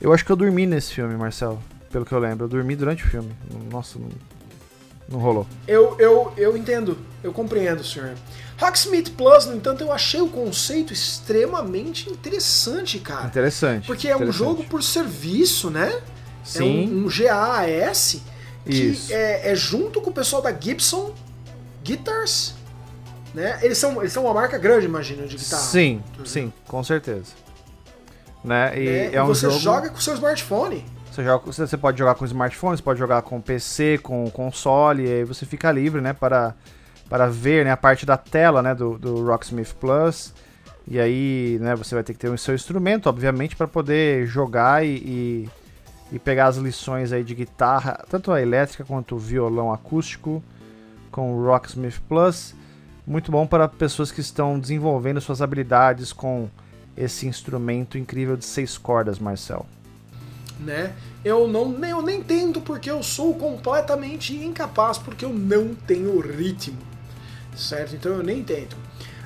[0.00, 1.62] Eu acho que eu dormi nesse filme, Marcelo.
[1.90, 2.44] Pelo que eu lembro.
[2.44, 3.32] Eu dormi durante o filme.
[3.70, 4.08] Nossa, não
[5.08, 5.46] não rolou.
[5.66, 8.14] Eu, eu, eu entendo, eu compreendo, senhor.
[8.58, 13.26] Rocksmith Plus, no entanto, eu achei o conceito extremamente interessante, cara.
[13.26, 13.86] Interessante.
[13.86, 16.00] Porque é um jogo por serviço, né?
[16.42, 16.84] Sim.
[16.84, 18.20] É um, um GAAS
[18.64, 21.14] que é, é, junto com o pessoal da Gibson
[21.82, 22.54] Guitars,
[23.32, 23.58] né?
[23.62, 25.62] Eles são, eles são uma marca grande, imagino, de guitarra.
[25.62, 27.32] Sim, sim, com certeza.
[28.44, 28.78] Né?
[28.78, 29.58] E, é, é um você jogo...
[29.58, 30.84] joga com o seu smartphone.
[31.18, 35.10] Você, joga, você pode jogar com smartphone, você pode jogar com PC, com console, e
[35.10, 36.54] aí você fica livre, né, para,
[37.08, 40.32] para ver né, a parte da tela né, do, do Rocksmith Plus.
[40.86, 44.86] E aí, né, você vai ter que ter o seu instrumento, obviamente, para poder jogar
[44.86, 45.50] e, e,
[46.12, 50.40] e, pegar as lições aí de guitarra, tanto a elétrica quanto o violão acústico,
[51.10, 52.54] com o Rocksmith Plus.
[53.04, 56.48] Muito bom para pessoas que estão desenvolvendo suas habilidades com
[56.96, 59.66] esse instrumento incrível de seis cordas, Marcel
[60.58, 60.94] né?
[61.24, 66.78] Eu não eu nem tento porque eu sou completamente incapaz porque eu não tenho ritmo,
[67.56, 67.94] certo?
[67.94, 68.76] Então eu nem tento.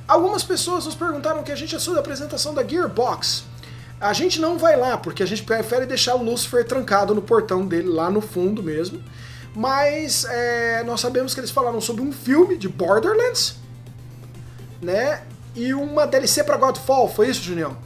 [0.07, 3.45] Algumas pessoas nos perguntaram que a gente achou da apresentação da Gearbox.
[4.01, 7.67] A gente não vai lá porque a gente prefere deixar o Lucifer trancado no portão
[7.67, 9.03] dele lá no fundo mesmo.
[9.55, 13.57] Mas é, nós sabemos que eles falaram sobre um filme de Borderlands,
[14.81, 15.23] né?
[15.55, 17.77] E uma DLC para Godfall, foi isso, Junião?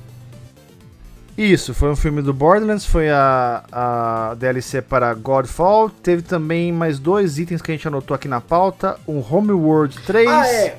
[1.37, 5.91] Isso, foi um filme do Borderlands, foi a, a DLC para Godfall.
[5.91, 10.29] Teve também mais dois itens que a gente anotou aqui na pauta: um Homeworld 3
[10.29, 10.79] ah, é.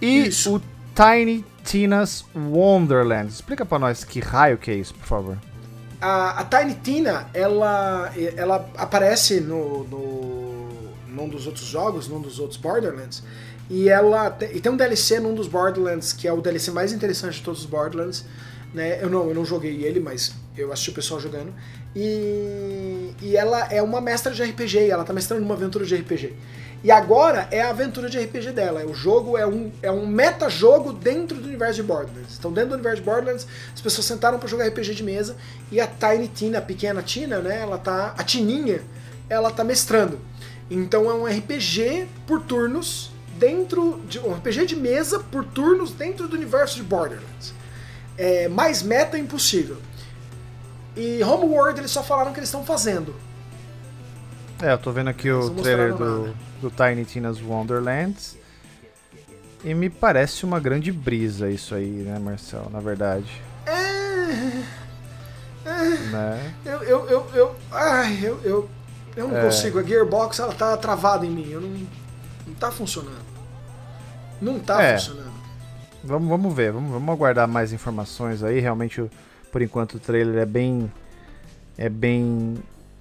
[0.00, 0.56] e isso.
[0.56, 0.62] o
[0.94, 3.28] Tiny Tina's Wonderland.
[3.28, 5.36] Explica para nós que raio que é isso, por favor.
[6.00, 10.68] A, a Tiny Tina, ela, ela aparece no, no,
[11.08, 13.22] num dos outros jogos, num dos outros Borderlands.
[13.68, 17.38] E ela e tem um DLC num dos Borderlands, que é o DLC mais interessante
[17.38, 18.24] de todos os Borderlands,
[18.76, 19.02] né?
[19.02, 21.52] Eu não, eu não joguei ele, mas eu assisti o pessoal jogando.
[21.94, 26.34] E, e ela é uma mestra de RPG, ela tá mestrando uma aventura de RPG.
[26.84, 28.84] E agora é a aventura de RPG dela.
[28.84, 32.36] O jogo é um, é um meta-jogo dentro do universo de Borderlands.
[32.38, 35.36] Então, dentro do universo de Borderlands, as pessoas sentaram para jogar RPG de mesa
[35.72, 37.62] e a Tiny Tina, a pequena Tina, né?
[37.62, 38.14] Ela tá.
[38.18, 38.82] A Tininha,
[39.30, 40.20] ela tá mestrando.
[40.70, 44.18] Então é um RPG por turnos dentro de.
[44.18, 47.55] Um RPG de mesa por turnos dentro do universo de Borderlands.
[48.18, 49.76] É, mais meta impossível.
[50.96, 53.14] E Homeworld eles só falaram que eles estão fazendo.
[54.62, 58.38] É, eu tô vendo aqui o trailer do, do Tiny Tina's Wonderlands.
[59.62, 62.70] E me parece uma grande brisa isso aí, né, Marcel?
[62.70, 63.42] Na verdade.
[63.66, 63.72] É.
[65.64, 65.72] é
[66.10, 66.54] né?
[66.64, 68.70] Eu, eu, eu, eu, ai, eu, eu,
[69.16, 69.42] eu não é.
[69.42, 69.78] consigo.
[69.78, 71.50] A Gearbox ela tá travada em mim.
[71.50, 71.70] Eu não,
[72.46, 73.26] não tá funcionando.
[74.40, 74.96] Não tá é.
[74.96, 75.35] funcionando.
[76.06, 78.60] Vamos, vamos ver, vamos, vamos aguardar mais informações aí.
[78.60, 79.04] Realmente,
[79.50, 80.90] por enquanto, o trailer é bem.
[81.76, 82.56] É bem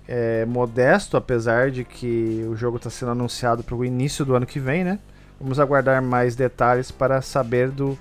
[0.08, 4.46] é, modesto, apesar de que o jogo está sendo anunciado para o início do ano
[4.46, 5.00] que vem, né?
[5.40, 7.98] Vamos aguardar mais detalhes para saber do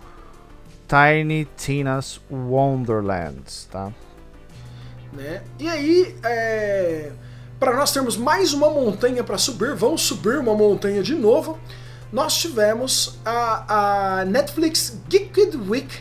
[0.88, 3.90] Tiny Tina's Wonderlands, tá?
[5.12, 5.42] Né?
[5.58, 7.12] E aí, é...
[7.58, 11.58] para nós termos mais uma montanha para subir, vamos subir uma montanha de novo.
[12.14, 15.98] Nós tivemos a, a Netflix Geeked Week,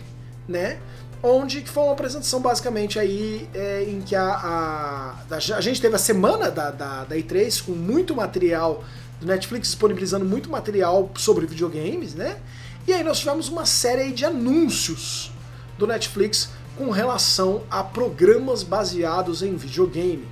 [0.48, 0.77] né?
[1.23, 5.95] onde que foi uma apresentação basicamente aí é, em que a, a, a, gente teve
[5.95, 8.84] a semana da, da, da E3 com muito material
[9.19, 12.38] do Netflix disponibilizando muito material sobre videogames, né?
[12.85, 15.31] E aí nós tivemos uma série de anúncios
[15.80, 20.27] do Netflix com relação a programas baseados em videogame,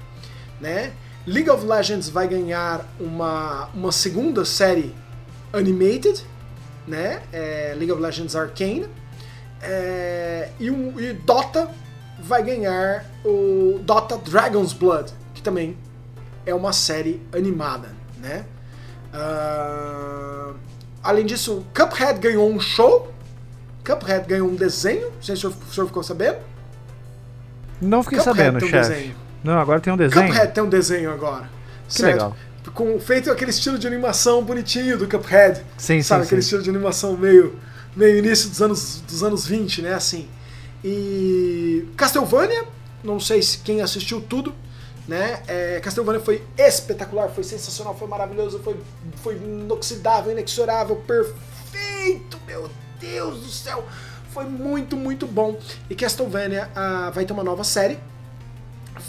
[0.59, 0.93] né?
[1.25, 4.93] League of Legends vai ganhar uma, uma segunda série
[5.53, 6.23] animated,
[6.87, 7.21] né?
[7.31, 8.87] É League of Legends Arcane
[9.61, 11.69] é, e, um, e Dota
[12.19, 15.77] vai ganhar o Dota Dragon's Blood, que também
[16.45, 18.45] é uma série animada, né?
[19.13, 20.55] Uh,
[21.03, 23.11] além disso, Cuphead ganhou um show,
[23.85, 26.37] Cuphead ganhou um desenho, não sei se o senhor ficou sabendo.
[27.79, 29.15] Não fiquei Cuphead sabendo, um chefe.
[29.43, 30.27] Não, agora tem um desenho.
[30.27, 31.49] Cuphead tem um desenho agora.
[31.87, 32.13] Que certo?
[32.13, 32.35] legal.
[32.73, 35.61] Com, feito aquele estilo de animação bonitinho do Cuphead.
[35.77, 36.21] Sim, sabe?
[36.21, 36.45] sim, aquele sim.
[36.45, 37.59] estilo de animação meio
[37.95, 39.93] meio início dos anos, dos anos 20, né?
[39.93, 40.27] Assim.
[40.83, 42.65] E Castlevania,
[43.03, 44.53] não sei se quem assistiu tudo,
[45.07, 45.41] né?
[45.47, 48.77] É, Castlevania foi espetacular, foi sensacional, foi maravilhoso, foi,
[49.17, 52.69] foi inoxidável, inexorável, perfeito, meu
[52.99, 53.85] Deus do céu!
[54.31, 55.59] Foi muito, muito bom.
[55.89, 57.99] E Castlevania ah, vai ter uma nova série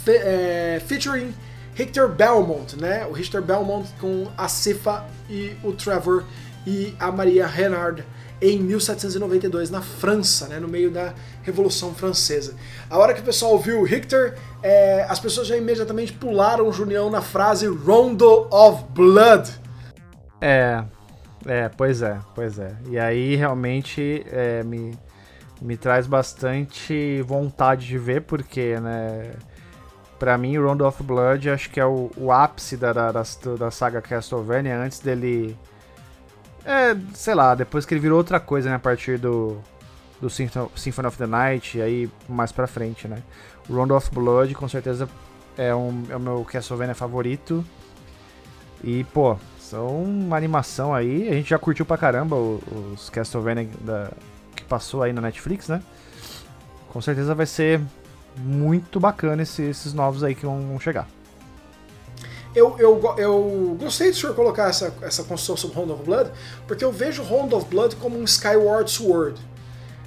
[0.03, 1.33] fe, é, featuring
[1.75, 3.05] Richter Belmont, né?
[3.05, 6.23] O Richter Belmont com a Sifa e o Trevor
[6.65, 8.03] e a Maria Renard
[8.41, 11.13] em 1792 na França, né, no meio da
[11.43, 12.55] Revolução Francesa.
[12.89, 17.09] A hora que o pessoal ouviu Richter, é, as pessoas já imediatamente pularam o Julião
[17.09, 19.49] na frase Rondo of Blood.
[20.41, 20.83] É,
[21.45, 22.75] é, pois é, pois é.
[22.89, 24.97] E aí realmente é, me,
[25.61, 29.31] me traz bastante vontade de ver, porque, né,
[30.23, 33.23] pra mim, Rondo of Blood acho que é o, o ápice da, da, da,
[33.59, 35.57] da saga Castlevania, antes dele
[36.63, 39.57] é, sei lá, depois que ele virou outra coisa, né, a partir do,
[40.21, 43.21] do Symphony of the Night, e aí mais pra frente, né.
[43.69, 45.09] Round of Blood, com certeza,
[45.57, 47.61] é, um, é o meu Castlevania favorito.
[48.81, 54.09] E, pô, são uma animação aí, a gente já curtiu pra caramba os, Castlevania da,
[54.55, 55.83] que passou aí na Netflix, né.
[56.93, 57.81] Com certeza vai ser
[58.37, 61.07] muito bacana esses, esses novos aí que vão chegar.
[62.55, 66.31] Eu, eu, eu gostei do senhor colocar essa, essa construção sobre Round of Blood,
[66.67, 69.41] porque eu vejo Round of Blood como um Skyward Sword.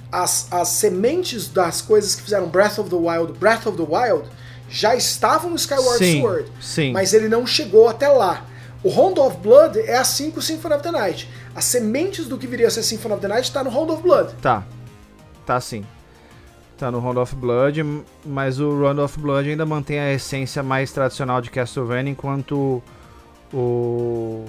[0.09, 4.29] As, as sementes das coisas que fizeram Breath of the Wild, Breath of the Wild,
[4.69, 6.91] já estavam no Skyward sim, Sword, sim.
[6.93, 8.45] mas ele não chegou até lá.
[8.81, 11.29] O Round of Blood é assim com o Symphony of the Night.
[11.53, 14.01] As sementes do que viria a ser Symphony of the Night está no Round of
[14.01, 14.35] Blood.
[14.41, 14.63] Tá.
[15.45, 15.83] Tá sim.
[16.77, 17.83] Tá no Round of Blood,
[18.23, 22.83] mas o Round of Blood ainda mantém a essência mais tradicional de Castlevania, enquanto
[23.51, 24.45] o,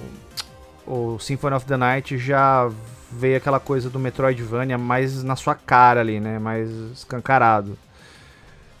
[0.85, 2.69] o Symphony of the Night já
[3.11, 6.37] veio aquela coisa do Metroidvania mais na sua cara ali, né?
[6.37, 7.75] Mais escancarado.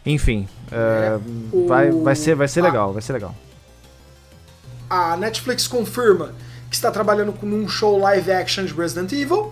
[0.05, 3.33] Enfim, é, é, vai, vai, ser, vai ser legal, a, vai ser legal.
[4.87, 6.35] A Netflix confirma
[6.69, 9.51] que está trabalhando com um show live action de Resident Evil.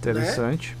[0.00, 0.76] Interessante.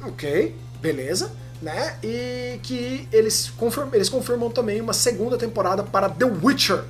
[0.00, 0.08] Né?
[0.08, 1.96] Ok beleza, né?
[2.02, 6.84] E que eles, confirmam, eles confirmam também uma segunda temporada para The Witcher,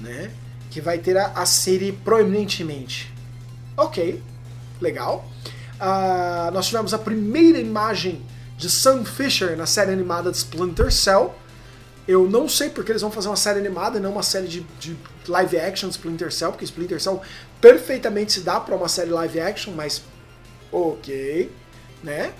[0.00, 0.30] né?
[0.70, 3.12] Que vai ter a, a série proeminentemente.
[3.76, 4.22] Ok,
[4.80, 5.28] legal.
[5.80, 8.22] Uh, nós tivemos a primeira imagem
[8.56, 11.34] de Sam Fisher na série animada de Splinter Cell.
[12.06, 14.60] Eu não sei porque eles vão fazer uma série animada e não uma série de,
[14.80, 14.96] de
[15.28, 17.20] live action Splinter Cell, porque Splinter Cell
[17.60, 20.02] perfeitamente se dá para uma série live action, mas
[20.72, 21.50] ok,
[22.02, 22.32] né?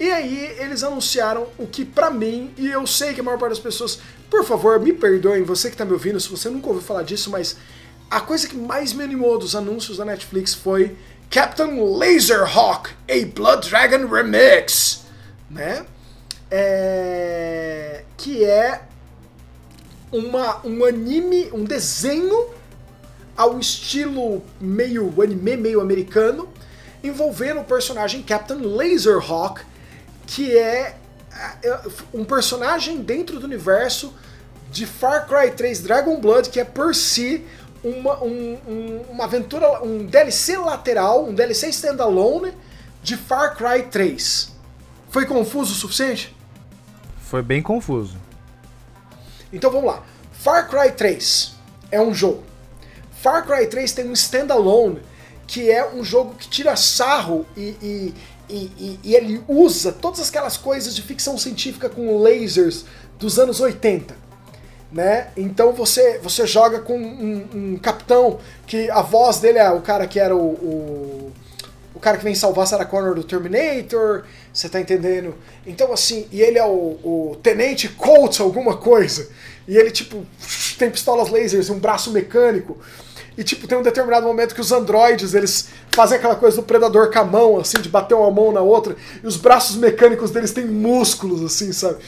[0.00, 3.50] E aí eles anunciaram o que pra mim, e eu sei que a maior parte
[3.50, 3.98] das pessoas,
[4.30, 7.30] por favor, me perdoem, você que tá me ouvindo, se você nunca ouviu falar disso,
[7.30, 7.56] mas
[8.10, 10.96] a coisa que mais me animou dos anúncios da Netflix foi
[11.30, 15.04] Captain Laserhawk, a Blood Dragon Remix,
[15.50, 15.84] né?
[16.50, 18.04] É...
[18.16, 18.82] Que é
[20.12, 22.46] uma, um anime, um desenho
[23.36, 26.48] ao estilo meio anime, meio americano,
[27.04, 29.62] envolvendo o personagem Captain Laserhawk,
[30.28, 30.94] que é,
[31.62, 31.80] é
[32.12, 34.14] um personagem dentro do universo
[34.70, 37.46] de Far Cry 3 Dragon Blood, que é por si
[37.82, 42.52] uma, um, um, uma aventura, um DLC lateral, um DLC standalone
[43.02, 44.52] de Far Cry 3.
[45.10, 46.36] Foi confuso o suficiente?
[47.22, 48.18] Foi bem confuso.
[49.50, 50.02] Então vamos lá.
[50.32, 51.54] Far Cry 3
[51.90, 52.44] é um jogo.
[53.22, 55.00] Far Cry 3 tem um standalone
[55.46, 58.14] que é um jogo que tira sarro e, e,
[58.48, 62.84] e, e, ele usa todas aquelas coisas de ficção científica com lasers
[63.18, 64.16] dos anos 80.
[64.90, 65.28] Né?
[65.36, 70.06] Então você, você joga com um, um capitão que a voz dele é o cara
[70.06, 71.32] que era o, o
[71.98, 74.22] o cara que vem salvar Sarah Connor do Terminator,
[74.54, 75.34] você tá entendendo?
[75.66, 79.28] Então, assim, e ele é o, o Tenente Colt alguma coisa,
[79.66, 80.24] e ele, tipo,
[80.78, 82.78] tem pistolas lasers e um braço mecânico,
[83.38, 87.12] e, tipo, tem um determinado momento que os androides, eles fazem aquela coisa do predador
[87.12, 90.50] com a mão, assim, de bater uma mão na outra, e os braços mecânicos deles
[90.50, 91.98] têm músculos, assim, sabe?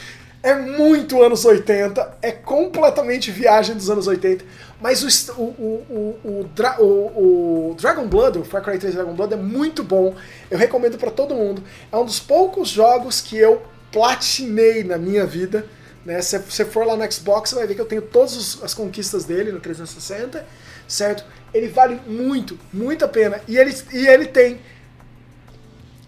[0.43, 4.45] É muito anos 80, é completamente viagem dos anos 80,
[4.81, 9.85] mas o, o, o, o, Dragon Blood, o Far Cry 3 Dragon Blood é muito
[9.85, 10.17] bom,
[10.51, 11.63] eu recomendo para todo mundo.
[11.93, 13.63] É um dos poucos jogos que eu
[13.93, 15.65] platinei na minha vida.
[16.05, 16.21] Né?
[16.23, 19.25] Se você for lá no Xbox, você vai ver que eu tenho todas as conquistas
[19.25, 20.45] dele no 360,
[20.91, 21.25] certo?
[21.53, 23.41] Ele vale muito, muito a pena.
[23.49, 24.61] E ele, e ele tem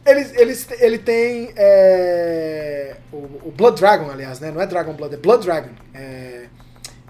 [0.05, 4.51] ele, ele, ele tem é, o, o, Blood Dragon, aliás, né?
[4.51, 5.71] Não é Dragon Blood, é Blood Dragon.
[5.95, 6.47] É,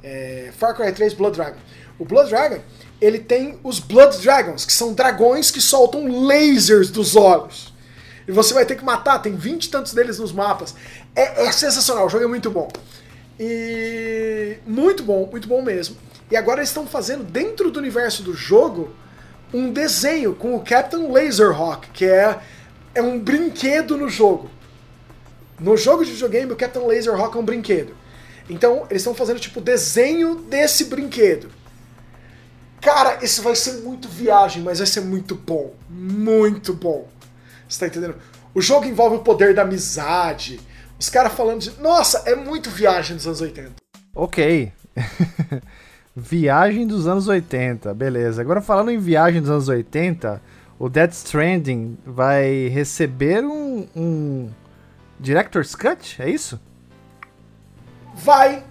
[0.03, 1.59] é, Far Cry 3 Blood Dragon.
[1.99, 2.61] O Blood Dragon,
[3.01, 7.73] ele tem os Blood Dragons, que são dragões que soltam lasers dos olhos.
[8.28, 10.74] E você vai ter que matar, tem 20 e tantos deles nos mapas.
[11.16, 12.69] É, é sensacional, o jogo é muito bom.
[13.40, 15.97] E muito bom, muito bom mesmo.
[16.31, 18.94] E agora eles estão fazendo dentro do universo do jogo
[19.53, 22.40] um desenho com o Captain Laserhawk, que é
[22.94, 24.51] é um brinquedo no jogo.
[25.59, 27.94] No jogo de videogame, o Captain Laserhawk é um brinquedo.
[28.51, 31.51] Então, eles estão fazendo tipo desenho desse brinquedo.
[32.81, 35.73] Cara, isso vai ser muito viagem, mas vai ser muito bom.
[35.89, 37.09] Muito bom.
[37.69, 38.16] Você tá entendendo?
[38.53, 40.61] O jogo envolve o poder da amizade.
[40.99, 41.70] Os caras falando de.
[41.81, 43.74] Nossa, é muito viagem dos anos 80.
[44.15, 44.73] Ok.
[46.15, 48.41] viagem dos anos 80, beleza.
[48.41, 50.41] Agora falando em viagem dos anos 80,
[50.79, 54.51] o Dead Stranding vai receber um, um
[55.19, 56.61] Director's Cut, é isso?
[58.15, 58.65] Vai!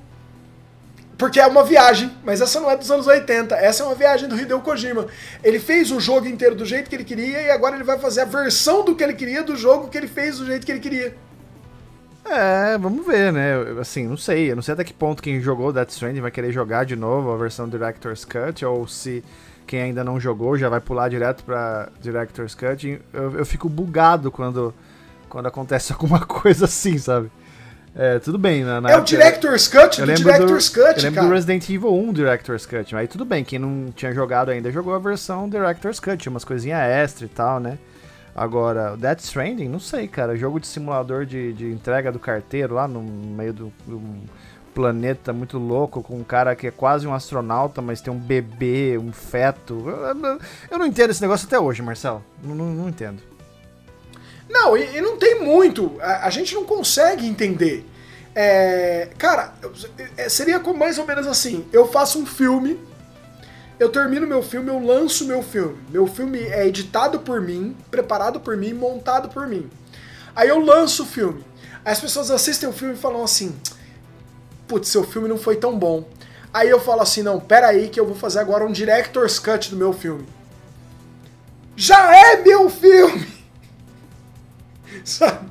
[1.17, 4.27] Porque é uma viagem, mas essa não é dos anos 80, essa é uma viagem
[4.27, 5.05] do Hideo Kojima.
[5.43, 8.21] Ele fez o jogo inteiro do jeito que ele queria e agora ele vai fazer
[8.21, 10.79] a versão do que ele queria do jogo que ele fez do jeito que ele
[10.79, 11.15] queria.
[12.25, 13.53] É, vamos ver, né?
[13.79, 14.51] Assim, não sei.
[14.51, 17.31] Eu não sei até que ponto quem jogou Death Stranding vai querer jogar de novo
[17.31, 19.23] a versão Director's Cut ou se
[19.65, 23.01] quem ainda não jogou já vai pular direto pra Director's Cut.
[23.13, 24.73] Eu, eu fico bugado quando,
[25.29, 27.31] quando acontece alguma coisa assim, sabe?
[27.93, 28.79] É, tudo bem, né?
[28.87, 31.27] é o Director's Cut do Director's do, Cut, Eu lembro cara.
[31.27, 34.71] do Resident Evil 1 Director's Cut, mas aí tudo bem, quem não tinha jogado ainda
[34.71, 37.77] jogou a versão Director's Cut, umas coisinhas extra e tal, né?
[38.35, 42.87] Agora, Death Stranding, não sei, cara, jogo de simulador de, de entrega do carteiro lá
[42.87, 44.01] no meio do, do
[44.73, 48.97] planeta muito louco com um cara que é quase um astronauta, mas tem um bebê,
[48.97, 49.85] um feto.
[50.69, 52.23] Eu não entendo esse negócio até hoje, Marcelo.
[52.43, 53.21] Não, não, não entendo.
[54.49, 55.97] Não, e, e, não tem muito.
[56.01, 57.85] A, a, gente não consegue entender.
[58.35, 59.53] É, cara,
[60.17, 62.79] é, seria mais ou menos assim: eu faço um filme,
[63.81, 65.75] eu termino meu filme, eu lanço meu filme.
[65.89, 69.67] Meu filme é editado por mim, preparado por mim, montado por mim.
[70.35, 71.43] Aí eu lanço o filme.
[71.83, 73.55] Aí as pessoas assistem o filme e falam assim:
[74.67, 76.07] putz, seu filme não foi tão bom.
[76.53, 79.71] Aí eu falo assim, não, pera aí que eu vou fazer agora um director's cut
[79.71, 80.27] do meu filme.
[81.75, 83.27] Já é meu filme!
[85.03, 85.49] Sabe?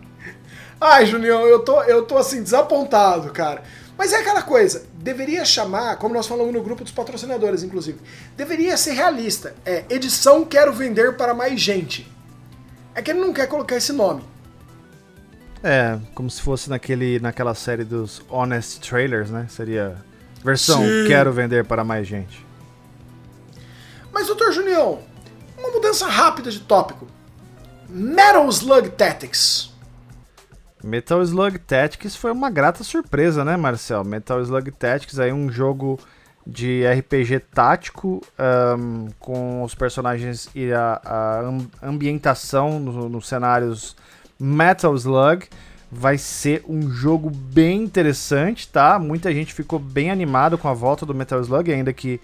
[0.81, 3.65] Ai, Junião, eu tô, eu tô assim, desapontado, cara.
[4.01, 7.99] Mas é aquela coisa, deveria chamar, como nós falamos no grupo dos patrocinadores, inclusive,
[8.35, 9.55] deveria ser realista.
[9.63, 12.11] É, edição quero vender para mais gente.
[12.95, 14.23] É que ele não quer colocar esse nome.
[15.63, 19.47] É, como se fosse naquele, naquela série dos Honest Trailers, né?
[19.51, 19.99] Seria
[20.43, 21.05] versão Sim.
[21.07, 22.43] quero vender para mais gente.
[24.11, 25.01] Mas, doutor Junião,
[25.59, 27.07] uma mudança rápida de tópico.
[27.87, 29.70] Metal Slug Tactics.
[30.83, 34.05] Metal Slug Tactics foi uma grata surpresa, né, Marcel?
[34.05, 35.99] Metal Slug Tactics aí um jogo
[36.47, 43.95] de RPG tático ahn, com os personagens e a, a am- ambientação no- nos cenários
[44.39, 45.47] Metal Slug.
[45.93, 48.99] Vai ser um jogo bem interessante, tá?
[48.99, 52.21] Muita gente ficou bem animado com a volta do Metal Slug, ainda que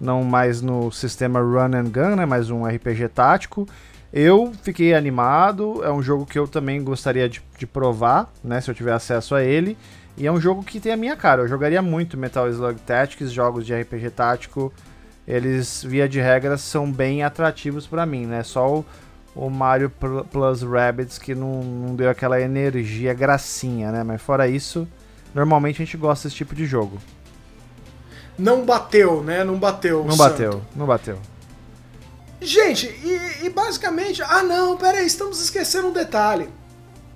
[0.00, 2.24] não mais no sistema Run and Gun, né?
[2.24, 3.66] Mas um RPG tático.
[4.12, 8.60] Eu fiquei animado, é um jogo que eu também gostaria de, de provar, né?
[8.60, 9.76] Se eu tiver acesso a ele.
[10.16, 11.42] E é um jogo que tem a minha cara.
[11.42, 14.72] Eu jogaria muito Metal Slug Tactics, jogos de RPG tático.
[15.26, 18.42] Eles, via de regra, são bem atrativos pra mim, né?
[18.42, 18.84] Só o,
[19.36, 24.02] o Mario Pl- Plus Rabbids que não, não deu aquela energia gracinha, né?
[24.02, 24.88] Mas fora isso,
[25.34, 26.98] normalmente a gente gosta desse tipo de jogo.
[28.38, 29.44] Não bateu, né?
[29.44, 30.02] Não bateu.
[30.04, 30.30] Não santo.
[30.30, 31.18] bateu, não bateu.
[32.40, 34.22] Gente, e, e basicamente.
[34.22, 36.48] Ah, não, peraí, estamos esquecendo um detalhe.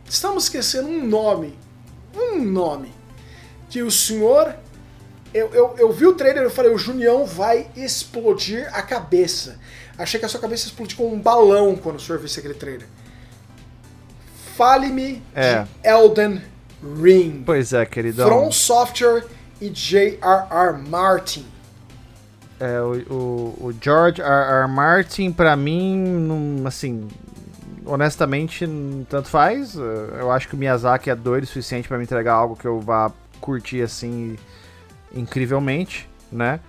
[0.08, 1.58] Estamos esquecendo um nome.
[2.14, 2.92] Um nome.
[3.70, 4.54] Que o senhor.
[5.32, 9.58] Eu, eu, eu vi o trailer e eu falei: o Junião vai explodir a cabeça.
[9.96, 12.86] Achei que a sua cabeça explodiu com um balão quando o senhor visse aquele trailer.
[14.56, 15.62] Fale-me É.
[15.62, 16.42] de Elden
[17.00, 17.42] Ring.
[17.44, 18.28] Pois é, queridão.
[18.28, 19.24] From Software
[19.60, 20.78] e J.R.R.
[20.88, 21.46] Martin.
[22.62, 24.62] É, o, o, o George R.
[24.62, 24.68] R.
[24.68, 27.08] Martin, pra mim, assim,
[27.84, 28.64] honestamente,
[29.08, 29.76] tanto faz.
[29.76, 32.64] Eh, Eu acho que o Miyazaki é doido o suficiente pra me entregar algo que
[32.64, 33.10] eu vá
[33.40, 34.36] curtir, assim,
[35.12, 36.60] incrivelmente, né?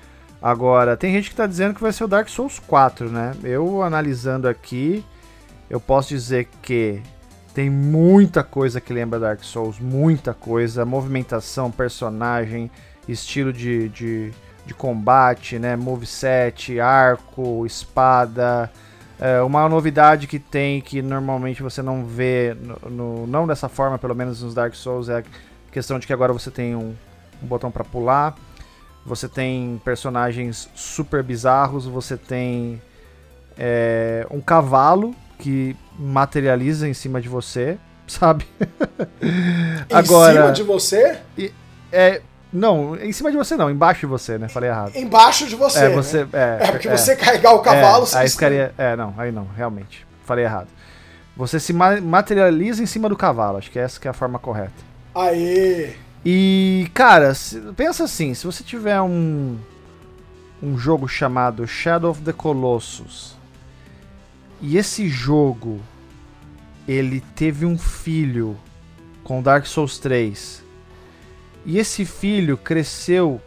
[0.41, 3.35] Agora, tem gente que tá dizendo que vai ser o Dark Souls 4, né?
[3.43, 5.05] Eu, analisando aqui,
[5.69, 7.03] eu posso dizer que
[7.53, 12.71] tem muita coisa que lembra Dark Souls, muita coisa, movimentação, personagem,
[13.07, 14.33] estilo de, de,
[14.65, 18.71] de combate, né, moveset, arco, espada.
[19.19, 23.97] É, uma novidade que tem que normalmente você não vê, no, no- não dessa forma,
[23.97, 25.23] pelo menos nos Dark Souls, é a
[25.71, 26.93] questão de que agora você tem um,
[27.41, 28.35] um botão para pular,
[29.05, 32.81] você tem personagens super bizarros, você tem
[33.57, 37.77] é, um cavalo que materializa em cima de você,
[38.07, 38.45] sabe?
[39.89, 39.95] Em
[40.33, 41.19] cima de você,
[41.91, 42.21] É,
[42.53, 44.47] não, em cima de você não, embaixo de você, né?
[44.47, 44.95] Falei errado.
[44.95, 45.79] embaixo de você.
[45.79, 45.95] é, né?
[45.95, 46.27] você.
[46.31, 48.73] É, É, porque você carregar o cavalo, é, aí ficaria.
[48.77, 50.05] É, não, aí não, realmente.
[50.23, 50.67] Falei errado.
[51.35, 54.37] Você se ma- materializa em cima do cavalo, acho que essa que é a forma
[54.37, 54.71] correta.
[55.15, 55.93] Aê!
[56.23, 57.33] E, cara,
[57.75, 59.57] pensa assim, se você tiver um
[60.61, 63.35] um jogo chamado Shadow of the Colossus
[64.61, 65.81] e esse jogo
[66.87, 68.57] ele teve um filho
[69.25, 70.62] com Dark Souls 3
[71.65, 73.41] e esse filho cresceu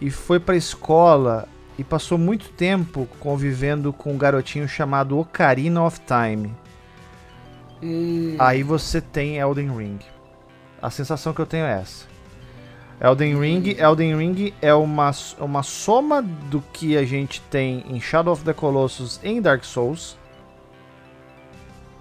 [0.00, 1.48] e foi pra escola
[1.78, 6.54] e passou muito tempo convivendo com um garotinho chamado Ocarina of Time.
[7.82, 9.98] Hum, Aí você tem Elden Ring.
[10.82, 12.06] A sensação que eu tenho é essa.
[13.00, 18.32] Elden Ring, Elden Ring é uma, uma soma do que a gente tem em Shadow
[18.34, 20.18] of the Colossus em Dark Souls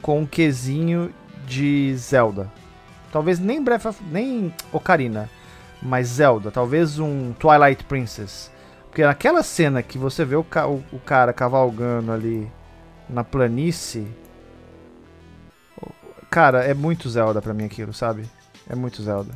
[0.02, 1.14] com um quesinho
[1.48, 2.52] de Zelda.
[3.12, 5.30] Talvez nem Breath of, nem Ocarina,
[5.82, 8.52] mas Zelda, talvez um Twilight Princess.
[8.90, 12.50] Porque naquela cena que você vê o, ca- o- o cara cavalgando ali
[13.10, 14.08] na planície,
[16.30, 18.24] Cara, é muito Zelda pra mim aquilo, sabe?
[18.70, 19.34] É muito Zelda.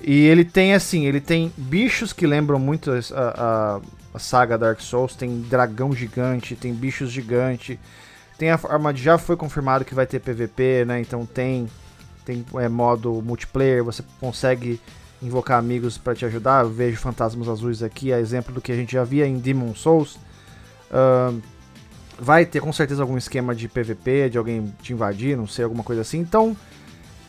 [0.00, 2.98] E ele tem assim, ele tem bichos que lembram muito a,
[3.76, 3.80] a-
[4.14, 7.78] a saga Dark Souls, tem dragão gigante, tem bichos gigante,
[8.38, 8.56] tem a
[8.92, 11.00] de já foi confirmado que vai ter PVP, né?
[11.00, 11.68] Então tem
[12.28, 14.78] tem é, modo multiplayer, você consegue
[15.22, 16.62] invocar amigos pra te ajudar.
[16.64, 19.74] Eu vejo fantasmas azuis aqui, a exemplo do que a gente já via em Demon
[19.74, 20.18] Souls.
[20.92, 21.40] Ahn,
[22.18, 25.82] vai ter com certeza algum esquema de PVP, de alguém te invadir, não sei, alguma
[25.82, 26.18] coisa assim.
[26.18, 26.54] Então,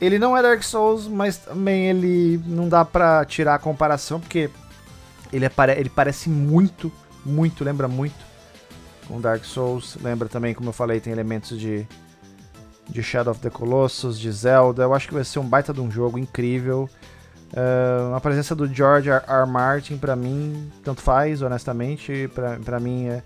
[0.01, 4.49] ele não é Dark Souls, mas também ele não dá pra tirar a comparação, porque
[5.31, 6.91] ele, é pare- ele parece muito,
[7.25, 8.27] muito, lembra muito
[9.07, 9.97] com Dark Souls.
[10.03, 11.87] Lembra também, como eu falei, tem elementos de,
[12.89, 14.83] de Shadow of the Colossus, de Zelda.
[14.83, 16.89] Eu acho que vai ser um baita de um jogo incrível.
[17.55, 19.23] Ah, a presença do George R.
[19.27, 19.47] R.
[19.47, 22.29] Martin, pra mim, tanto faz, honestamente.
[22.63, 23.23] Pra mim, é,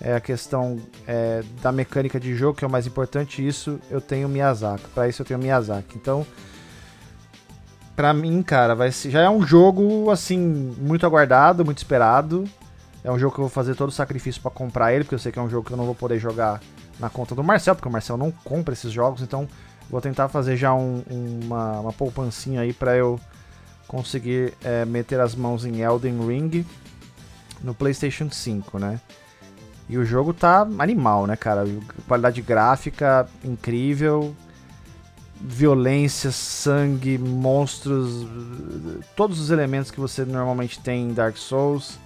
[0.00, 3.46] é a questão é, da mecânica de jogo que é o mais importante.
[3.46, 4.84] Isso eu tenho Miyazaki.
[4.94, 5.96] Pra isso eu tenho Miyazaki.
[5.96, 6.26] Então,
[7.96, 12.44] pra mim, cara, vai ser, já é um jogo assim muito aguardado, muito esperado.
[13.04, 15.18] É um jogo que eu vou fazer todo o sacrifício pra comprar ele, porque eu
[15.18, 16.60] sei que é um jogo que eu não vou poder jogar
[16.98, 19.22] na conta do Marcel, porque o Marcel não compra esses jogos.
[19.22, 19.48] Então,
[19.92, 23.20] Vou tentar fazer já um, uma, uma poupancinha aí para eu
[23.86, 26.64] conseguir é, meter as mãos em Elden Ring
[27.62, 28.98] no PlayStation 5, né?
[29.90, 31.64] E o jogo tá animal, né, cara?
[32.08, 34.34] Qualidade gráfica incrível,
[35.38, 38.26] violência, sangue, monstros,
[39.14, 41.98] todos os elementos que você normalmente tem em Dark Souls.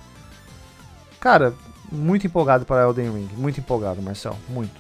[1.21, 1.55] Cara,
[1.91, 4.75] muito empolgado para Elden Ring, muito empolgado, Marcel, muito.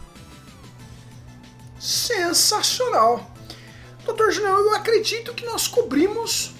[1.78, 3.30] Sensacional.
[4.04, 6.54] Doutor Julião, eu acredito que nós cobrimos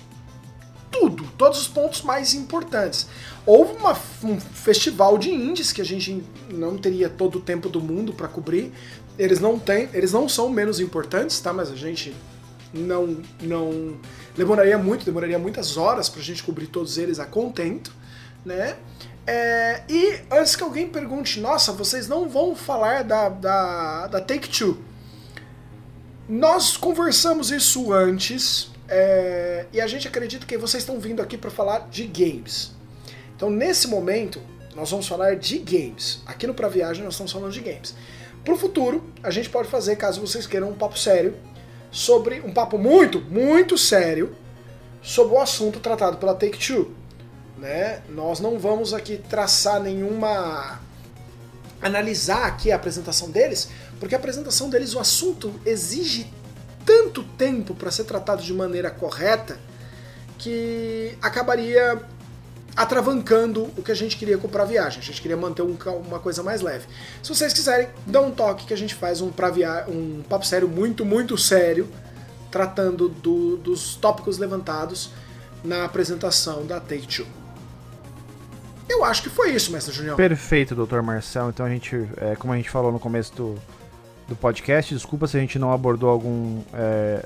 [0.91, 3.07] tudo, todos os pontos mais importantes.
[3.45, 7.81] Houve uma, um festival de indies que a gente não teria todo o tempo do
[7.81, 8.73] mundo para cobrir.
[9.19, 11.53] Eles não têm, eles não são menos importantes, tá?
[11.53, 12.15] Mas a gente
[12.75, 13.97] não não
[14.37, 17.93] demoraria muito, demoraria muitas horas para a gente cobrir todos eles a contento,
[18.45, 18.77] né?
[19.27, 24.49] É, e antes que alguém pergunte, nossa, vocês não vão falar da, da, da Take
[24.49, 24.79] Two.
[26.29, 31.51] Nós conversamos isso antes é, e a gente acredita que vocês estão vindo aqui para
[31.51, 32.73] falar de games.
[33.35, 34.41] Então, nesse momento,
[34.75, 36.23] nós vamos falar de games.
[36.27, 37.95] Aqui no Pra Viagem, nós estamos falando de games.
[38.45, 41.35] Pro futuro, a gente pode fazer, caso vocês queiram, um papo sério
[41.91, 44.37] sobre um papo muito, muito sério
[45.03, 46.95] sobre o assunto tratado pela Take Two.
[47.59, 48.03] Né?
[48.09, 50.81] Nós não vamos aqui traçar nenhuma
[51.81, 53.69] analisar aqui a apresentação deles,
[54.01, 56.27] porque a apresentação deles, o assunto exige
[56.85, 59.59] tanto tempo para ser tratado de maneira correta
[60.39, 62.01] que acabaria
[62.77, 65.01] atravancando o que a gente queria comprar a viagem.
[65.01, 65.77] A gente queria manter um,
[66.07, 66.87] uma coisa mais leve.
[67.23, 70.47] Se vocês quiserem, dá um toque que a gente faz um, pra via um papo
[70.47, 71.89] sério muito, muito sério,
[72.51, 75.11] tratando do, dos tópicos levantados
[75.65, 77.46] na apresentação da Take Two.
[78.89, 80.17] Eu acho que foi isso, mestre Junião.
[80.17, 81.49] Perfeito, doutor Marcel.
[81.49, 83.55] Então a gente, é, como a gente falou no começo do,
[84.29, 87.25] do podcast, desculpa se a gente não abordou algum, é,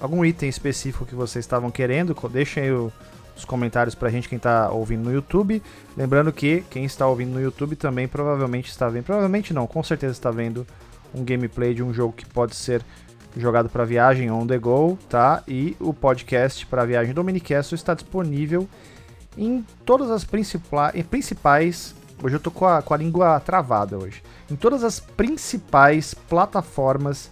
[0.00, 2.16] algum item específico que vocês estavam querendo.
[2.30, 2.92] Deixem aí o,
[3.36, 5.62] os comentários pra gente, quem está ouvindo no YouTube.
[5.96, 10.12] Lembrando que quem está ouvindo no YouTube também provavelmente está vendo, provavelmente não, com certeza
[10.12, 10.66] está vendo
[11.14, 12.82] um gameplay de um jogo que pode ser
[13.36, 15.42] jogado para viagem on the go, tá?
[15.46, 18.68] E o podcast para viagem Dominicast está disponível
[19.38, 21.94] em todas as principais.
[22.22, 24.22] Hoje eu tô com a, com a língua travada hoje.
[24.50, 27.30] Em todas as principais plataformas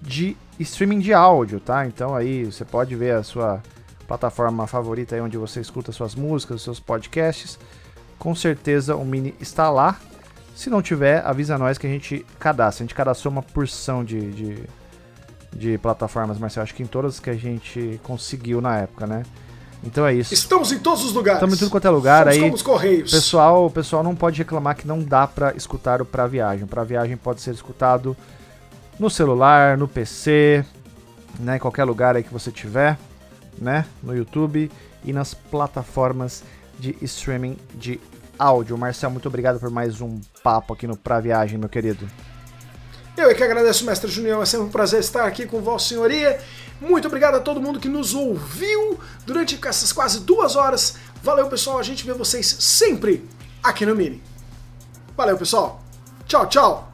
[0.00, 1.84] de streaming de áudio, tá?
[1.86, 3.60] Então aí você pode ver a sua
[4.06, 7.58] plataforma favorita aí onde você escuta suas músicas, seus podcasts.
[8.18, 9.98] Com certeza o Mini está lá.
[10.54, 12.82] Se não tiver, avisa nós que a gente cadastra.
[12.82, 14.64] A gente cadastrou uma porção de, de,
[15.52, 16.64] de plataformas, Marcelo.
[16.64, 19.22] Acho que em todas que a gente conseguiu na época, né?
[19.82, 20.34] Então é isso.
[20.34, 21.38] Estamos em todos os lugares.
[21.38, 22.24] Estamos em tudo quanto é lugar.
[22.24, 23.10] Somos aí, como os Correios.
[23.10, 26.66] Pessoal, o pessoal não pode reclamar que não dá para escutar o Pra Viagem.
[26.66, 28.16] Pra Viagem pode ser escutado
[28.98, 30.64] no celular, no PC,
[31.38, 32.98] né, em qualquer lugar aí que você tiver,
[33.56, 34.70] né, no YouTube
[35.04, 36.42] e nas plataformas
[36.78, 38.00] de streaming de
[38.36, 38.76] áudio.
[38.76, 42.08] Marcel, muito obrigado por mais um papo aqui no Pra Viagem, meu querido.
[43.18, 44.40] Eu é que agradeço, mestre Junião.
[44.40, 46.40] É sempre um prazer estar aqui com Vossa Senhoria.
[46.80, 50.94] Muito obrigado a todo mundo que nos ouviu durante essas quase duas horas.
[51.20, 51.80] Valeu, pessoal.
[51.80, 53.28] A gente vê vocês sempre
[53.60, 54.22] aqui no Mini.
[55.16, 55.82] Valeu, pessoal.
[56.28, 56.87] Tchau, tchau.